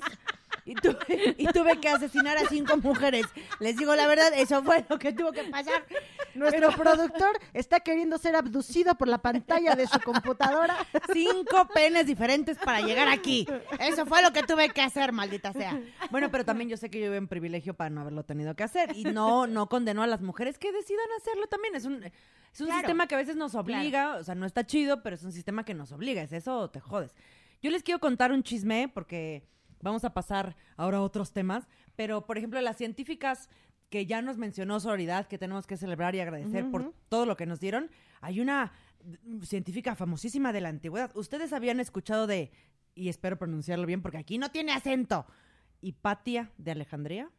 y 0.66 0.74
tuve, 0.74 1.36
y 1.38 1.46
tuve 1.48 1.80
que 1.80 1.88
asesinar 1.90 2.38
a 2.38 2.48
cinco 2.50 2.78
mujeres. 2.78 3.26
Les 3.60 3.78
digo 3.78 3.96
la 3.96 4.08
verdad, 4.08 4.34
eso 4.36 4.64
fue 4.64 4.84
lo 4.90 4.98
que 4.98 5.14
tuvo 5.14 5.32
que 5.32 5.44
pasar. 5.44 5.86
Nuestro 6.34 6.72
productor 6.72 7.40
está 7.54 7.80
queriendo 7.80 8.18
ser 8.18 8.36
abducido 8.36 8.96
por 8.96 9.08
la 9.08 9.20
pantalla 9.20 9.76
de 9.76 9.88
su 9.88 10.00
computadora. 10.02 10.76
Cinco 11.14 11.68
penes 11.74 12.06
diferentes 12.08 12.58
para 12.58 12.82
llegar 12.82 13.08
aquí. 13.08 13.48
Eso 13.80 14.06
fue 14.06 14.22
lo 14.22 14.32
que 14.32 14.44
tuve 14.44 14.70
que 14.70 14.82
hacer, 14.82 15.12
maldita 15.12 15.54
sea. 15.54 15.80
Bueno, 16.12 16.30
pero 16.32 16.46
también 16.46 16.70
yo 16.70 16.78
sé 16.78 16.90
que 16.90 17.00
yo 17.00 17.06
vivo 17.06 17.16
en 17.16 17.28
privilegio 17.28 17.74
para 17.74 17.90
no 17.90 18.02
haberlo 18.02 18.24
tenido 18.24 18.56
que 18.56 18.64
hacer. 18.64 18.96
Y 18.96 19.04
no, 19.06 19.48
no 19.48 19.68
condeno 19.70 20.04
a 20.04 20.08
las 20.08 20.22
mujeres 20.22 20.58
que 20.58 20.72
decidan 20.72 21.06
hacerlo 21.20 21.48
también. 21.48 21.76
Es 21.76 21.86
un, 21.86 22.04
es 22.04 22.62
un 22.62 22.68
Claro. 22.68 22.80
sistema 22.82 23.08
que 23.08 23.16
a 23.16 23.18
veces 23.18 23.36
nos 23.36 23.56
obliga, 23.56 24.16
o 24.16 24.24
sea, 24.24 24.36
no 24.36 24.46
está 24.46 24.66
chido, 24.66 25.04
pero 25.04 25.16
es 25.16 25.24
un 25.24 25.32
sistema 25.32 25.64
que 25.66 25.74
nos 25.74 25.92
obliga. 25.92 26.22
Es 26.22 26.32
eso 26.32 26.58
o 26.60 26.70
te 26.70 26.80
jodes. 26.80 27.14
Yo 27.62 27.72
les 27.72 27.84
quiero 27.84 28.00
contar 28.00 28.32
un 28.32 28.44
chisme 28.44 28.90
porque 28.94 29.44
vamos 29.82 30.04
a 30.04 30.14
pasar 30.14 30.56
ahora 30.78 30.98
a 30.98 31.02
otros 31.02 31.32
temas. 31.32 31.68
Pero, 31.96 32.26
por 32.26 32.38
ejemplo, 32.38 32.60
las 32.62 32.76
científicas 32.78 33.50
que 33.90 34.06
ya 34.06 34.22
nos 34.22 34.38
mencionó 34.38 34.80
Sororidad, 34.80 35.28
que 35.28 35.38
tenemos 35.38 35.68
que 35.68 35.78
celebrar 35.78 36.16
y 36.16 36.20
agradecer 36.20 36.70
por 36.70 36.94
todo 37.10 37.26
lo 37.26 37.38
que 37.38 37.46
nos 37.46 37.60
dieron, 37.60 37.90
hay 38.22 38.40
una 38.40 38.74
científica 39.44 39.96
famosísima 39.96 40.52
de 40.52 40.62
la 40.62 40.70
antigüedad. 40.70 41.12
Ustedes 41.16 41.54
habían 41.54 41.80
escuchado 41.80 42.28
de, 42.28 42.52
y 42.96 43.10
espero 43.10 43.38
pronunciarlo 43.38 43.86
bien 43.86 44.02
porque 44.02 44.18
aquí 44.18 44.38
no 44.38 44.50
tiene 44.50 44.74
acento, 44.74 45.26
Hipatia 45.82 46.52
de 46.58 46.72
Alejandría. 46.72 47.30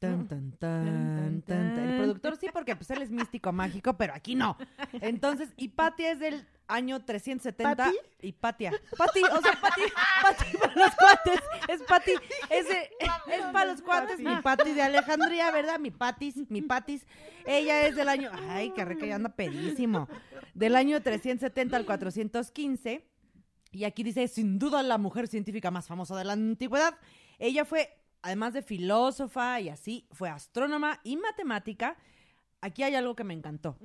Tan, 0.00 0.28
tan, 0.28 0.52
tan, 0.52 1.42
tan, 1.42 1.74
tan. 1.74 1.78
El 1.78 1.96
productor 1.96 2.36
sí, 2.36 2.46
porque 2.52 2.76
pues 2.76 2.88
él 2.90 3.02
es 3.02 3.10
místico 3.10 3.52
mágico, 3.52 3.96
pero 3.96 4.14
aquí 4.14 4.36
no. 4.36 4.56
Entonces, 4.92 5.48
Hipatia 5.56 6.12
es 6.12 6.20
del 6.20 6.46
año 6.68 7.04
370. 7.04 7.74
¿Pati? 7.74 7.96
Hipatia. 8.20 8.72
Pati, 8.96 9.22
o 9.24 9.42
sea, 9.42 9.58
Pati, 9.60 9.82
Pati 10.22 10.56
para 10.56 10.74
los 10.74 10.94
cuates. 10.94 11.40
Es 11.68 11.82
Pati, 11.82 12.12
es, 12.50 12.66
es 12.68 13.42
para 13.52 13.72
los 13.72 13.82
cuates. 13.82 14.20
Mi 14.20 14.36
Pati 14.36 14.72
de 14.72 14.82
Alejandría, 14.82 15.50
¿verdad? 15.50 15.80
Mi 15.80 15.90
Patis, 15.90 16.48
mi 16.48 16.62
Patis. 16.62 17.04
Ella 17.44 17.88
es 17.88 17.96
del 17.96 18.08
año, 18.08 18.30
ay, 18.50 18.70
qué 18.76 18.84
rica, 18.84 19.04
ya 19.04 19.16
anda 19.16 19.30
pedísimo. 19.30 20.08
Del 20.54 20.76
año 20.76 21.02
370 21.02 21.76
al 21.76 21.86
415. 21.86 23.04
Y 23.72 23.84
aquí 23.84 24.04
dice, 24.04 24.28
sin 24.28 24.60
duda, 24.60 24.82
la 24.82 24.96
mujer 24.96 25.26
científica 25.26 25.72
más 25.72 25.88
famosa 25.88 26.16
de 26.16 26.24
la 26.24 26.34
antigüedad. 26.34 26.94
Ella 27.38 27.64
fue, 27.64 27.97
además 28.22 28.52
de 28.52 28.62
filósofa 28.62 29.60
y 29.60 29.68
así, 29.68 30.06
fue 30.12 30.28
astrónoma 30.28 31.00
y 31.04 31.16
matemática. 31.16 31.96
Aquí 32.60 32.82
hay 32.82 32.94
algo 32.94 33.14
que 33.14 33.24
me 33.24 33.34
encantó. 33.34 33.78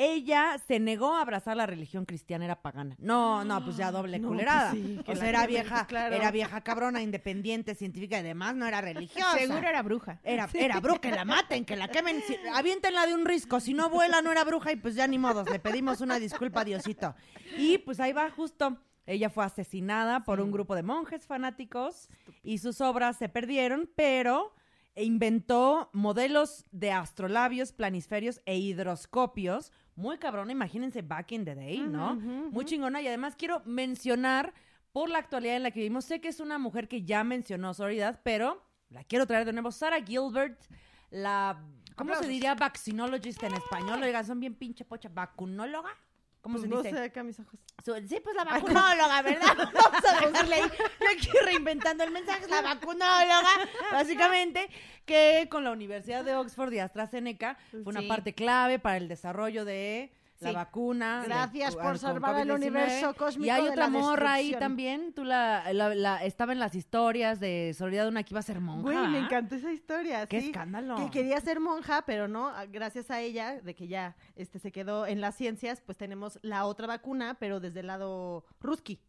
Ella 0.00 0.56
se 0.68 0.78
negó 0.78 1.16
a 1.16 1.22
abrazar 1.22 1.56
la 1.56 1.66
religión 1.66 2.04
cristiana, 2.04 2.44
era 2.44 2.62
pagana. 2.62 2.94
No, 3.00 3.42
no, 3.44 3.64
pues 3.64 3.76
ya 3.76 3.90
doble 3.90 4.20
No, 4.20 4.28
culerada. 4.28 4.70
pues 4.70 4.80
sí, 4.84 5.00
que 5.04 5.10
o 5.10 5.14
la 5.14 5.20
sea, 5.20 5.28
era 5.28 5.46
vieja, 5.48 5.86
claro. 5.88 6.14
era 6.14 6.30
vieja 6.30 6.60
cabrona, 6.60 7.02
independiente, 7.02 7.74
científica 7.74 8.20
y 8.20 8.22
demás, 8.22 8.54
no 8.54 8.64
era 8.64 8.80
religiosa. 8.80 9.36
Seguro 9.36 9.66
era 9.66 9.82
bruja. 9.82 10.20
Era, 10.22 10.48
era 10.54 10.78
bruja, 10.78 11.00
que 11.00 11.10
la 11.10 11.24
maten, 11.24 11.64
que 11.64 11.74
la 11.74 11.88
quemen, 11.88 12.22
si- 12.28 12.36
aviéntenla 12.54 13.08
de 13.08 13.14
un 13.14 13.24
risco, 13.26 13.58
si 13.58 13.74
no 13.74 13.90
vuela 13.90 14.22
no 14.22 14.30
era 14.30 14.44
bruja 14.44 14.70
y 14.70 14.76
pues 14.76 14.94
ya 14.94 15.08
ni 15.08 15.18
modos, 15.18 15.50
le 15.50 15.58
pedimos 15.58 16.00
una 16.00 16.20
disculpa 16.20 16.60
a 16.60 16.64
Diosito. 16.64 17.16
Y 17.56 17.78
pues 17.78 17.98
ahí 17.98 18.12
va 18.12 18.30
justo, 18.30 18.78
ella 19.08 19.30
fue 19.30 19.44
asesinada 19.44 20.22
por 20.22 20.40
un 20.40 20.52
grupo 20.52 20.74
de 20.74 20.82
monjes 20.82 21.26
fanáticos 21.26 22.10
y 22.42 22.58
sus 22.58 22.82
obras 22.82 23.16
se 23.16 23.30
perdieron, 23.30 23.90
pero 23.96 24.54
inventó 24.94 25.88
modelos 25.94 26.66
de 26.72 26.92
astrolabios, 26.92 27.72
planisferios 27.72 28.42
e 28.44 28.58
hidroscopios, 28.58 29.72
muy 29.96 30.18
cabrona, 30.18 30.52
imagínense 30.52 31.00
back 31.00 31.32
in 31.32 31.44
the 31.46 31.54
day, 31.54 31.80
¿no? 31.80 32.16
Muy 32.16 32.66
chingona 32.66 33.00
y 33.00 33.08
además 33.08 33.34
quiero 33.34 33.62
mencionar 33.64 34.52
por 34.92 35.08
la 35.08 35.18
actualidad 35.18 35.56
en 35.56 35.62
la 35.62 35.70
que 35.70 35.80
vivimos, 35.80 36.04
sé 36.04 36.20
que 36.20 36.28
es 36.28 36.38
una 36.38 36.58
mujer 36.58 36.86
que 36.86 37.02
ya 37.02 37.24
mencionó 37.24 37.72
Sororidad, 37.72 38.20
pero 38.22 38.62
la 38.90 39.04
quiero 39.04 39.26
traer 39.26 39.46
de 39.46 39.52
nuevo. 39.52 39.70
Sarah 39.70 40.02
Gilbert, 40.04 40.60
la. 41.10 41.62
¿Cómo 41.96 42.14
se 42.14 42.28
diría 42.28 42.54
vaccinologist 42.54 43.42
en 43.42 43.54
español? 43.54 44.02
Oiga, 44.02 44.22
son 44.22 44.38
bien 44.38 44.54
pinche 44.54 44.84
pocha. 44.84 45.08
¿Vacunóloga? 45.08 45.90
¿Cómo 46.40 46.54
Pues 46.54 46.62
se 46.62 46.68
no 46.68 46.82
dice? 46.82 46.96
sé, 46.96 47.02
acá 47.04 47.22
mis 47.24 47.38
ojos. 47.40 47.58
Su- 47.84 47.94
sí, 48.08 48.20
pues 48.22 48.34
la 48.36 48.44
vacunóloga, 48.44 49.22
¿verdad? 49.22 49.56
Vamos 49.74 50.04
a 50.04 50.20
dejarle 50.26 50.54
ahí. 50.54 50.62
Yo 51.00 51.06
aquí 51.12 51.28
reinventando 51.44 52.04
el 52.04 52.10
mensaje. 52.12 52.46
La 52.48 52.62
vacunóloga, 52.62 53.42
básicamente, 53.92 54.68
que 55.04 55.48
con 55.50 55.64
la 55.64 55.72
Universidad 55.72 56.24
de 56.24 56.34
Oxford 56.36 56.72
y 56.72 56.78
AstraZeneca 56.78 57.58
fue 57.70 57.82
una 57.84 58.00
Sí. 58.00 58.06
parte 58.08 58.34
clave 58.34 58.78
para 58.78 58.96
el 58.98 59.08
desarrollo 59.08 59.64
de 59.64 60.12
la 60.40 60.52
vacuna. 60.52 61.22
Gracias 61.24 61.74
por 61.76 61.98
salvar 61.98 62.36
al 62.36 62.48
COVID-19. 62.48 62.54
universo 62.54 63.14
cósmico 63.14 63.46
Y 63.46 63.50
hay 63.50 63.64
de 63.64 63.70
otra 63.70 63.84
la 63.84 63.90
morra 63.90 64.32
ahí 64.34 64.52
también. 64.52 65.12
Tú 65.12 65.24
la, 65.24 65.72
la- 65.72 65.94
la- 65.94 66.24
estaba 66.24 66.52
en 66.52 66.58
las 66.58 66.74
historias 66.74 67.40
de 67.40 67.74
Solidaridad, 67.76 68.08
una 68.08 68.22
que 68.22 68.32
iba 68.34 68.40
a 68.40 68.42
ser 68.44 68.60
monja. 68.60 68.82
Güey, 68.82 69.08
me 69.08 69.18
encantó 69.18 69.56
esa 69.56 69.72
historia. 69.72 70.26
Qué 70.26 70.40
sí. 70.40 70.46
escándalo. 70.48 70.96
Que 70.96 71.10
quería 71.10 71.40
ser 71.40 71.60
monja, 71.60 72.02
pero 72.06 72.28
no, 72.28 72.52
gracias 72.70 73.10
a 73.10 73.20
ella, 73.20 73.60
de 73.60 73.74
que 73.74 73.88
ya 73.88 74.16
este, 74.36 74.58
se 74.58 74.70
quedó 74.72 75.06
en 75.06 75.20
las 75.20 75.34
ciencias, 75.36 75.80
pues 75.80 75.98
tenemos 75.98 76.38
la 76.42 76.64
otra 76.66 76.86
vacuna, 76.86 77.36
pero 77.40 77.60
desde 77.60 77.80
el 77.80 77.88
lado 77.88 78.44
ruski, 78.60 79.00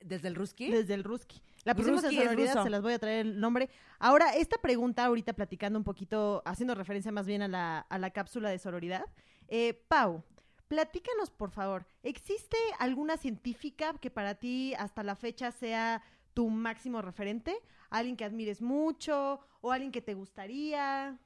¿Desde 0.00 0.28
el 0.28 0.34
Ruski? 0.36 0.70
desde 0.70 0.94
el 0.94 1.02
ruski. 1.02 1.42
La 1.64 1.74
pusimos 1.74 2.04
en 2.04 2.12
sonoridad, 2.12 2.62
se 2.62 2.70
las 2.70 2.80
voy 2.80 2.92
a 2.92 2.98
traer 3.00 3.26
el 3.26 3.40
nombre. 3.40 3.68
Ahora, 3.98 4.36
esta 4.36 4.56
pregunta, 4.58 5.04
ahorita 5.04 5.32
platicando 5.32 5.76
un 5.80 5.84
poquito, 5.84 6.42
haciendo 6.44 6.76
referencia 6.76 7.10
más 7.10 7.26
bien 7.26 7.42
a 7.42 7.48
la, 7.48 7.78
a 7.80 7.98
la 7.98 8.10
cápsula 8.10 8.48
de 8.50 8.58
sororidad. 8.60 9.04
Eh, 9.48 9.74
Pau, 9.88 10.24
platícanos, 10.68 11.30
por 11.30 11.50
favor, 11.50 11.86
¿existe 12.02 12.56
alguna 12.78 13.16
científica 13.16 13.94
que 14.00 14.10
para 14.10 14.34
ti 14.34 14.74
hasta 14.74 15.02
la 15.02 15.16
fecha 15.16 15.50
sea 15.52 16.02
tu 16.34 16.48
máximo 16.50 17.02
referente? 17.02 17.56
¿Alguien 17.90 18.16
que 18.16 18.24
admires 18.24 18.60
mucho 18.60 19.40
o 19.60 19.72
alguien 19.72 19.92
que 19.92 20.02
te 20.02 20.14
gustaría? 20.14 21.18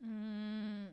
Mm, 0.00 0.88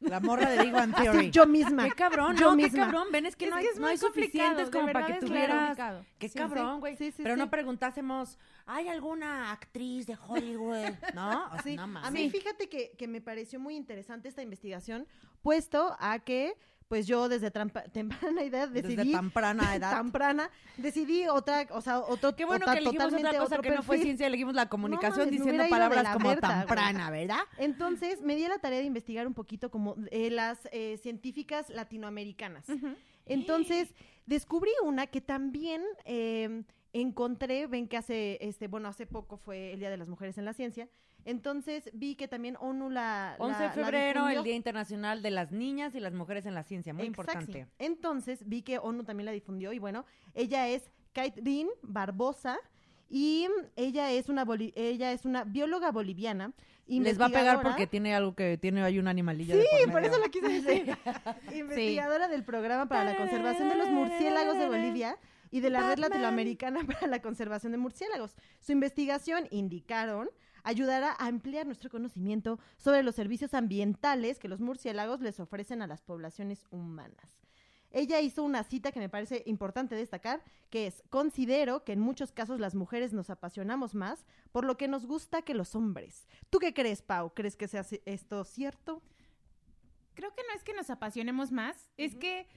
La 0.00 0.20
morra 0.20 0.50
de 0.50 0.62
Big 0.62 0.72
Bang 0.72 0.94
Theory. 0.96 1.30
Yo 1.30 1.46
misma. 1.46 1.84
Qué 1.84 1.92
cabrón, 1.92 2.36
Yo 2.36 2.54
no, 2.54 2.56
qué 2.56 2.70
cabrón. 2.70 3.08
Ven, 3.10 3.26
es 3.26 3.34
que 3.34 3.46
Es 3.46 3.50
no 3.50 3.56
hay, 3.56 3.64
que 3.64 3.70
es 3.70 3.76
no 3.76 3.82
muy 3.82 3.90
hay 3.92 3.98
suficientes 3.98 4.70
como 4.70 4.92
para 4.92 5.06
que 5.06 5.14
tuvieras... 5.14 5.58
complicado. 5.68 6.06
Qué 6.18 6.28
Sí, 6.28 6.38
cabrón, 6.38 6.80
güey. 6.80 6.96
sí, 6.96 7.10
sí, 7.10 7.22
Pero 7.22 7.36
no 7.36 7.50
preguntásemos, 7.50 8.38
¿hay 8.66 8.88
alguna 8.88 9.50
actriz 9.50 10.06
de 10.06 10.16
Hollywood? 10.26 10.94
¿No? 11.14 11.50
O 11.52 11.62
sea, 11.62 11.86
no 11.86 11.98
a 11.98 12.10
mí 12.10 12.30
fíjate 12.30 12.68
que, 12.68 12.92
que 12.96 13.08
me 13.08 13.20
pareció 13.20 13.58
muy 13.58 13.74
interesante 13.76 14.28
esta 14.28 14.42
investigación, 14.42 15.06
puesto 15.42 15.96
a 15.98 16.20
que, 16.20 16.56
pues 16.88 17.06
yo 17.06 17.28
desde 17.28 17.50
temprana 17.92 18.42
edad 18.42 18.68
Desde 18.68 18.88
decidí... 18.88 19.12
temprana 19.12 19.74
edad. 19.76 19.96
temprana, 19.96 20.50
decidí 20.76 21.26
otra, 21.28 21.66
o 21.70 21.80
sea, 21.80 21.98
otro 22.00 22.34
Qué 22.36 22.44
bueno 22.44 22.64
otra- 22.64 22.74
que 22.74 22.80
elegimos 22.80 23.12
otra 23.14 23.38
cosa 23.38 23.58
que 23.58 23.70
no 23.70 23.82
fue 23.82 23.98
ciencia, 23.98 24.26
elegimos 24.26 24.54
la 24.54 24.68
comunicación 24.68 25.26
me 25.26 25.32
diciendo 25.32 25.64
palabras 25.68 26.02
la 26.04 26.12
como 26.12 26.28
Berta, 26.28 26.58
temprana, 26.60 27.10
¿verdad? 27.10 27.40
Entonces, 27.58 28.22
me 28.22 28.36
di 28.36 28.44
a 28.44 28.48
la 28.48 28.58
tarea 28.58 28.78
de 28.78 28.84
investigar 28.84 29.26
un 29.26 29.34
poquito 29.34 29.70
como 29.70 29.96
eh, 30.10 30.30
las 30.30 30.68
eh, 30.72 30.98
científicas 31.02 31.68
latinoamericanas. 31.70 32.64
Entonces, 33.26 33.92
descubrí 34.26 34.70
una 34.84 35.06
que 35.06 35.20
también 35.20 35.82
eh, 36.04 36.62
encontré, 37.00 37.66
ven 37.66 37.88
que 37.88 37.96
hace, 37.96 38.38
este, 38.40 38.68
bueno, 38.68 38.88
hace 38.88 39.06
poco 39.06 39.36
fue 39.36 39.72
el 39.72 39.80
Día 39.80 39.90
de 39.90 39.96
las 39.96 40.08
Mujeres 40.08 40.38
en 40.38 40.44
la 40.44 40.52
Ciencia, 40.52 40.88
entonces 41.24 41.90
vi 41.92 42.14
que 42.14 42.28
también 42.28 42.56
ONU 42.60 42.88
la... 42.88 43.36
11 43.38 43.58
la- 43.60 43.66
de 43.66 43.72
febrero, 43.72 44.28
el 44.28 44.44
Día 44.44 44.54
Internacional 44.54 45.22
de 45.22 45.30
las 45.30 45.50
Niñas 45.52 45.94
y 45.94 46.00
las 46.00 46.12
Mujeres 46.12 46.46
en 46.46 46.54
la 46.54 46.62
Ciencia. 46.62 46.94
Muy 46.94 47.06
Exacto. 47.06 47.32
importante. 47.32 47.66
Entonces 47.78 48.48
vi 48.48 48.62
que 48.62 48.78
ONU 48.78 49.04
también 49.04 49.26
la 49.26 49.32
difundió 49.32 49.72
y 49.72 49.78
bueno, 49.78 50.04
ella 50.34 50.68
es 50.68 50.90
Caitlin 51.12 51.68
Barbosa 51.82 52.58
y 53.08 53.48
ella 53.76 54.10
es 54.10 54.28
una 54.28 54.44
ella 54.74 55.12
es 55.12 55.24
una 55.24 55.44
bióloga 55.44 55.92
boliviana. 55.92 56.52
Les 56.86 57.20
va 57.20 57.26
a 57.26 57.30
pegar 57.30 57.62
porque 57.62 57.86
tiene 57.86 58.14
algo 58.14 58.34
que 58.34 58.58
tiene 58.58 58.82
ahí 58.82 58.98
un 58.98 59.08
animalillo. 59.08 59.54
Sí, 59.54 59.60
de 59.60 59.84
por 59.84 59.92
por 59.92 60.04
eso 60.04 60.18
lo 60.18 60.30
quise 60.30 60.60
decir. 60.60 60.96
Investigadora 61.54 62.28
del 62.28 62.44
programa 62.44 62.86
para 62.86 63.04
la 63.04 63.16
conservación 63.16 63.68
de 63.68 63.76
los 63.76 63.90
murciélagos 63.90 64.58
de 64.58 64.66
Bolivia 64.68 65.18
y 65.50 65.60
de 65.60 65.70
la 65.70 65.88
red 65.88 65.98
latinoamericana 65.98 66.80
para 66.86 67.06
la 67.06 67.22
conservación 67.22 67.72
de 67.72 67.78
murciélagos. 67.78 68.34
Su 68.60 68.72
investigación, 68.72 69.48
indicaron, 69.50 70.28
ayudará 70.62 71.12
a 71.12 71.26
ampliar 71.26 71.66
nuestro 71.66 71.90
conocimiento 71.90 72.58
sobre 72.76 73.02
los 73.02 73.14
servicios 73.14 73.54
ambientales 73.54 74.38
que 74.38 74.48
los 74.48 74.60
murciélagos 74.60 75.20
les 75.20 75.38
ofrecen 75.38 75.82
a 75.82 75.86
las 75.86 76.02
poblaciones 76.02 76.66
humanas. 76.70 77.46
Ella 77.92 78.20
hizo 78.20 78.42
una 78.42 78.64
cita 78.64 78.92
que 78.92 78.98
me 78.98 79.08
parece 79.08 79.42
importante 79.46 79.94
destacar, 79.94 80.42
que 80.70 80.86
es, 80.86 81.02
considero 81.08 81.84
que 81.84 81.92
en 81.92 82.00
muchos 82.00 82.32
casos 82.32 82.60
las 82.60 82.74
mujeres 82.74 83.12
nos 83.12 83.30
apasionamos 83.30 83.94
más 83.94 84.26
por 84.52 84.64
lo 84.64 84.76
que 84.76 84.88
nos 84.88 85.06
gusta 85.06 85.42
que 85.42 85.54
los 85.54 85.74
hombres. 85.74 86.26
¿Tú 86.50 86.58
qué 86.58 86.74
crees, 86.74 87.00
Pau? 87.00 87.32
¿Crees 87.32 87.56
que 87.56 87.68
sea 87.68 87.86
esto 88.04 88.44
cierto? 88.44 89.02
Creo 90.14 90.34
que 90.34 90.42
no 90.48 90.54
es 90.54 90.64
que 90.64 90.74
nos 90.74 90.90
apasionemos 90.90 91.52
más, 91.52 91.90
es 91.96 92.16
que 92.16 92.48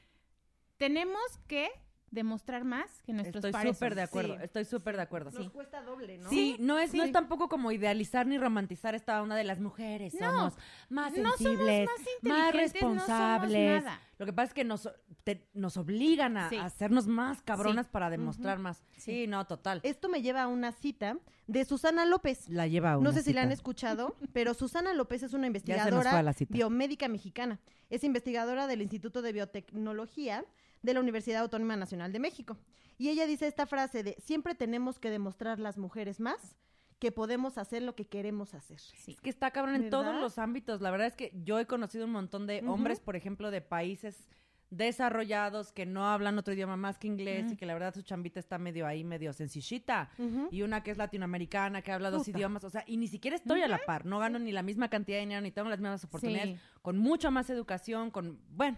tenemos 0.77 1.21
que 1.47 1.69
demostrar 2.11 2.63
más 2.63 3.01
que 3.03 3.13
nuestros 3.13 3.37
Estoy 3.43 3.51
pares. 3.51 3.75
súper 3.77 3.95
de 3.95 4.01
acuerdo, 4.01 4.35
Sí. 4.37 4.43
estoy 4.43 4.65
súper 4.65 4.95
de 4.95 5.01
acuerdo. 5.03 5.31
Nos 5.31 5.51
cuesta 5.51 5.81
doble, 5.81 6.17
¿no? 6.17 6.29
Sí, 6.29 6.55
no 6.59 6.79
es, 6.79 6.93
no 6.93 7.03
es 7.03 7.11
tampoco 7.11 7.49
como 7.49 7.71
idealizar 7.71 8.25
ni 8.27 8.37
romantizar 8.37 8.95
esta 8.95 9.21
onda 9.21 9.35
de 9.35 9.43
las 9.43 9.59
mujeres. 9.59 10.13
No, 10.19 10.29
somos 10.31 10.53
más 10.89 11.11
no 11.13 11.17
somos 11.17 11.37
sensibles, 11.37 11.87
más 11.89 11.97
más, 11.99 12.07
no 12.23 12.35
somos 12.35 12.53
responsables. 12.55 13.83
nada. 13.83 13.99
Lo 14.17 14.25
que 14.25 14.33
pasa 14.33 14.47
es 14.49 14.53
que 14.53 14.63
nos, 14.65 14.89
te- 15.23 15.47
nos 15.53 15.77
obligan 15.77 16.35
a, 16.37 16.49
Sí. 16.49 16.55
a 16.57 16.65
hacernos 16.65 17.07
más 17.07 17.41
cabronas 17.41 17.85
Sí. 17.85 17.91
para 17.93 18.09
demostrar 18.09 18.59
más. 18.59 18.83
Sí, 18.97 19.27
no, 19.27 19.45
total. 19.47 19.79
Esto 19.83 20.09
me 20.09 20.21
lleva 20.21 20.41
a 20.43 20.47
una 20.47 20.71
cita 20.73 21.17
de 21.47 21.63
Susana 21.65 22.05
López. 22.05 22.49
La 22.49 22.67
lleva 22.67 22.91
a 22.91 22.93
No 22.95 22.99
una 22.99 23.13
sé 23.13 23.23
si 23.23 23.33
la 23.33 23.43
han 23.43 23.51
escuchado, 23.51 24.15
pero 24.33 24.53
Susana 24.53 24.93
López 24.93 25.23
es 25.23 25.33
una 25.33 25.47
investigadora 26.03 26.33
biomédica 26.49 27.07
mexicana. 27.07 27.59
Es 27.89 28.03
investigadora 28.03 28.67
del 28.67 28.81
Instituto 28.81 29.21
de 29.21 29.31
Biotecnología 29.33 30.45
de 30.81 30.93
la 30.93 30.99
Universidad 30.99 31.41
Autónoma 31.41 31.75
Nacional 31.75 32.11
de 32.11 32.19
México. 32.19 32.57
Y 32.97 33.09
ella 33.09 33.25
dice 33.25 33.47
esta 33.47 33.65
frase 33.65 34.03
de, 34.03 34.15
siempre 34.19 34.55
tenemos 34.55 34.99
que 34.99 35.09
demostrar 35.09 35.59
las 35.59 35.77
mujeres 35.77 36.19
más 36.19 36.55
que 36.99 37.11
podemos 37.13 37.57
hacer 37.57 37.81
lo 37.81 37.95
que 37.95 38.05
queremos 38.07 38.53
hacer. 38.53 38.79
Sí. 38.79 39.13
Es 39.13 39.21
que 39.21 39.29
está 39.29 39.51
cabrón 39.51 39.75
en 39.75 39.89
todos 39.89 40.15
los 40.19 40.37
ámbitos. 40.37 40.81
La 40.81 40.91
verdad 40.91 41.07
es 41.07 41.15
que 41.15 41.31
yo 41.45 41.57
he 41.59 41.65
conocido 41.65 42.05
un 42.05 42.11
montón 42.11 42.45
de 42.45 42.61
hombres, 42.67 42.99
por 42.99 43.15
ejemplo, 43.15 43.51
de 43.51 43.61
países 43.61 44.27
desarrollados 44.69 45.71
que 45.71 45.85
no 45.85 46.07
hablan 46.07 46.37
otro 46.37 46.53
idioma 46.53 46.77
más 46.77 46.97
que 46.99 47.07
inglés 47.07 47.51
y 47.51 47.55
que 47.55 47.65
la 47.65 47.73
verdad 47.73 47.93
su 47.93 48.01
chambita 48.03 48.39
está 48.39 48.57
medio 48.59 48.85
ahí, 48.85 49.03
medio 49.03 49.33
sencillita. 49.33 50.09
Y 50.51 50.61
una 50.61 50.83
que 50.83 50.91
es 50.91 50.97
latinoamericana, 50.97 51.81
que 51.81 51.91
habla 51.91 52.11
dos 52.11 52.25
Puta. 52.25 52.37
idiomas, 52.37 52.63
o 52.63 52.69
sea, 52.69 52.83
y 52.85 52.97
ni 52.97 53.07
siquiera 53.07 53.35
estoy 53.35 53.61
a 53.61 53.67
la 53.67 53.79
par, 53.85 54.05
no 54.05 54.19
gano 54.19 54.37
ni 54.39 54.51
la 54.51 54.61
misma 54.61 54.89
cantidad 54.89 55.17
de 55.17 55.21
dinero, 55.21 55.41
ni 55.41 55.51
tengo 55.51 55.69
las 55.69 55.79
mismas 55.79 56.03
oportunidades, 56.03 56.55
Sí. 56.59 56.61
con 56.81 56.97
mucha 56.97 57.31
más 57.31 57.49
educación, 57.49 58.11
con, 58.11 58.39
bueno. 58.51 58.77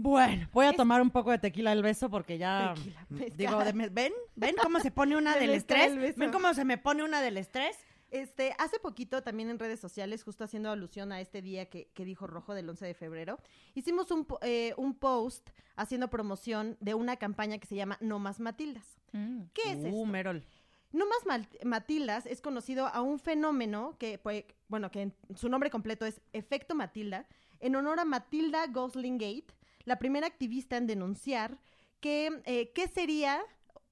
Bueno, 0.00 0.48
voy 0.52 0.66
a 0.66 0.72
tomar 0.74 1.02
un 1.02 1.10
poco 1.10 1.32
de 1.32 1.38
tequila 1.38 1.72
al 1.72 1.82
beso 1.82 2.08
porque 2.08 2.38
ya 2.38 2.72
Tequila, 2.74 3.06
mm, 3.08 3.14
mezcal. 3.14 3.36
digo, 3.36 3.64
de 3.64 3.88
ven, 3.90 4.12
ven 4.36 4.54
cómo 4.62 4.78
se 4.78 4.92
pone 4.92 5.16
una 5.16 5.34
De 5.34 5.40
del 5.40 5.50
estrés, 5.50 6.16
ven 6.16 6.30
cómo 6.30 6.54
se 6.54 6.64
me 6.64 6.78
pone 6.78 7.02
una 7.02 7.20
del 7.20 7.36
estrés. 7.36 7.76
Este, 8.10 8.54
hace 8.58 8.78
poquito 8.78 9.22
también 9.22 9.50
en 9.50 9.58
redes 9.58 9.80
sociales, 9.80 10.22
justo 10.22 10.44
haciendo 10.44 10.70
alusión 10.70 11.10
a 11.12 11.20
este 11.20 11.42
día 11.42 11.66
que, 11.68 11.90
que 11.94 12.04
dijo 12.06 12.26
Rojo 12.28 12.54
del 12.54 12.68
11 12.70 12.86
de 12.86 12.94
febrero, 12.94 13.38
hicimos 13.74 14.10
un, 14.12 14.26
eh, 14.42 14.72
un 14.78 14.94
post 14.94 15.50
haciendo 15.76 16.08
promoción 16.08 16.76
de 16.80 16.94
una 16.94 17.16
campaña 17.16 17.58
que 17.58 17.66
se 17.66 17.74
llama 17.74 17.98
No 18.00 18.18
Más 18.20 18.38
Matildas. 18.40 18.98
Mm. 19.12 19.42
¿Qué 19.52 19.72
es 19.72 19.78
Uh, 19.78 19.86
esto? 19.88 20.04
Merol. 20.06 20.44
No 20.92 21.04
Más 21.06 21.42
Matildas 21.64 22.24
es 22.24 22.40
conocido 22.40 22.86
a 22.86 23.02
un 23.02 23.18
fenómeno 23.18 23.96
que, 23.98 24.16
pues, 24.18 24.44
bueno, 24.68 24.90
que 24.90 25.02
en- 25.02 25.14
su 25.34 25.48
nombre 25.50 25.68
completo 25.70 26.06
es 26.06 26.20
Efecto 26.32 26.74
Matilda, 26.74 27.26
en 27.60 27.76
honor 27.76 28.00
a 28.00 28.04
Matilda 28.06 28.66
Gosling 28.68 29.18
Gate, 29.18 29.48
la 29.88 29.98
primera 29.98 30.26
activista 30.26 30.76
en 30.76 30.86
denunciar 30.86 31.58
que, 32.00 32.40
eh, 32.44 32.72
¿qué 32.74 32.86
sería, 32.86 33.40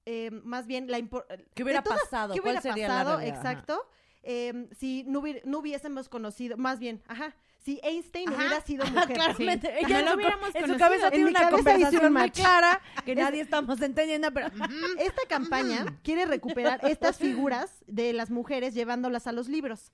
eh, 0.04 0.30
más 0.44 0.66
bien, 0.66 0.88
la 0.90 0.98
¿Qué 1.54 1.62
hubiera 1.64 1.82
pasado? 1.82 2.34
¿Qué 2.34 2.40
¿Cuál 2.40 2.58
hubiera 2.58 2.60
sería 2.60 2.88
la 2.88 3.04
pasado? 3.04 3.20
Exacto. 3.20 3.88
eh, 4.22 4.68
si 4.78 5.04
no, 5.04 5.20
hubiésemos 5.58 6.08
conocido, 6.08 6.56
más 6.56 6.78
bien, 6.78 7.02
ajá, 7.08 7.34
si 7.58 7.80
Einstein 7.82 8.28
Ajá, 8.28 8.36
hubiera 8.38 8.60
sido 8.60 8.84
mujer. 8.92 9.16
claramente. 9.16 9.66
Sí. 9.66 9.84
Ella 9.86 10.02
No 10.02 10.10
lo 10.10 10.14
hubiéramos 10.16 10.54
en 10.54 10.66
su 10.68 10.78
cabeza 10.78 11.06
En 11.08 11.12
tiene 11.14 11.30
una 11.30 11.50
conversación 11.50 12.06
un 12.06 12.12
muy 12.12 12.30
clara 12.30 12.80
que 13.04 13.16
nadie 13.16 13.40
estamos 13.40 13.80
entendiendo, 13.80 14.32
pero 14.32 14.46
Esta 15.00 15.22
campaña 15.28 15.98
quiere 16.04 16.26
recuperar 16.26 16.78
estas 16.84 17.16
figuras 17.18 17.82
de 17.88 18.12
las 18.12 18.30
mujeres 18.30 18.72
llevándolas 18.74 19.26
a 19.26 19.32
los 19.32 19.48
libros. 19.48 19.90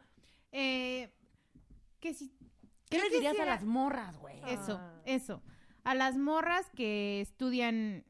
Eh, 0.53 1.11
que 2.01 2.15
si 2.15 2.33
¿Qué 2.89 2.99
les 2.99 3.11
dirías 3.13 3.33
quisiera- 3.33 3.53
a 3.53 3.57
las 3.57 3.65
morras, 3.65 4.17
güey? 4.19 4.41
Eso, 4.47 4.81
eso. 5.05 5.43
A 5.85 5.95
las 5.95 6.17
morras 6.17 6.71
que 6.75 7.21
estudian, 7.21 8.05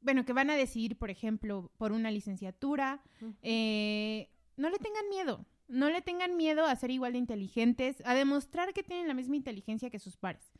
bueno, 0.00 0.24
que 0.24 0.32
van 0.32 0.50
a 0.50 0.54
decidir, 0.56 0.96
por 0.98 1.10
ejemplo, 1.10 1.70
por 1.76 1.92
una 1.92 2.10
licenciatura, 2.10 3.00
eh, 3.42 4.29
no 4.60 4.68
le 4.68 4.78
tengan 4.78 5.08
miedo. 5.08 5.46
No 5.68 5.88
le 5.88 6.02
tengan 6.02 6.36
miedo 6.36 6.66
a 6.66 6.76
ser 6.76 6.90
igual 6.90 7.12
de 7.12 7.18
inteligentes, 7.18 8.02
a 8.04 8.14
demostrar 8.14 8.74
que 8.74 8.82
tienen 8.82 9.08
la 9.08 9.14
misma 9.14 9.36
inteligencia 9.36 9.88
que 9.88 9.98
sus 9.98 10.16
pares. 10.16 10.52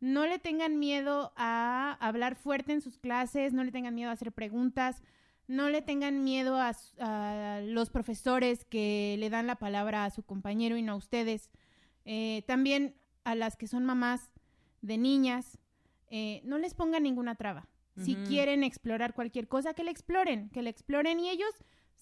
No 0.00 0.26
le 0.26 0.38
tengan 0.38 0.78
miedo 0.78 1.32
a 1.36 1.96
hablar 2.00 2.34
fuerte 2.34 2.72
en 2.72 2.80
sus 2.80 2.98
clases, 2.98 3.52
no 3.52 3.62
le 3.62 3.70
tengan 3.70 3.94
miedo 3.94 4.10
a 4.10 4.14
hacer 4.14 4.32
preguntas, 4.32 5.02
no 5.46 5.68
le 5.68 5.82
tengan 5.82 6.24
miedo 6.24 6.56
a, 6.58 7.60
los 7.62 7.90
profesores 7.90 8.64
que 8.64 9.16
le 9.18 9.30
dan 9.30 9.46
la 9.46 9.56
palabra 9.56 10.04
a 10.04 10.10
su 10.10 10.22
compañero 10.24 10.76
y 10.76 10.82
no 10.82 10.92
a 10.92 10.96
ustedes. 10.96 11.50
Eh, 12.04 12.42
también 12.46 12.96
a 13.22 13.34
las 13.34 13.56
que 13.56 13.68
son 13.68 13.84
mamás 13.84 14.32
de 14.82 14.98
niñas, 14.98 15.58
eh, 16.10 16.40
no 16.44 16.58
les 16.58 16.74
pongan 16.74 17.04
ninguna 17.04 17.36
traba. 17.36 17.68
Si 17.96 18.16
quieren 18.16 18.64
explorar 18.64 19.14
cualquier 19.14 19.46
cosa, 19.46 19.72
que 19.72 19.84
la 19.84 19.92
exploren, 19.92 20.50
que 20.50 20.62
la 20.62 20.70
exploren 20.70 21.20
y 21.20 21.30
ellos 21.30 21.54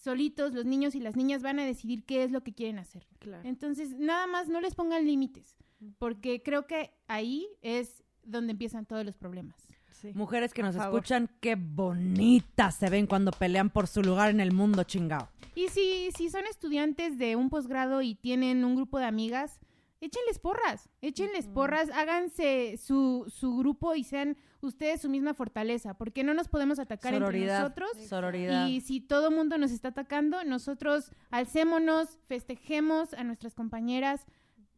solitos, 0.03 0.53
los 0.53 0.64
niños 0.64 0.94
y 0.94 1.00
las 1.00 1.16
niñas 1.16 1.42
van 1.42 1.59
a 1.59 1.64
decidir 1.64 2.05
qué 2.05 2.24
es 2.24 2.30
lo 2.30 2.42
que 2.42 2.53
quieren 2.53 2.78
hacer. 2.78 3.07
Claro. 3.18 3.48
Entonces, 3.48 3.96
nada 3.98 4.26
más 4.26 4.48
no 4.48 4.61
les 4.61 4.74
pongan 4.74 5.07
límites, 5.07 5.57
porque 5.98 6.42
creo 6.42 6.66
que 6.66 6.90
ahí 7.07 7.46
es 7.62 8.03
donde 8.24 8.53
empiezan 8.53 8.84
todos 8.86 9.05
los 9.05 9.16
problemas. 9.16 9.57
Sí. 10.00 10.12
Mujeres 10.14 10.53
que 10.53 10.62
nos 10.62 10.74
favor. 10.74 10.98
escuchan, 10.98 11.30
qué 11.40 11.55
bonitas 11.55 12.74
se 12.74 12.90
ven 12.90 13.07
cuando 13.07 13.30
pelean 13.30 13.70
por 13.70 13.86
su 13.86 14.03
lugar 14.03 14.30
en 14.30 14.40
el 14.40 14.53
mundo, 14.53 14.82
chingao. 14.82 15.28
Y 15.55 15.68
si, 15.68 16.11
si 16.16 16.28
son 16.28 16.44
estudiantes 16.46 17.18
de 17.18 17.36
un 17.36 17.50
posgrado 17.50 18.03
y 18.03 18.16
tienen 18.16 18.64
un 18.64 18.74
grupo 18.74 18.98
de 18.98 19.05
amigas, 19.05 19.61
échenles 20.00 20.40
porras, 20.40 20.88
échenles 21.00 21.46
porras, 21.46 21.90
háganse 21.90 22.76
su, 22.78 23.26
su 23.28 23.57
grupo 23.57 23.94
y 23.94 24.03
sean 24.03 24.36
ustedes 24.63 25.01
su 25.01 25.09
misma 25.09 25.35
fortaleza, 25.35 25.95
porque 25.95 26.25
no 26.25 26.35
nos 26.35 26.49
podemos 26.49 26.79
atacar 26.79 27.15
entre 27.15 27.27
Sororidad. 27.27 27.61
nosotros. 27.61 27.91
Sororidad. 28.09 28.67
Y 28.67 28.81
si 28.81 29.01
todo 29.01 29.31
mundo 29.31 29.59
nos 29.59 29.71
está 29.71 29.89
atacando, 29.89 30.45
nosotros 30.45 31.13
alcémonos, 31.31 32.19
festejemos 32.27 33.15
a 33.15 33.25
nuestras 33.25 33.55
compañeras, 33.55 34.27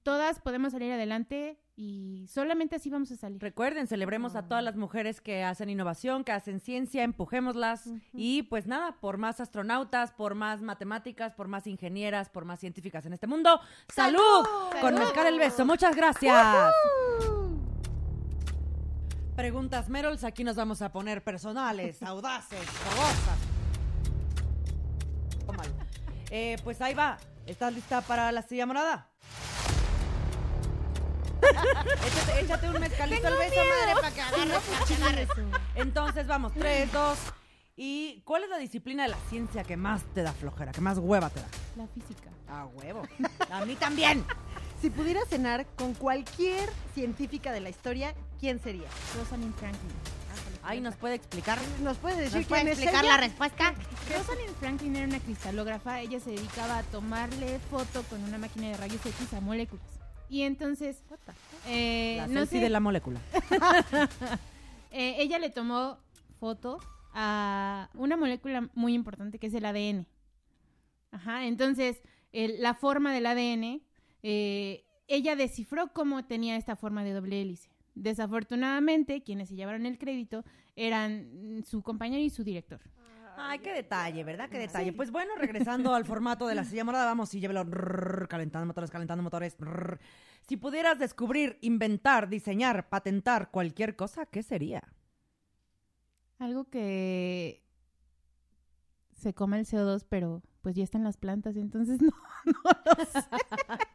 todas 0.02 0.40
podemos 0.40 0.72
salir 0.72 0.92
adelante 0.92 1.58
y 1.76 2.26
solamente 2.28 2.76
así 2.76 2.88
vamos 2.88 3.10
a 3.10 3.16
salir. 3.16 3.40
Recuerden, 3.40 3.88
celebremos 3.88 4.36
a 4.36 4.46
todas 4.46 4.62
las 4.62 4.76
mujeres 4.76 5.20
que 5.20 5.42
hacen 5.42 5.70
innovación, 5.70 6.22
que 6.22 6.30
hacen 6.30 6.60
ciencia, 6.60 7.02
empujémoslas. 7.02 7.90
Y 8.12 8.44
pues 8.44 8.66
nada, 8.66 9.00
por 9.00 9.18
más 9.18 9.40
astronautas, 9.40 10.12
por 10.12 10.36
más 10.36 10.62
matemáticas, 10.62 11.34
por 11.34 11.48
más 11.48 11.66
ingenieras, 11.66 12.28
por 12.30 12.44
más 12.44 12.60
científicas 12.60 13.06
en 13.06 13.14
este 13.14 13.26
mundo. 13.26 13.60
¡Salud! 13.88 14.20
Con 14.80 14.94
¡Salud! 14.94 14.98
Mezcal 15.00 15.26
el 15.26 15.38
beso. 15.38 15.66
Muchas 15.66 15.96
gracias. 15.96 16.72
Preguntas 19.36 19.88
Merols, 19.88 20.22
aquí 20.22 20.44
nos 20.44 20.54
vamos 20.54 20.80
a 20.80 20.92
poner 20.92 21.24
personales, 21.24 22.02
audaces, 22.04 22.60
fogosas. 22.60 23.38
Eh, 26.30 26.56
pues 26.62 26.80
ahí 26.80 26.94
va. 26.94 27.18
¿Estás 27.44 27.74
lista 27.74 28.00
para 28.00 28.30
la 28.32 28.42
silla 28.42 28.64
morada? 28.64 29.10
échate, 31.42 32.40
échate 32.40 32.70
un 32.70 32.80
mezcalito 32.80 33.26
al 33.26 33.36
beso, 33.36 33.56
madre, 33.56 33.94
para 33.94 34.10
que 34.12 34.20
agarres, 34.20 34.62
pa' 34.62 34.86
que 34.86 34.94
agarres. 34.94 35.28
Entonces 35.74 36.26
vamos, 36.26 36.52
tres, 36.54 36.92
dos. 36.92 37.18
¿Y 37.76 38.22
cuál 38.24 38.44
es 38.44 38.50
la 38.50 38.58
disciplina 38.58 39.02
de 39.02 39.10
la 39.10 39.18
ciencia 39.28 39.64
que 39.64 39.76
más 39.76 40.02
te 40.14 40.22
da 40.22 40.32
flojera, 40.32 40.70
que 40.70 40.80
más 40.80 40.98
hueva 40.98 41.28
te 41.28 41.40
da? 41.40 41.46
La 41.76 41.88
física. 41.88 42.30
A 42.48 42.66
huevo. 42.66 43.02
A 43.50 43.64
mí 43.64 43.74
también. 43.74 44.24
Si 44.80 44.90
pudieras 44.90 45.28
cenar 45.28 45.66
con 45.76 45.94
cualquier 45.94 46.68
científica 46.94 47.52
de 47.52 47.60
la 47.60 47.70
historia, 47.70 48.14
¿quién 48.44 48.58
sería? 48.60 48.88
Rosalind 49.16 49.54
Franklin. 49.54 49.90
Ay, 50.62 50.82
¿nos 50.82 50.96
puede 50.96 51.14
explicar? 51.14 51.58
¿Nos 51.82 51.96
puedes 51.96 52.18
decir 52.18 52.40
¿Nos 52.40 52.46
puede 52.46 52.60
quién 52.60 52.72
es 52.74 52.78
explicar 52.78 53.02
ella? 53.02 53.14
la 53.16 53.20
respuesta? 53.22 53.74
Rosalind 54.14 54.54
Franklin 54.60 54.96
era 54.96 55.06
una 55.06 55.18
cristalógrafa. 55.18 56.00
Ella 56.02 56.20
se 56.20 56.32
dedicaba 56.32 56.76
a 56.76 56.82
tomarle 56.82 57.58
foto 57.70 58.02
con 58.02 58.22
una 58.22 58.36
máquina 58.36 58.68
de 58.68 58.76
rayos 58.76 59.00
X 59.06 59.32
a 59.32 59.40
moléculas. 59.40 59.86
Y 60.28 60.42
entonces, 60.42 61.02
eh, 61.66 62.16
La 62.18 62.26
no 62.26 62.44
sé, 62.44 62.58
de 62.58 62.68
la 62.68 62.80
molécula. 62.80 63.18
eh, 64.90 65.14
ella 65.20 65.38
le 65.38 65.48
tomó 65.48 65.96
foto 66.38 66.80
a 67.14 67.88
una 67.94 68.18
molécula 68.18 68.68
muy 68.74 68.92
importante 68.92 69.38
que 69.38 69.46
es 69.46 69.54
el 69.54 69.64
ADN. 69.64 70.06
Ajá, 71.12 71.46
entonces 71.46 72.02
el- 72.32 72.60
la 72.60 72.74
forma 72.74 73.14
del 73.14 73.24
ADN, 73.24 73.80
eh, 74.22 74.84
ella 75.08 75.34
descifró 75.34 75.94
cómo 75.94 76.26
tenía 76.26 76.56
esta 76.56 76.76
forma 76.76 77.04
de 77.04 77.12
doble 77.14 77.40
hélice. 77.40 77.73
Desafortunadamente, 77.94 79.22
quienes 79.22 79.48
se 79.48 79.54
llevaron 79.54 79.86
el 79.86 79.98
crédito 79.98 80.44
eran 80.76 81.58
mm, 81.58 81.62
su 81.62 81.82
compañero 81.82 82.22
y 82.22 82.30
su 82.30 82.42
director. 82.42 82.80
Ay, 83.36 83.58
qué 83.58 83.72
detalle, 83.72 84.22
¿verdad? 84.24 84.48
Qué 84.48 84.58
detalle. 84.58 84.92
Pues 84.92 85.10
bueno, 85.10 85.34
regresando 85.36 85.94
al 85.94 86.04
formato 86.04 86.46
de 86.46 86.54
la 86.54 86.64
silla 86.64 86.84
morada, 86.84 87.06
vamos 87.06 87.34
y 87.34 87.40
llévelo 87.40 87.64
rrr, 87.64 88.28
calentando 88.28 88.66
motores, 88.66 88.90
calentando 88.90 89.22
motores. 89.22 89.56
rrr. 89.58 89.98
Si 90.46 90.56
pudieras 90.56 90.98
descubrir, 90.98 91.58
inventar, 91.62 92.28
diseñar, 92.28 92.88
patentar 92.88 93.50
cualquier 93.50 93.96
cosa, 93.96 94.26
¿qué 94.26 94.42
sería? 94.42 94.82
Algo 96.38 96.68
que 96.68 97.64
se 99.16 99.34
come 99.34 99.58
el 99.58 99.66
CO2, 99.66 100.04
pero 100.08 100.42
pues 100.60 100.74
ya 100.76 100.84
está 100.84 100.98
en 100.98 101.04
las 101.04 101.16
plantas, 101.16 101.56
entonces 101.56 102.00
no. 102.02 102.12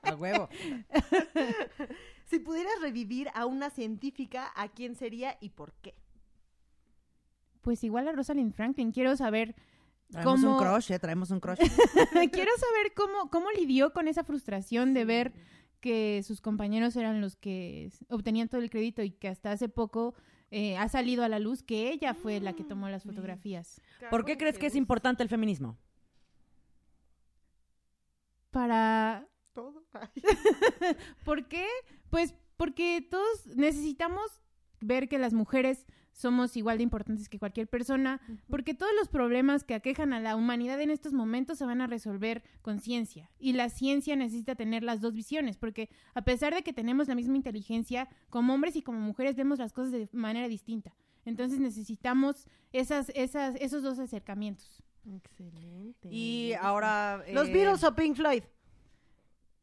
A 0.04 0.16
huevo. 0.16 0.50
Revivir 2.80 3.30
a 3.34 3.46
una 3.46 3.70
científica, 3.70 4.52
¿a 4.56 4.70
quién 4.70 4.96
sería 4.96 5.38
y 5.40 5.50
por 5.50 5.74
qué? 5.82 5.96
Pues 7.62 7.84
igual 7.84 8.08
a 8.08 8.12
Rosalind 8.12 8.54
Franklin. 8.54 8.92
Quiero 8.92 9.16
saber 9.16 9.56
Traemos 10.12 10.42
¿Cómo? 10.42 10.54
un 10.54 10.64
crush, 10.64 10.92
¿eh? 10.92 11.00
Traemos 11.00 11.30
un 11.30 11.40
crush. 11.40 11.60
Quiero 12.32 12.52
saber 12.58 12.94
cómo, 12.96 13.30
cómo 13.30 13.52
lidió 13.52 13.94
con 13.94 14.08
esa 14.08 14.24
frustración 14.24 14.94
de 14.96 15.06
ver 15.06 15.34
que 15.82 16.24
sus 16.24 16.42
compañeros 16.42 16.96
eran 16.96 17.22
los 17.22 17.36
que 17.36 17.92
obtenían 18.10 18.50
todo 18.50 18.62
el 18.62 18.72
crédito 18.72 19.04
y 19.04 19.12
que 19.12 19.28
hasta 19.28 19.52
hace 19.52 19.70
poco 19.70 20.16
eh, 20.50 20.78
ha 20.78 20.90
salido 20.90 21.24
a 21.24 21.30
la 21.30 21.38
luz 21.38 21.62
que 21.62 21.92
ella 21.92 22.16
fue 22.16 22.40
la 22.40 22.54
que 22.54 22.64
tomó 22.64 22.90
las 22.90 23.04
fotografías. 23.04 23.82
¿Por 24.10 24.26
qué 24.26 24.38
crees 24.38 24.58
que 24.58 24.66
es 24.66 24.76
importante 24.76 25.22
el 25.22 25.30
feminismo? 25.30 25.78
Para... 28.50 29.28
Todo. 29.54 29.84
¿Por 31.24 31.48
qué? 31.48 31.68
Pues 32.10 32.34
porque 32.60 33.02
todos 33.10 33.48
necesitamos 33.56 34.42
ver 34.82 35.08
que 35.08 35.18
las 35.18 35.34
mujeres 35.34 35.86
somos 36.12 36.58
igual 36.58 36.76
de 36.76 36.84
importantes 36.84 37.30
que 37.30 37.40
cualquier 37.40 37.70
persona, 37.70 38.20
porque 38.50 38.74
todos 38.74 38.92
los 39.00 39.08
problemas 39.08 39.64
que 39.64 39.76
aquejan 39.76 40.12
a 40.12 40.20
la 40.20 40.36
humanidad 40.36 40.82
en 40.82 40.92
estos 40.92 41.14
momentos 41.14 41.58
se 41.58 41.66
van 41.66 41.80
a 41.80 41.88
resolver 41.88 42.44
con 42.62 42.82
ciencia. 42.82 43.32
Y 43.40 43.54
la 43.54 43.70
ciencia 43.70 44.18
necesita 44.18 44.56
tener 44.56 44.84
las 44.84 45.00
dos 45.00 45.14
visiones, 45.14 45.56
porque 45.56 45.90
a 46.14 46.24
pesar 46.24 46.54
de 46.54 46.62
que 46.62 46.74
tenemos 46.74 47.08
la 47.08 47.16
misma 47.16 47.38
inteligencia, 47.38 48.10
como 48.30 48.54
hombres 48.56 48.76
y 48.76 48.82
como 48.82 49.00
mujeres 49.00 49.38
vemos 49.38 49.60
las 49.60 49.72
cosas 49.72 49.94
de 49.94 50.10
manera 50.12 50.50
distinta. 50.50 50.94
Entonces 51.24 51.62
necesitamos 51.62 52.46
esas, 52.74 53.10
esas, 53.16 53.56
esos 53.56 53.84
dos 53.84 54.00
acercamientos. 54.00 54.84
Excelente. 55.16 56.10
Y 56.12 56.56
ahora... 56.60 57.24
¿Los 57.32 57.48
eh, 57.48 57.54
Beatles 57.54 57.86
o 57.86 57.96
Pink 57.96 58.18
Floyd? 58.18 58.44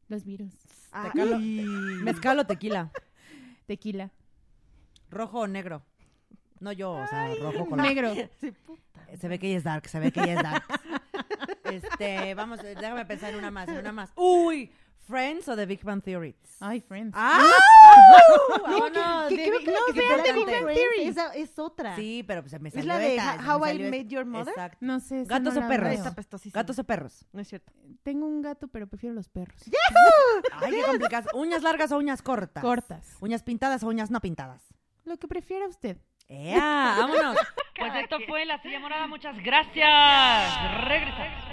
Los 0.07 0.23
virus. 0.25 0.53
Ah, 0.91 1.11
Tecalo- 1.11 1.39
Mezcal 2.03 2.39
o 2.39 2.45
tequila. 2.45 2.91
Tequila. 3.65 4.11
Rojo 5.09 5.39
o 5.41 5.47
negro. 5.47 5.83
No 6.59 6.71
yo, 6.71 6.91
o 6.91 7.07
sea, 7.07 7.33
rojo 7.35 7.67
con 7.67 7.79
Negro. 7.79 8.13
sí. 8.41 8.53
Se 9.19 9.27
ve 9.27 9.39
que 9.39 9.47
ella 9.47 9.57
es 9.57 9.63
dark, 9.63 9.87
se 9.87 9.99
ve 9.99 10.11
que 10.11 10.21
ella 10.21 10.33
es 10.33 10.43
dark. 10.43 10.63
este, 11.71 12.33
vamos, 12.33 12.61
déjame 12.61 13.05
pensar 13.05 13.31
en 13.31 13.39
una 13.39 13.51
más, 13.51 13.67
en 13.69 13.77
una 13.77 13.91
más. 13.91 14.11
Uy, 14.15 14.71
Friends 15.07 15.47
o 15.47 15.55
The 15.55 15.65
Big 15.65 15.83
Bang 15.83 16.01
Theory. 16.03 16.35
Ay, 16.59 16.81
friends. 16.81 17.13
¡Ah! 17.17 17.41
No, 18.67 19.27
que 19.29 19.35
creo 19.35 19.57
Big- 19.59 19.65
que 19.65 19.71
no, 19.71 19.77
se 19.93 19.99
espérate. 19.99 20.33
pone 20.33 20.59
con 20.59 20.63
Friends, 20.73 21.17
Esa 21.17 21.33
es 21.33 21.57
otra. 21.59 21.95
Sí, 21.95 22.23
pero 22.27 22.41
pues 22.41 22.51
se 22.51 22.59
me 22.59 22.69
Es 22.69 22.75
salió 22.75 22.87
la 22.89 22.97
de 22.99 23.15
esta, 23.15 23.35
How- 23.57 23.65
I 23.67 23.79
Met 23.79 23.93
esta. 23.93 24.09
Your 24.09 24.25
Mother. 24.25 24.49
Exacto. 24.49 24.77
No 24.81 24.99
sé. 24.99 25.23
¿Gatos 25.25 25.55
no 25.55 25.65
o 25.65 25.67
perros? 25.69 26.05
apestosísima. 26.05 26.61
¿Gatos 26.61 26.79
o 26.79 26.83
perros? 26.83 27.25
No 27.31 27.39
es 27.41 27.47
cierto. 27.47 27.71
Tengo 28.03 28.25
un 28.25 28.41
gato, 28.41 28.67
pero 28.67 28.87
prefiero 28.87 29.15
los 29.15 29.29
perros. 29.29 29.61
Ay, 30.51 30.71
qué 30.71 30.81
complicado. 30.83 31.29
¿Uñas 31.35 31.63
largas 31.63 31.91
o 31.91 31.97
uñas 31.97 32.21
cortas? 32.21 32.61
Cortas. 32.61 33.15
¿Uñas 33.21 33.43
pintadas 33.43 33.83
o 33.83 33.87
uñas 33.87 34.11
no 34.11 34.19
pintadas? 34.19 34.61
Lo 35.05 35.17
que 35.17 35.27
prefiera 35.27 35.67
usted. 35.67 35.97
¡Ea! 36.27 36.95
¡Vámonos! 36.99 37.37
Pues 37.79 37.93
esto 37.95 38.17
fue 38.27 38.45
La 38.45 38.61
Silla 38.61 38.79
Morada. 38.81 39.07
Muchas 39.07 39.37
gracias. 39.41 40.85
Regresamos. 40.89 41.46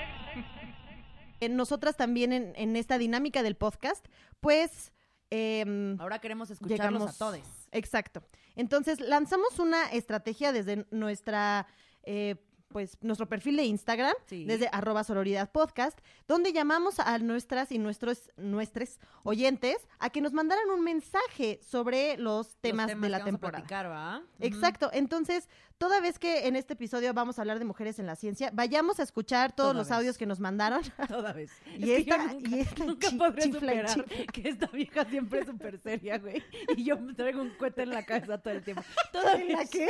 Nosotras 1.48 1.96
también 1.96 2.32
en, 2.32 2.52
en 2.56 2.76
esta 2.76 2.98
dinámica 2.98 3.42
del 3.42 3.56
podcast, 3.56 4.04
pues... 4.40 4.92
em, 5.30 6.00
Ahora 6.00 6.18
queremos 6.20 6.50
escucharlos 6.50 6.92
llegamos 7.02 7.14
a 7.14 7.18
todos. 7.18 7.40
Exacto. 7.72 8.22
Entonces, 8.56 9.00
lanzamos 9.00 9.58
una 9.58 9.86
estrategia 9.90 10.52
desde 10.52 10.86
nuestra, 10.90 11.66
eh, 12.04 12.36
pues, 12.68 12.98
nuestro 13.02 13.28
perfil 13.28 13.56
de 13.56 13.64
Instagram, 13.64 14.14
Sí. 14.26 14.44
desde 14.44 14.68
arroba 14.72 15.02
sororidad 15.04 15.50
podcast, 15.50 15.98
donde 16.28 16.52
llamamos 16.52 16.98
a 17.00 17.18
nuestras 17.18 17.70
y 17.72 17.78
nuestros, 17.78 18.30
nuestros 18.36 18.98
oyentes 19.24 19.76
a 19.98 20.10
que 20.10 20.20
nos 20.20 20.32
mandaran 20.32 20.68
un 20.70 20.82
mensaje 20.82 21.58
sobre 21.62 22.16
los 22.16 22.56
temas, 22.56 22.90
Los 22.92 23.00
de 23.00 23.08
la 23.08 23.18
que 23.18 23.22
vamos 23.24 23.28
a 23.28 23.30
temporada. 23.32 23.58
platicar, 23.58 23.90
¿va? 23.90 24.22
Exacto. 24.40 24.90
Entonces, 24.92 25.48
toda 25.78 26.00
vez 26.00 26.18
que 26.18 26.46
en 26.46 26.56
este 26.56 26.74
episodio 26.74 27.12
vamos 27.12 27.38
a 27.38 27.42
hablar 27.42 27.58
de 27.58 27.64
mujeres 27.64 27.98
en 27.98 28.06
la 28.06 28.16
ciencia, 28.16 28.50
vayamos 28.52 29.00
a 29.00 29.02
escuchar 29.02 29.52
todos 29.52 29.70
Toda 29.72 29.74
los 29.80 29.88
vez. 29.88 29.96
audios 29.98 30.18
que 30.18 30.26
nos 30.26 30.40
mandaron. 30.40 30.82
Toda 31.08 31.32
vez. 31.32 31.50
Y 31.78 31.90
Es 31.92 32.00
esta- 32.00 32.18
nunca, 32.18 32.48
y 32.48 32.60
esta 32.60 32.84
nunca 32.84 33.08
podré 33.18 33.42
superar 33.52 34.04
que 34.32 34.48
esta 34.48 34.66
vieja 34.68 35.04
siempre 35.04 35.40
es 35.40 35.46
súper 35.46 35.78
seria, 35.78 36.18
güey. 36.18 36.42
Y 36.76 36.84
yo 36.84 36.96
me 36.98 37.12
traigo 37.14 37.42
un 37.42 37.50
cohete 37.50 37.82
en 37.82 37.90
la 37.90 38.04
cabeza 38.04 38.38
todo 38.38 38.54
el 38.54 38.62
tiempo. 38.62 38.82
Todavía 39.12 39.44
¿En 39.46 39.52
la 39.52 39.64
qué? 39.66 39.88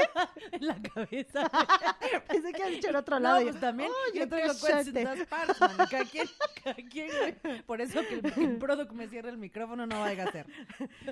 en 0.53 0.67
la 0.67 0.83
cabeza. 0.83 1.51
Pensé 2.29 2.53
que 2.53 2.63
has 2.63 2.71
dicho 2.71 2.89
en 2.89 2.97
otro 2.97 3.17
No, 3.17 3.23
lado. 3.25 3.41
y- 3.43 3.45
pues 3.45 3.61
también. 3.61 3.91
Yo 4.15 4.29
traigo 4.29 4.53
cohetes 4.59 4.89
en 4.89 4.95
todas 5.05 5.27
partes, 5.27 5.61
mano. 5.61 5.85
Cada 5.91 6.05
quien, 6.05 6.27
cada 6.65 6.75
quien, 6.77 7.11
güey. 7.43 7.63
Por 7.63 7.81
eso 7.81 8.01
que 8.09 8.15
el, 8.15 8.33
el 8.43 8.57
product 8.59 8.93
me 8.93 9.07
cierre 9.09 9.31
el 9.31 9.39
micrófono 9.39 9.87
no 9.87 10.01
vaya 10.01 10.25
a 10.25 10.33
ser. 10.33 10.47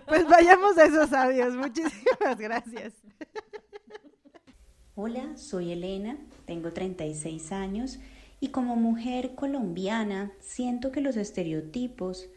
Pues 0.06 0.26
vayamos 0.26 0.76
a 0.78 0.84
esos 0.84 1.12
audios. 1.12 1.54
Muchísimas 1.54 2.38
gracias. 2.38 2.94
Hola, 4.94 5.38
soy 5.38 5.72
Elena, 5.72 6.18
tengo 6.44 6.70
36 6.70 7.50
años 7.52 7.98
y 8.40 8.48
como 8.48 8.76
mujer 8.76 9.34
colombiana 9.34 10.32
siento 10.38 10.92
que 10.92 11.00
los 11.00 11.16
estereotipos 11.16 12.28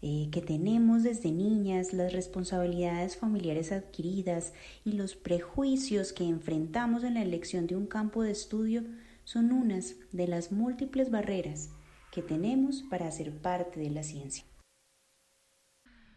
eh, 0.00 0.28
que 0.32 0.40
tenemos 0.40 1.02
desde 1.02 1.30
niñas, 1.32 1.92
las 1.92 2.14
responsabilidades 2.14 3.18
familiares 3.18 3.72
adquiridas 3.72 4.54
y 4.86 4.92
los 4.92 5.16
prejuicios 5.16 6.14
que 6.14 6.24
enfrentamos 6.24 7.04
en 7.04 7.12
la 7.12 7.22
elección 7.22 7.66
de 7.66 7.76
un 7.76 7.86
campo 7.86 8.22
de 8.22 8.30
estudio 8.30 8.84
son 9.24 9.52
unas 9.52 9.96
de 10.12 10.28
las 10.28 10.50
múltiples 10.50 11.10
barreras 11.10 11.68
que 12.10 12.22
tenemos 12.22 12.84
para 12.88 13.10
ser 13.10 13.36
parte 13.36 13.80
de 13.80 13.90
la 13.90 14.02
ciencia. 14.02 14.46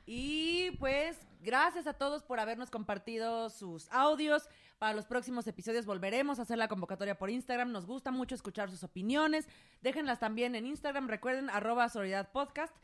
Y 0.06 0.72
pues 0.80 1.18
gracias 1.46 1.88
a 1.88 1.94
todos 1.94 2.24
por 2.24 2.40
habernos 2.40 2.70
compartido 2.70 3.50
sus 3.50 3.90
audios. 3.92 4.50
Para 4.80 4.94
los 4.94 5.06
próximos 5.06 5.48
episodios 5.48 5.86
volveremos 5.86 6.40
a 6.40 6.42
hacer 6.42 6.58
la 6.58 6.68
convocatoria 6.68 7.18
por 7.18 7.30
Instagram. 7.30 7.72
Nos 7.72 7.86
gusta 7.86 8.12
mucho 8.12 8.36
escuchar 8.36 8.70
sus 8.70 8.84
opiniones. 8.84 9.48
Déjenlas 9.82 10.20
también 10.20 10.56
en 10.56 10.66
Instagram. 10.66 11.08
Recuerden 11.08 11.50
arroba 11.50 11.88
Podcast. 12.34 12.76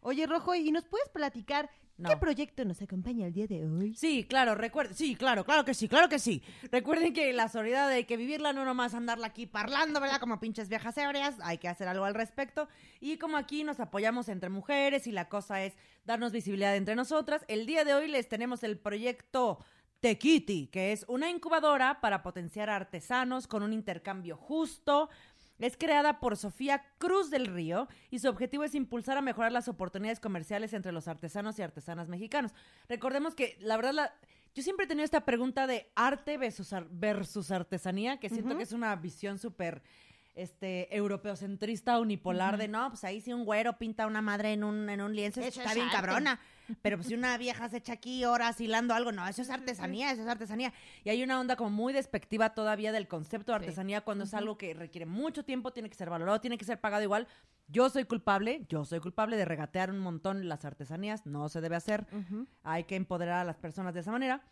Oye, 0.00 0.26
Rojo, 0.26 0.54
¿y 0.54 0.70
nos 0.70 0.86
puedes 0.86 1.10
platicar 1.10 1.68
No. 2.00 2.08
qué 2.08 2.16
proyecto 2.16 2.64
nos 2.64 2.80
acompaña 2.80 3.26
el 3.26 3.32
día 3.32 3.46
de 3.46 3.66
hoy? 3.66 3.94
Sí, 3.94 4.24
claro, 4.24 4.54
recuerden, 4.54 4.94
sí, 4.94 5.14
claro, 5.14 5.44
claro 5.44 5.64
que 5.64 5.74
sí, 5.74 5.88
claro 5.88 6.08
que 6.08 6.18
sí. 6.18 6.42
Recuerden 6.72 7.12
que 7.12 7.32
la 7.32 7.48
solidaridad 7.48 7.88
hay 7.90 8.04
que 8.04 8.16
vivirla, 8.16 8.52
no 8.52 8.64
nomás 8.64 8.94
andarla 8.94 9.28
aquí 9.28 9.46
parlando, 9.46 10.00
¿verdad? 10.00 10.18
Como 10.18 10.40
pinches 10.40 10.68
viejas 10.68 10.96
ebrias, 10.96 11.36
hay 11.42 11.58
que 11.58 11.68
hacer 11.68 11.88
algo 11.88 12.04
al 12.04 12.14
respecto. 12.14 12.68
Y 13.00 13.18
como 13.18 13.36
aquí 13.36 13.64
nos 13.64 13.80
apoyamos 13.80 14.28
entre 14.28 14.48
mujeres 14.48 15.06
y 15.06 15.12
la 15.12 15.28
cosa 15.28 15.62
es 15.62 15.76
darnos 16.04 16.32
visibilidad 16.32 16.74
entre 16.74 16.94
nosotras, 16.96 17.44
el 17.48 17.66
día 17.66 17.84
de 17.84 17.94
hoy 17.94 18.08
les 18.08 18.28
tenemos 18.28 18.62
el 18.62 18.78
proyecto 18.78 19.58
Tequiti, 20.00 20.68
que 20.68 20.92
es 20.92 21.04
una 21.08 21.28
incubadora 21.28 22.00
para 22.00 22.22
potenciar 22.22 22.70
a 22.70 22.76
artesanos 22.76 23.46
con 23.46 23.62
un 23.62 23.74
intercambio 23.74 24.36
justo. 24.36 25.10
Es 25.60 25.76
creada 25.76 26.18
por 26.20 26.36
Sofía 26.36 26.84
Cruz 26.98 27.30
del 27.30 27.46
Río 27.46 27.86
y 28.10 28.18
su 28.18 28.28
objetivo 28.28 28.64
es 28.64 28.74
impulsar 28.74 29.16
a 29.16 29.20
mejorar 29.22 29.52
las 29.52 29.68
oportunidades 29.68 30.18
comerciales 30.20 30.72
entre 30.72 30.90
los 30.92 31.06
artesanos 31.06 31.58
y 31.58 31.62
artesanas 31.62 32.08
mexicanos. 32.08 32.52
Recordemos 32.88 33.34
que, 33.34 33.56
la 33.60 33.76
verdad, 33.76 33.92
la- 33.92 34.14
yo 34.54 34.62
siempre 34.62 34.86
he 34.86 34.88
tenido 34.88 35.04
esta 35.04 35.24
pregunta 35.24 35.66
de 35.66 35.90
arte 35.94 36.36
versus, 36.38 36.72
ar- 36.72 36.88
versus 36.90 37.50
artesanía, 37.50 38.18
que 38.18 38.28
siento 38.30 38.56
que 38.56 38.64
es 38.64 38.72
una 38.72 38.96
visión 38.96 39.38
súper 39.38 39.82
este, 40.34 40.94
europeocentrista, 40.96 41.98
unipolar, 41.98 42.56
de 42.56 42.68
no, 42.68 42.88
pues 42.88 43.04
ahí 43.04 43.20
si 43.20 43.32
un 43.32 43.44
güero 43.44 43.76
pinta 43.78 44.06
una 44.06 44.22
madre 44.22 44.52
en 44.52 44.64
un, 44.64 44.88
en 44.88 45.00
un 45.00 45.14
lienzo, 45.14 45.40
Eso 45.40 45.60
está 45.60 45.70
es 45.70 45.74
bien 45.74 45.88
arte. 45.88 45.96
cabrona. 45.96 46.40
Pero 46.82 46.96
pues 46.96 47.08
si 47.08 47.14
una 47.14 47.36
vieja 47.38 47.68
se 47.68 47.78
echa 47.78 47.94
aquí 47.94 48.24
horas 48.24 48.60
hilando 48.60 48.94
algo, 48.94 49.12
no, 49.12 49.26
eso 49.26 49.42
es 49.42 49.50
artesanía, 49.50 50.12
eso 50.12 50.22
es 50.22 50.28
artesanía. 50.28 50.72
Y 51.04 51.10
hay 51.10 51.22
una 51.22 51.40
onda 51.40 51.56
como 51.56 51.70
muy 51.70 51.92
despectiva 51.92 52.54
todavía 52.54 52.92
del 52.92 53.08
concepto 53.08 53.52
de 53.52 53.56
artesanía 53.56 54.00
cuando 54.00 54.24
es 54.24 54.34
algo 54.34 54.56
que 54.56 54.74
requiere 54.74 55.06
mucho 55.06 55.44
tiempo, 55.44 55.72
tiene 55.72 55.88
que 55.88 55.96
ser 55.96 56.10
valorado, 56.10 56.40
tiene 56.40 56.58
que 56.58 56.64
ser 56.64 56.80
pagado 56.80 57.02
igual. 57.02 57.26
Yo 57.68 57.88
soy 57.88 58.04
culpable, 58.04 58.66
yo 58.68 58.84
soy 58.84 59.00
culpable 59.00 59.36
de 59.36 59.44
regatear 59.44 59.90
un 59.90 60.00
montón 60.00 60.48
las 60.48 60.64
artesanías, 60.64 61.26
no 61.26 61.48
se 61.48 61.60
debe 61.60 61.76
hacer. 61.76 62.06
Hay 62.62 62.84
que 62.84 62.96
empoderar 62.96 63.40
a 63.40 63.44
las 63.44 63.56
personas 63.56 63.94
de 63.94 64.00
esa 64.00 64.10
manera. 64.10 64.42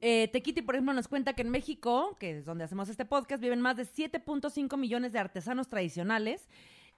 Eh, 0.00 0.28
Tequiti, 0.32 0.62
por 0.62 0.74
ejemplo, 0.74 0.94
nos 0.94 1.08
cuenta 1.08 1.32
que 1.32 1.42
en 1.42 1.50
México, 1.50 2.16
que 2.20 2.38
es 2.38 2.44
donde 2.44 2.64
hacemos 2.64 2.88
este 2.88 3.04
podcast, 3.04 3.42
viven 3.42 3.60
más 3.60 3.76
de 3.76 3.84
7.5 3.84 4.76
millones 4.76 5.12
de 5.12 5.18
artesanos 5.18 5.68
tradicionales, 5.68 6.48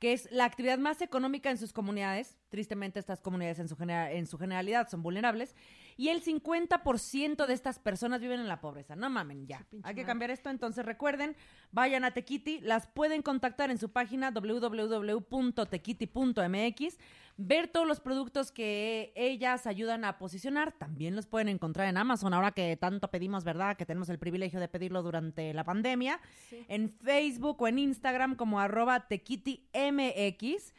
que 0.00 0.12
es 0.14 0.28
la 0.32 0.46
actividad 0.46 0.78
más 0.78 1.00
económica 1.02 1.50
en 1.50 1.58
sus 1.58 1.72
comunidades. 1.72 2.36
Tristemente, 2.48 2.98
estas 2.98 3.20
comunidades 3.20 3.58
en 3.60 3.68
su, 3.68 3.76
genera- 3.76 4.10
en 4.10 4.26
su 4.26 4.38
generalidad 4.38 4.88
son 4.88 5.02
vulnerables. 5.02 5.54
Y 5.96 6.08
el 6.08 6.24
50% 6.24 7.46
de 7.46 7.52
estas 7.54 7.78
personas 7.78 8.20
viven 8.22 8.40
en 8.40 8.48
la 8.48 8.60
pobreza. 8.60 8.96
No 8.96 9.10
mamen, 9.10 9.46
ya. 9.46 9.66
Hay 9.82 9.94
que 9.94 10.00
cambiar 10.06 10.30
esto. 10.30 10.48
Entonces, 10.50 10.84
recuerden, 10.86 11.36
vayan 11.70 12.04
a 12.04 12.12
Tequiti. 12.12 12.60
Las 12.62 12.86
pueden 12.86 13.20
contactar 13.22 13.70
en 13.70 13.76
su 13.78 13.90
página 13.92 14.30
www.tequiti.mx 14.30 16.98
ver 17.42 17.68
todos 17.68 17.86
los 17.86 18.00
productos 18.00 18.52
que 18.52 19.12
ellas 19.16 19.66
ayudan 19.66 20.04
a 20.04 20.18
posicionar. 20.18 20.72
También 20.72 21.16
los 21.16 21.26
pueden 21.26 21.48
encontrar 21.48 21.88
en 21.88 21.96
Amazon, 21.96 22.34
ahora 22.34 22.52
que 22.52 22.76
tanto 22.76 23.10
pedimos, 23.10 23.44
¿verdad? 23.44 23.76
Que 23.76 23.86
tenemos 23.86 24.08
el 24.10 24.18
privilegio 24.18 24.60
de 24.60 24.68
pedirlo 24.68 25.02
durante 25.02 25.54
la 25.54 25.64
pandemia. 25.64 26.20
En 26.68 26.90
Facebook 26.90 27.62
o 27.62 27.68
en 27.68 27.78
Instagram 27.78 28.36
como 28.36 28.60
arroba 28.60 29.08
tequitimx. 29.08 30.74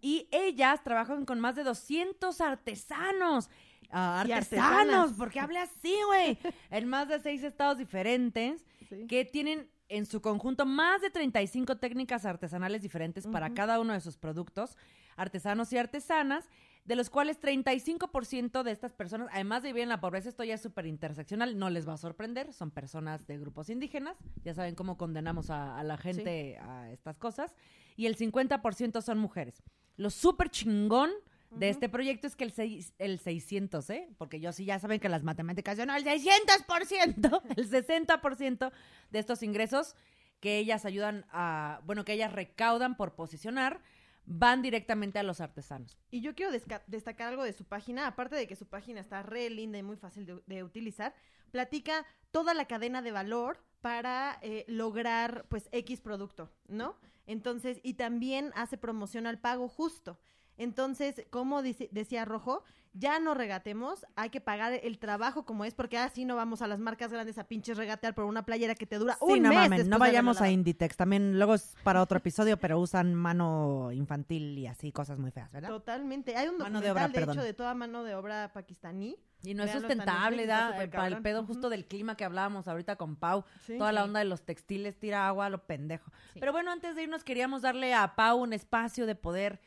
Y 0.00 0.28
ellas 0.32 0.82
trabajan 0.82 1.24
con 1.24 1.38
más 1.40 1.54
de 1.54 1.62
200 1.64 2.40
artesanos. 2.40 3.48
Ah, 3.92 4.20
artesanos, 4.20 5.12
porque 5.18 5.40
hable 5.40 5.58
así, 5.58 5.94
güey. 6.06 6.38
en 6.70 6.88
más 6.88 7.08
de 7.08 7.18
seis 7.20 7.42
estados 7.42 7.78
diferentes 7.78 8.64
Sí. 8.88 9.06
que 9.06 9.24
tienen 9.24 9.68
en 9.90 10.06
su 10.06 10.22
conjunto 10.22 10.64
más 10.64 11.02
de 11.02 11.10
35 11.10 11.76
técnicas 11.76 12.24
artesanales 12.24 12.80
diferentes 12.80 13.26
para 13.26 13.52
cada 13.52 13.80
uno 13.80 13.92
de 13.92 14.00
sus 14.00 14.16
productos, 14.16 14.78
artesanos 15.16 15.72
y 15.72 15.78
artesanas, 15.78 16.48
de 16.84 16.96
los 16.96 17.10
cuales 17.10 17.40
35% 17.40 18.62
de 18.62 18.70
estas 18.70 18.94
personas, 18.94 19.28
además 19.32 19.62
de 19.62 19.70
vivir 19.70 19.82
en 19.82 19.88
la 19.90 20.00
pobreza, 20.00 20.28
esto 20.28 20.44
ya 20.44 20.54
es 20.54 20.62
súper 20.62 20.86
interseccional, 20.86 21.58
no 21.58 21.70
les 21.70 21.86
va 21.86 21.94
a 21.94 21.98
sorprender, 21.98 22.52
son 22.52 22.70
personas 22.70 23.26
de 23.26 23.38
grupos 23.38 23.68
indígenas, 23.68 24.16
ya 24.44 24.54
saben 24.54 24.74
cómo 24.74 24.96
condenamos 24.96 25.50
a, 25.50 25.78
a 25.78 25.82
la 25.82 25.98
gente 25.98 26.56
a 26.58 26.90
estas 26.90 27.18
cosas, 27.18 27.54
y 27.96 28.06
el 28.06 28.16
50% 28.16 29.02
son 29.02 29.18
mujeres. 29.18 29.62
Lo 29.96 30.08
súper 30.08 30.50
chingón 30.50 31.10
de 31.50 31.68
este 31.68 31.88
proyecto 31.88 32.26
es 32.26 32.36
que 32.36 32.44
el, 32.44 32.52
seis- 32.52 32.94
el 32.98 33.18
600, 33.18 33.90
¿eh? 33.90 34.08
Porque 34.18 34.40
yo 34.40 34.52
sí 34.52 34.64
ya 34.64 34.78
saben 34.78 35.00
que 35.00 35.08
las 35.08 35.22
matemáticas, 35.24 35.76
yo 35.76 35.84
no, 35.86 35.94
el 35.96 36.04
600%, 36.04 37.42
el 37.56 37.70
60% 37.70 38.72
de 39.10 39.18
estos 39.18 39.42
ingresos 39.42 39.96
que 40.40 40.58
ellas 40.58 40.84
ayudan 40.84 41.26
a, 41.30 41.80
bueno, 41.84 42.04
que 42.04 42.12
ellas 42.14 42.32
recaudan 42.32 42.96
por 42.96 43.14
posicionar, 43.14 43.82
van 44.26 44.62
directamente 44.62 45.18
a 45.18 45.22
los 45.22 45.40
artesanos. 45.40 45.98
Y 46.10 46.20
yo 46.20 46.34
quiero 46.34 46.52
destacar 46.86 47.28
algo 47.28 47.42
de 47.42 47.52
su 47.52 47.64
página, 47.64 48.06
aparte 48.06 48.36
de 48.36 48.46
que 48.46 48.56
su 48.56 48.66
página 48.66 49.00
está 49.00 49.22
re 49.22 49.50
linda 49.50 49.76
y 49.78 49.82
muy 49.82 49.96
fácil 49.96 50.24
de, 50.26 50.40
de 50.46 50.62
utilizar, 50.62 51.14
platica 51.50 52.06
toda 52.30 52.54
la 52.54 52.66
cadena 52.66 53.02
de 53.02 53.12
valor 53.12 53.62
para 53.80 54.38
eh, 54.42 54.64
lograr 54.68 55.46
pues 55.48 55.68
X 55.72 56.00
producto, 56.00 56.50
¿no? 56.68 56.96
Entonces, 57.26 57.80
y 57.82 57.94
también 57.94 58.52
hace 58.54 58.76
promoción 58.78 59.26
al 59.26 59.38
pago 59.38 59.68
justo. 59.68 60.18
Entonces, 60.58 61.24
como 61.30 61.62
dice- 61.62 61.88
decía 61.92 62.24
Rojo, 62.24 62.62
ya 62.92 63.20
no 63.20 63.34
regatemos, 63.34 64.04
hay 64.16 64.30
que 64.30 64.40
pagar 64.40 64.72
el 64.72 64.98
trabajo 64.98 65.44
como 65.44 65.64
es, 65.64 65.74
porque 65.74 65.96
así 65.96 66.24
no 66.24 66.34
vamos 66.34 66.60
a 66.60 66.66
las 66.66 66.80
marcas 66.80 67.12
grandes 67.12 67.38
a 67.38 67.44
pinches 67.44 67.78
regatear 67.78 68.14
por 68.16 68.24
una 68.24 68.44
playera 68.44 68.74
que 68.74 68.84
te 68.84 68.98
dura 68.98 69.14
Sí, 69.14 69.34
un 69.34 69.42
no 69.42 69.48
mes. 69.50 69.58
mamen, 69.58 69.88
no 69.88 69.98
vayamos 69.98 70.40
a. 70.40 70.50
Inditex, 70.50 70.96
también 70.96 71.36
luego 71.38 71.54
es 71.54 71.76
para 71.84 72.02
otro 72.02 72.18
episodio, 72.18 72.56
pero 72.58 72.80
usan 72.80 73.14
mano 73.14 73.92
infantil 73.92 74.58
y 74.58 74.66
así, 74.66 74.90
cosas 74.90 75.18
muy 75.20 75.30
feas, 75.30 75.52
¿verdad? 75.52 75.68
Totalmente. 75.68 76.36
Hay 76.36 76.48
un 76.48 76.58
Mano 76.58 76.80
de 76.80 76.88
documental, 76.88 76.92
obra, 76.92 77.08
de, 77.08 77.14
perdón. 77.14 77.36
hecho, 77.36 77.44
de 77.44 77.54
toda 77.54 77.74
mano 77.74 78.02
de 78.02 78.14
obra 78.16 78.50
pakistaní. 78.52 79.16
Y 79.42 79.54
no 79.54 79.62
es 79.62 79.70
sustentable, 79.70 80.44
da, 80.46 80.82
eh, 80.84 80.88
para 80.88 81.06
el 81.06 81.22
pedo 81.22 81.46
justo 81.46 81.70
del 81.70 81.86
clima 81.86 82.14
que 82.16 82.24
hablábamos 82.24 82.68
ahorita 82.68 82.96
con 82.96 83.16
Pau, 83.16 83.44
Sí. 83.60 83.78
toda 83.78 83.90
la 83.92 84.04
onda 84.04 84.18
de 84.18 84.26
los 84.26 84.42
textiles, 84.42 84.98
tira 84.98 85.26
agua 85.28 85.46
a 85.46 85.48
lo 85.48 85.64
pendejo. 85.64 86.10
Pero 86.38 86.52
bueno, 86.52 86.70
antes 86.72 86.94
de 86.94 87.04
irnos 87.04 87.24
queríamos 87.24 87.62
darle 87.62 87.94
a 87.94 88.16
Pau 88.16 88.38
un 88.42 88.52
espacio 88.52 89.06
de 89.06 89.14
poder, 89.14 89.60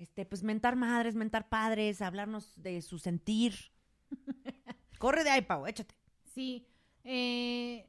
este, 0.00 0.24
pues 0.24 0.42
mentar 0.42 0.76
madres, 0.76 1.14
mentar 1.14 1.48
padres, 1.48 2.00
hablarnos 2.02 2.54
de 2.56 2.80
su 2.82 2.98
sentir. 2.98 3.54
Corre 4.98 5.24
de 5.24 5.30
ahí, 5.30 5.42
Pau, 5.42 5.66
échate. 5.66 5.94
Sí. 6.34 6.66
eh, 7.04 7.86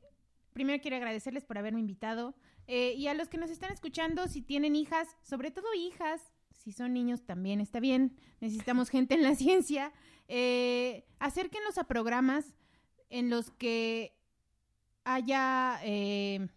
primero 0.53 0.82
quiero 0.82 0.97
agradecerles 0.97 1.45
por 1.45 1.57
haberme 1.57 1.80
invitado. 1.80 2.36
eh, 2.68 2.93
y 2.97 3.07
a 3.07 3.14
los 3.14 3.28
que 3.30 3.38
nos 3.38 3.49
están 3.49 3.72
escuchando, 3.72 4.28
si 4.28 4.41
tienen 4.41 4.76
hijas, 4.76 5.07
sobre 5.24 5.51
todo 5.51 5.74
hijas, 5.74 6.32
si 6.51 6.72
son 6.72 6.93
niños 6.93 7.24
también 7.26 7.59
está 7.62 7.80
bien. 7.80 8.16
Necesitamos 8.41 8.89
gente 8.95 9.16
en 9.16 9.24
la 9.24 9.36
ciencia. 9.36 9.91
eh, 10.28 11.05
acérquenlos 11.20 11.78
a 11.78 11.86
programas 11.86 12.53
en 13.09 13.30
los 13.30 13.51
que 13.51 14.16
haya 15.03 15.80
eh, 15.84 16.47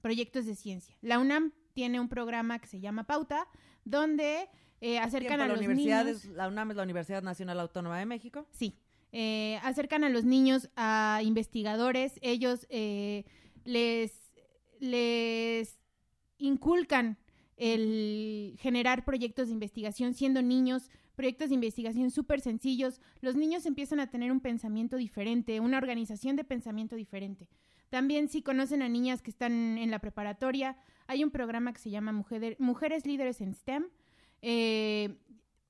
proyectos 0.00 0.46
de 0.46 0.54
ciencia. 0.54 0.96
La 1.02 1.18
UNAM 1.18 1.52
tiene 1.74 2.00
un 2.00 2.08
programa 2.08 2.58
que 2.58 2.66
se 2.68 2.80
llama 2.80 3.04
Pauta, 3.04 3.48
donde 3.84 4.48
eh, 4.80 4.98
acercan 4.98 5.40
a 5.40 5.46
la 5.46 5.54
los 5.54 5.58
universidad 5.58 6.04
niños. 6.04 6.24
es- 6.24 6.30
la 6.32 6.48
UNAM 6.48 6.70
es 6.70 6.76
la 6.76 6.82
Universidad 6.84 7.22
Nacional 7.22 7.58
Autónoma 7.60 7.98
de 7.98 8.06
México. 8.06 8.46
Sí, 8.52 8.74
eh, 9.12 9.58
acercan 9.62 10.04
a 10.04 10.08
los 10.08 10.24
niños 10.24 10.70
a 10.76 11.20
investigadores, 11.24 12.18
ellos 12.22 12.66
eh, 12.70 13.24
les, 13.64 14.30
les 14.80 15.78
inculcan 16.38 17.18
el 17.56 18.54
generar 18.60 19.04
proyectos 19.04 19.48
de 19.48 19.54
investigación 19.54 20.14
siendo 20.14 20.42
niños, 20.42 20.90
proyectos 21.16 21.48
de 21.48 21.56
investigación 21.56 22.10
súper 22.12 22.40
sencillos, 22.40 23.00
los 23.20 23.34
niños 23.34 23.66
empiezan 23.66 23.98
a 23.98 24.08
tener 24.08 24.30
un 24.30 24.40
pensamiento 24.40 24.96
diferente, 24.96 25.58
una 25.58 25.78
organización 25.78 26.36
de 26.36 26.44
pensamiento 26.44 26.94
diferente. 26.94 27.48
También 27.90 28.28
si 28.28 28.42
conocen 28.42 28.82
a 28.82 28.88
niñas 28.88 29.22
que 29.22 29.30
están 29.30 29.78
en 29.78 29.90
la 29.90 29.98
preparatoria, 29.98 30.76
hay 31.08 31.24
un 31.24 31.30
programa 31.30 31.72
que 31.72 31.80
se 31.80 31.90
llama 31.90 32.12
Mujer- 32.12 32.56
Mujeres 32.60 33.06
Líderes 33.06 33.40
en 33.40 33.54
STEM, 33.54 33.86
eh, 34.42 35.16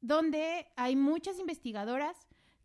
donde 0.00 0.66
hay 0.76 0.96
muchas 0.96 1.38
investigadoras 1.38 2.16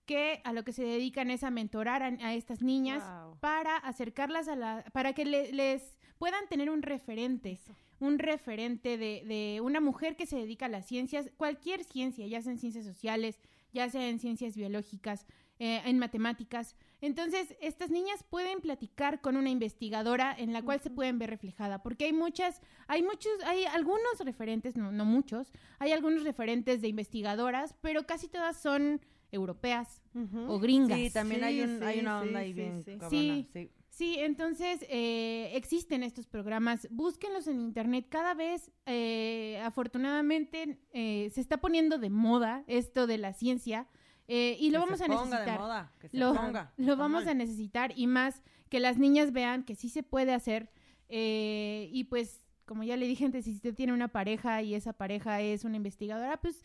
que 0.06 0.42
a 0.44 0.52
lo 0.54 0.64
que 0.64 0.74
se 0.74 0.84
dedican 0.84 1.32
es 1.32 1.44
a 1.44 1.50
mentorar 1.50 2.04
a, 2.04 2.08
a 2.08 2.34
estas 2.34 2.62
niñas 2.62 3.04
Wow. 3.04 3.38
para 3.40 3.78
acercarlas 3.78 4.48
a 4.48 4.56
la, 4.56 4.84
para 4.92 5.14
que 5.14 5.26
le- 5.26 5.52
les 5.54 5.98
puedan 6.18 6.48
tener 6.50 6.70
un 6.70 6.82
referente, 6.82 7.60
un 8.00 8.20
referente 8.20 8.98
de, 8.98 9.24
de 9.26 9.62
una 9.62 9.80
mujer 9.80 10.16
que 10.18 10.26
se 10.26 10.36
dedica 10.38 10.66
a 10.66 10.70
las 10.70 10.86
ciencias, 10.86 11.30
cualquier 11.38 11.84
ciencia, 11.86 12.28
ya 12.28 12.42
sea 12.42 12.52
en 12.52 12.60
ciencias 12.60 12.86
sociales, 12.86 13.40
ya 13.72 13.90
sea 13.90 14.08
en 14.10 14.20
ciencias 14.20 14.56
biológicas, 14.56 15.26
eh, 15.64 15.82
en 15.86 15.98
matemáticas. 15.98 16.76
Entonces, 17.00 17.56
estas 17.62 17.90
niñas 17.90 18.22
pueden 18.30 18.60
platicar 18.60 19.22
con 19.22 19.38
una 19.38 19.50
investigadora 19.50 20.36
en 20.38 20.52
la 20.52 20.62
cual 20.62 20.82
se 20.82 20.90
pueden 20.90 21.20
ver 21.20 21.30
reflejada, 21.30 21.82
porque 21.82 22.04
hay 22.04 22.12
muchas, 22.12 22.60
hay 22.88 23.02
muchos, 23.02 23.32
hay 23.46 23.64
algunos 23.64 24.20
referentes, 24.26 24.76
no, 24.76 24.92
no 24.92 25.06
muchos, 25.06 25.54
hay 25.80 25.94
algunos 25.94 26.24
referentes 26.24 26.82
de 26.82 26.90
investigadoras, 26.90 27.76
pero 27.80 28.06
casi 28.06 28.28
todas 28.28 28.62
son 28.62 29.00
europeas 29.32 30.02
o 30.50 30.60
gringas. 30.60 31.00
Sí, 31.00 31.10
también 31.12 31.40
Sí, 31.40 31.48
hay, 31.48 31.62
un, 31.62 31.82
hay 31.82 31.94
sí, 31.96 32.00
una 32.02 32.22
sí, 32.22 32.28
onda 32.28 32.40
ahí 32.40 32.48
sí, 32.50 32.54
bien 32.54 32.84
sí. 32.84 32.92
cabrona, 32.98 33.10
Sí. 33.10 33.48
sí. 33.54 33.72
Sí, 33.88 34.16
entonces 34.18 34.84
eh, 34.90 35.52
existen 35.54 36.02
estos 36.04 36.26
programas, 36.26 36.88
búsquenlos 36.90 37.48
en 37.48 37.62
internet. 37.62 38.08
Cada 38.10 38.34
vez, 38.34 38.72
eh, 38.88 39.62
afortunadamente, 39.64 40.80
eh, 40.94 41.30
se 41.32 41.40
está 41.40 41.62
poniendo 41.62 42.00
de 42.00 42.10
moda 42.10 42.64
esto 42.68 43.06
de 43.08 43.20
la 43.20 43.34
ciencia 43.34 43.88
eh, 44.28 44.58
y 44.60 44.70
lo 44.72 44.80
Que 44.80 44.86
vamos 44.86 44.98
se 45.00 45.06
a 45.06 45.08
ponga 45.08 45.24
necesitar. 45.26 45.52
de 45.54 45.58
moda, 45.60 45.92
que 46.00 46.10
se 46.10 46.18
lo, 46.18 46.34
ponga. 46.34 46.74
lo 46.78 46.96
vamos 46.98 47.28
a 47.28 47.34
necesitar 47.34 47.94
y 47.96 48.08
más 48.08 48.42
que 48.70 48.80
las 48.80 48.98
niñas 48.98 49.32
vean 49.34 49.64
que 49.64 49.76
sí 49.76 49.90
se 49.90 50.02
puede 50.04 50.34
hacer 50.34 50.72
eh, 51.10 51.90
y 51.92 52.06
pues 52.06 52.42
como 52.66 52.84
ya 52.84 52.96
le 52.98 53.06
dije 53.08 53.26
antes, 53.26 53.46
si 53.46 53.52
usted 53.56 53.76
tiene 53.76 53.92
una 53.94 54.08
pareja 54.08 54.62
y 54.62 54.74
esa 54.74 54.94
pareja 54.94 55.42
es 55.42 55.64
una 55.66 55.76
investigadora, 55.76 56.40
pues 56.40 56.64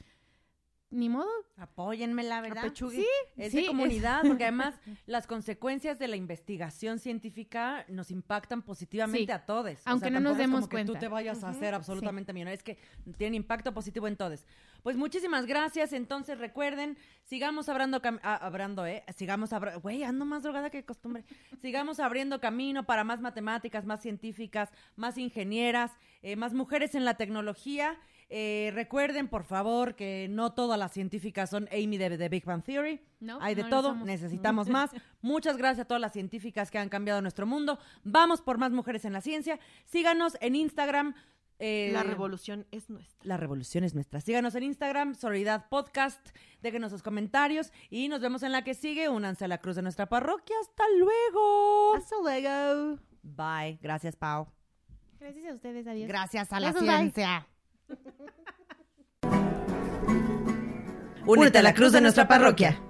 ni 0.90 1.10
modo. 1.10 1.28
Apóyenme, 1.56 2.22
la 2.22 2.40
verdad. 2.40 2.72
Sí, 2.74 3.04
es 3.36 3.50
sí, 3.50 3.56
de 3.58 3.62
es- 3.64 3.68
comunidad, 3.68 4.22
porque 4.26 4.44
además 4.44 4.74
las 5.06 5.26
consecuencias 5.26 5.98
de 5.98 6.08
la 6.08 6.16
investigación 6.16 6.98
científica 6.98 7.84
nos 7.88 8.10
impactan 8.10 8.62
positivamente 8.62 9.26
Sí. 9.26 9.30
a 9.32 9.44
todos. 9.44 9.72
O 9.72 9.82
Aunque 9.84 10.08
sea, 10.08 10.10
no 10.18 10.20
nos 10.20 10.30
tampoco 10.30 10.32
es 10.32 10.38
demos 10.38 10.60
como 10.60 10.68
que 10.70 10.84
tú 10.84 10.92
cuenta. 10.92 11.00
te 11.00 11.08
vayas 11.08 11.44
a 11.44 11.48
hacer 11.50 11.74
absolutamente 11.74 12.32
millonario, 12.32 12.56
es 12.56 12.62
que 12.62 12.78
tienen 13.18 13.34
impacto 13.34 13.74
positivo 13.74 14.06
en 14.08 14.16
todos. 14.16 14.46
Pues 14.82 14.96
muchísimas 14.96 15.46
gracias. 15.46 15.92
Entonces 15.92 16.38
recuerden, 16.38 16.96
sigamos 17.24 17.68
abriendo, 17.68 18.00
cam- 18.00 18.20
ah, 18.22 18.36
abriendo, 18.36 18.86
eh, 18.86 19.04
sigamos 19.16 19.52
abriendo, 19.52 19.80
güey, 19.80 20.02
ando 20.04 20.24
más 20.24 20.42
drogada 20.42 20.70
que 20.70 20.78
de 20.78 20.84
costumbre. 20.84 21.24
sigamos 21.62 22.00
abriendo 22.00 22.40
camino 22.40 22.84
para 22.84 23.04
más 23.04 23.20
matemáticas, 23.20 23.84
más 23.84 24.00
científicas, 24.02 24.70
más 24.96 25.18
ingenieras, 25.18 25.92
eh, 26.22 26.36
más 26.36 26.54
mujeres 26.54 26.94
en 26.94 27.04
la 27.04 27.14
tecnología. 27.14 27.98
Eh, 28.30 28.70
recuerden, 28.74 29.26
por 29.28 29.44
favor, 29.44 29.94
que 29.96 30.26
no 30.28 30.52
todas 30.52 30.78
las 30.78 30.92
científicas 30.92 31.48
son 31.48 31.66
Amy 31.72 31.96
de, 31.96 32.18
de 32.18 32.28
Big 32.28 32.44
Bang 32.44 32.62
Theory. 32.62 33.00
No, 33.20 33.38
Hay 33.40 33.54
de 33.54 33.62
no 33.62 33.70
todo, 33.70 33.94
necesitamos 34.04 34.68
más. 34.68 34.90
Muchas 35.22 35.56
gracias 35.56 35.84
a 35.86 35.88
todas 35.88 36.00
las 36.00 36.12
científicas 36.12 36.70
que 36.70 36.76
han 36.78 36.90
cambiado 36.90 37.22
nuestro 37.22 37.46
mundo. 37.46 37.78
Vamos 38.04 38.42
por 38.42 38.58
más 38.58 38.70
mujeres 38.70 39.06
en 39.06 39.14
la 39.14 39.22
ciencia. 39.22 39.58
Síganos 39.86 40.36
en 40.42 40.56
Instagram. 40.56 41.14
Eh, 41.58 41.90
La 41.92 42.02
revolución 42.02 42.66
es 42.70 42.88
nuestra. 42.90 43.18
la 43.26 43.36
revolución 43.36 43.84
es 43.84 43.94
nuestra. 43.94 44.20
Síganos 44.20 44.54
en 44.54 44.62
Instagram, 44.62 45.14
Solidaridad 45.14 45.68
Podcast. 45.68 46.20
Déjenos 46.62 46.90
sus 46.92 47.02
comentarios 47.02 47.72
y 47.90 48.08
nos 48.08 48.20
vemos 48.20 48.42
en 48.42 48.52
la 48.52 48.62
que 48.62 48.74
sigue. 48.74 49.08
Únanse 49.08 49.44
a 49.44 49.48
la 49.48 49.58
cruz 49.58 49.76
de 49.76 49.82
nuestra 49.82 50.06
parroquia. 50.08 50.56
Hasta 50.60 50.84
luego. 50.98 51.94
Hasta 51.96 52.16
luego. 52.22 52.98
Bye. 53.22 53.78
Gracias, 53.82 54.16
Pau. 54.16 54.48
Gracias 55.20 55.46
a 55.46 55.54
ustedes, 55.54 55.86
adiós. 55.86 56.08
Gracias 56.08 56.52
a 56.52 56.60
la 56.60 56.70
Gracias, 56.72 56.94
ciencia. 56.96 57.46
Únete 61.26 61.58
a 61.58 61.62
la 61.62 61.74
cruz 61.74 61.92
de 61.92 62.00
nuestra 62.00 62.26
parroquia. 62.28 62.80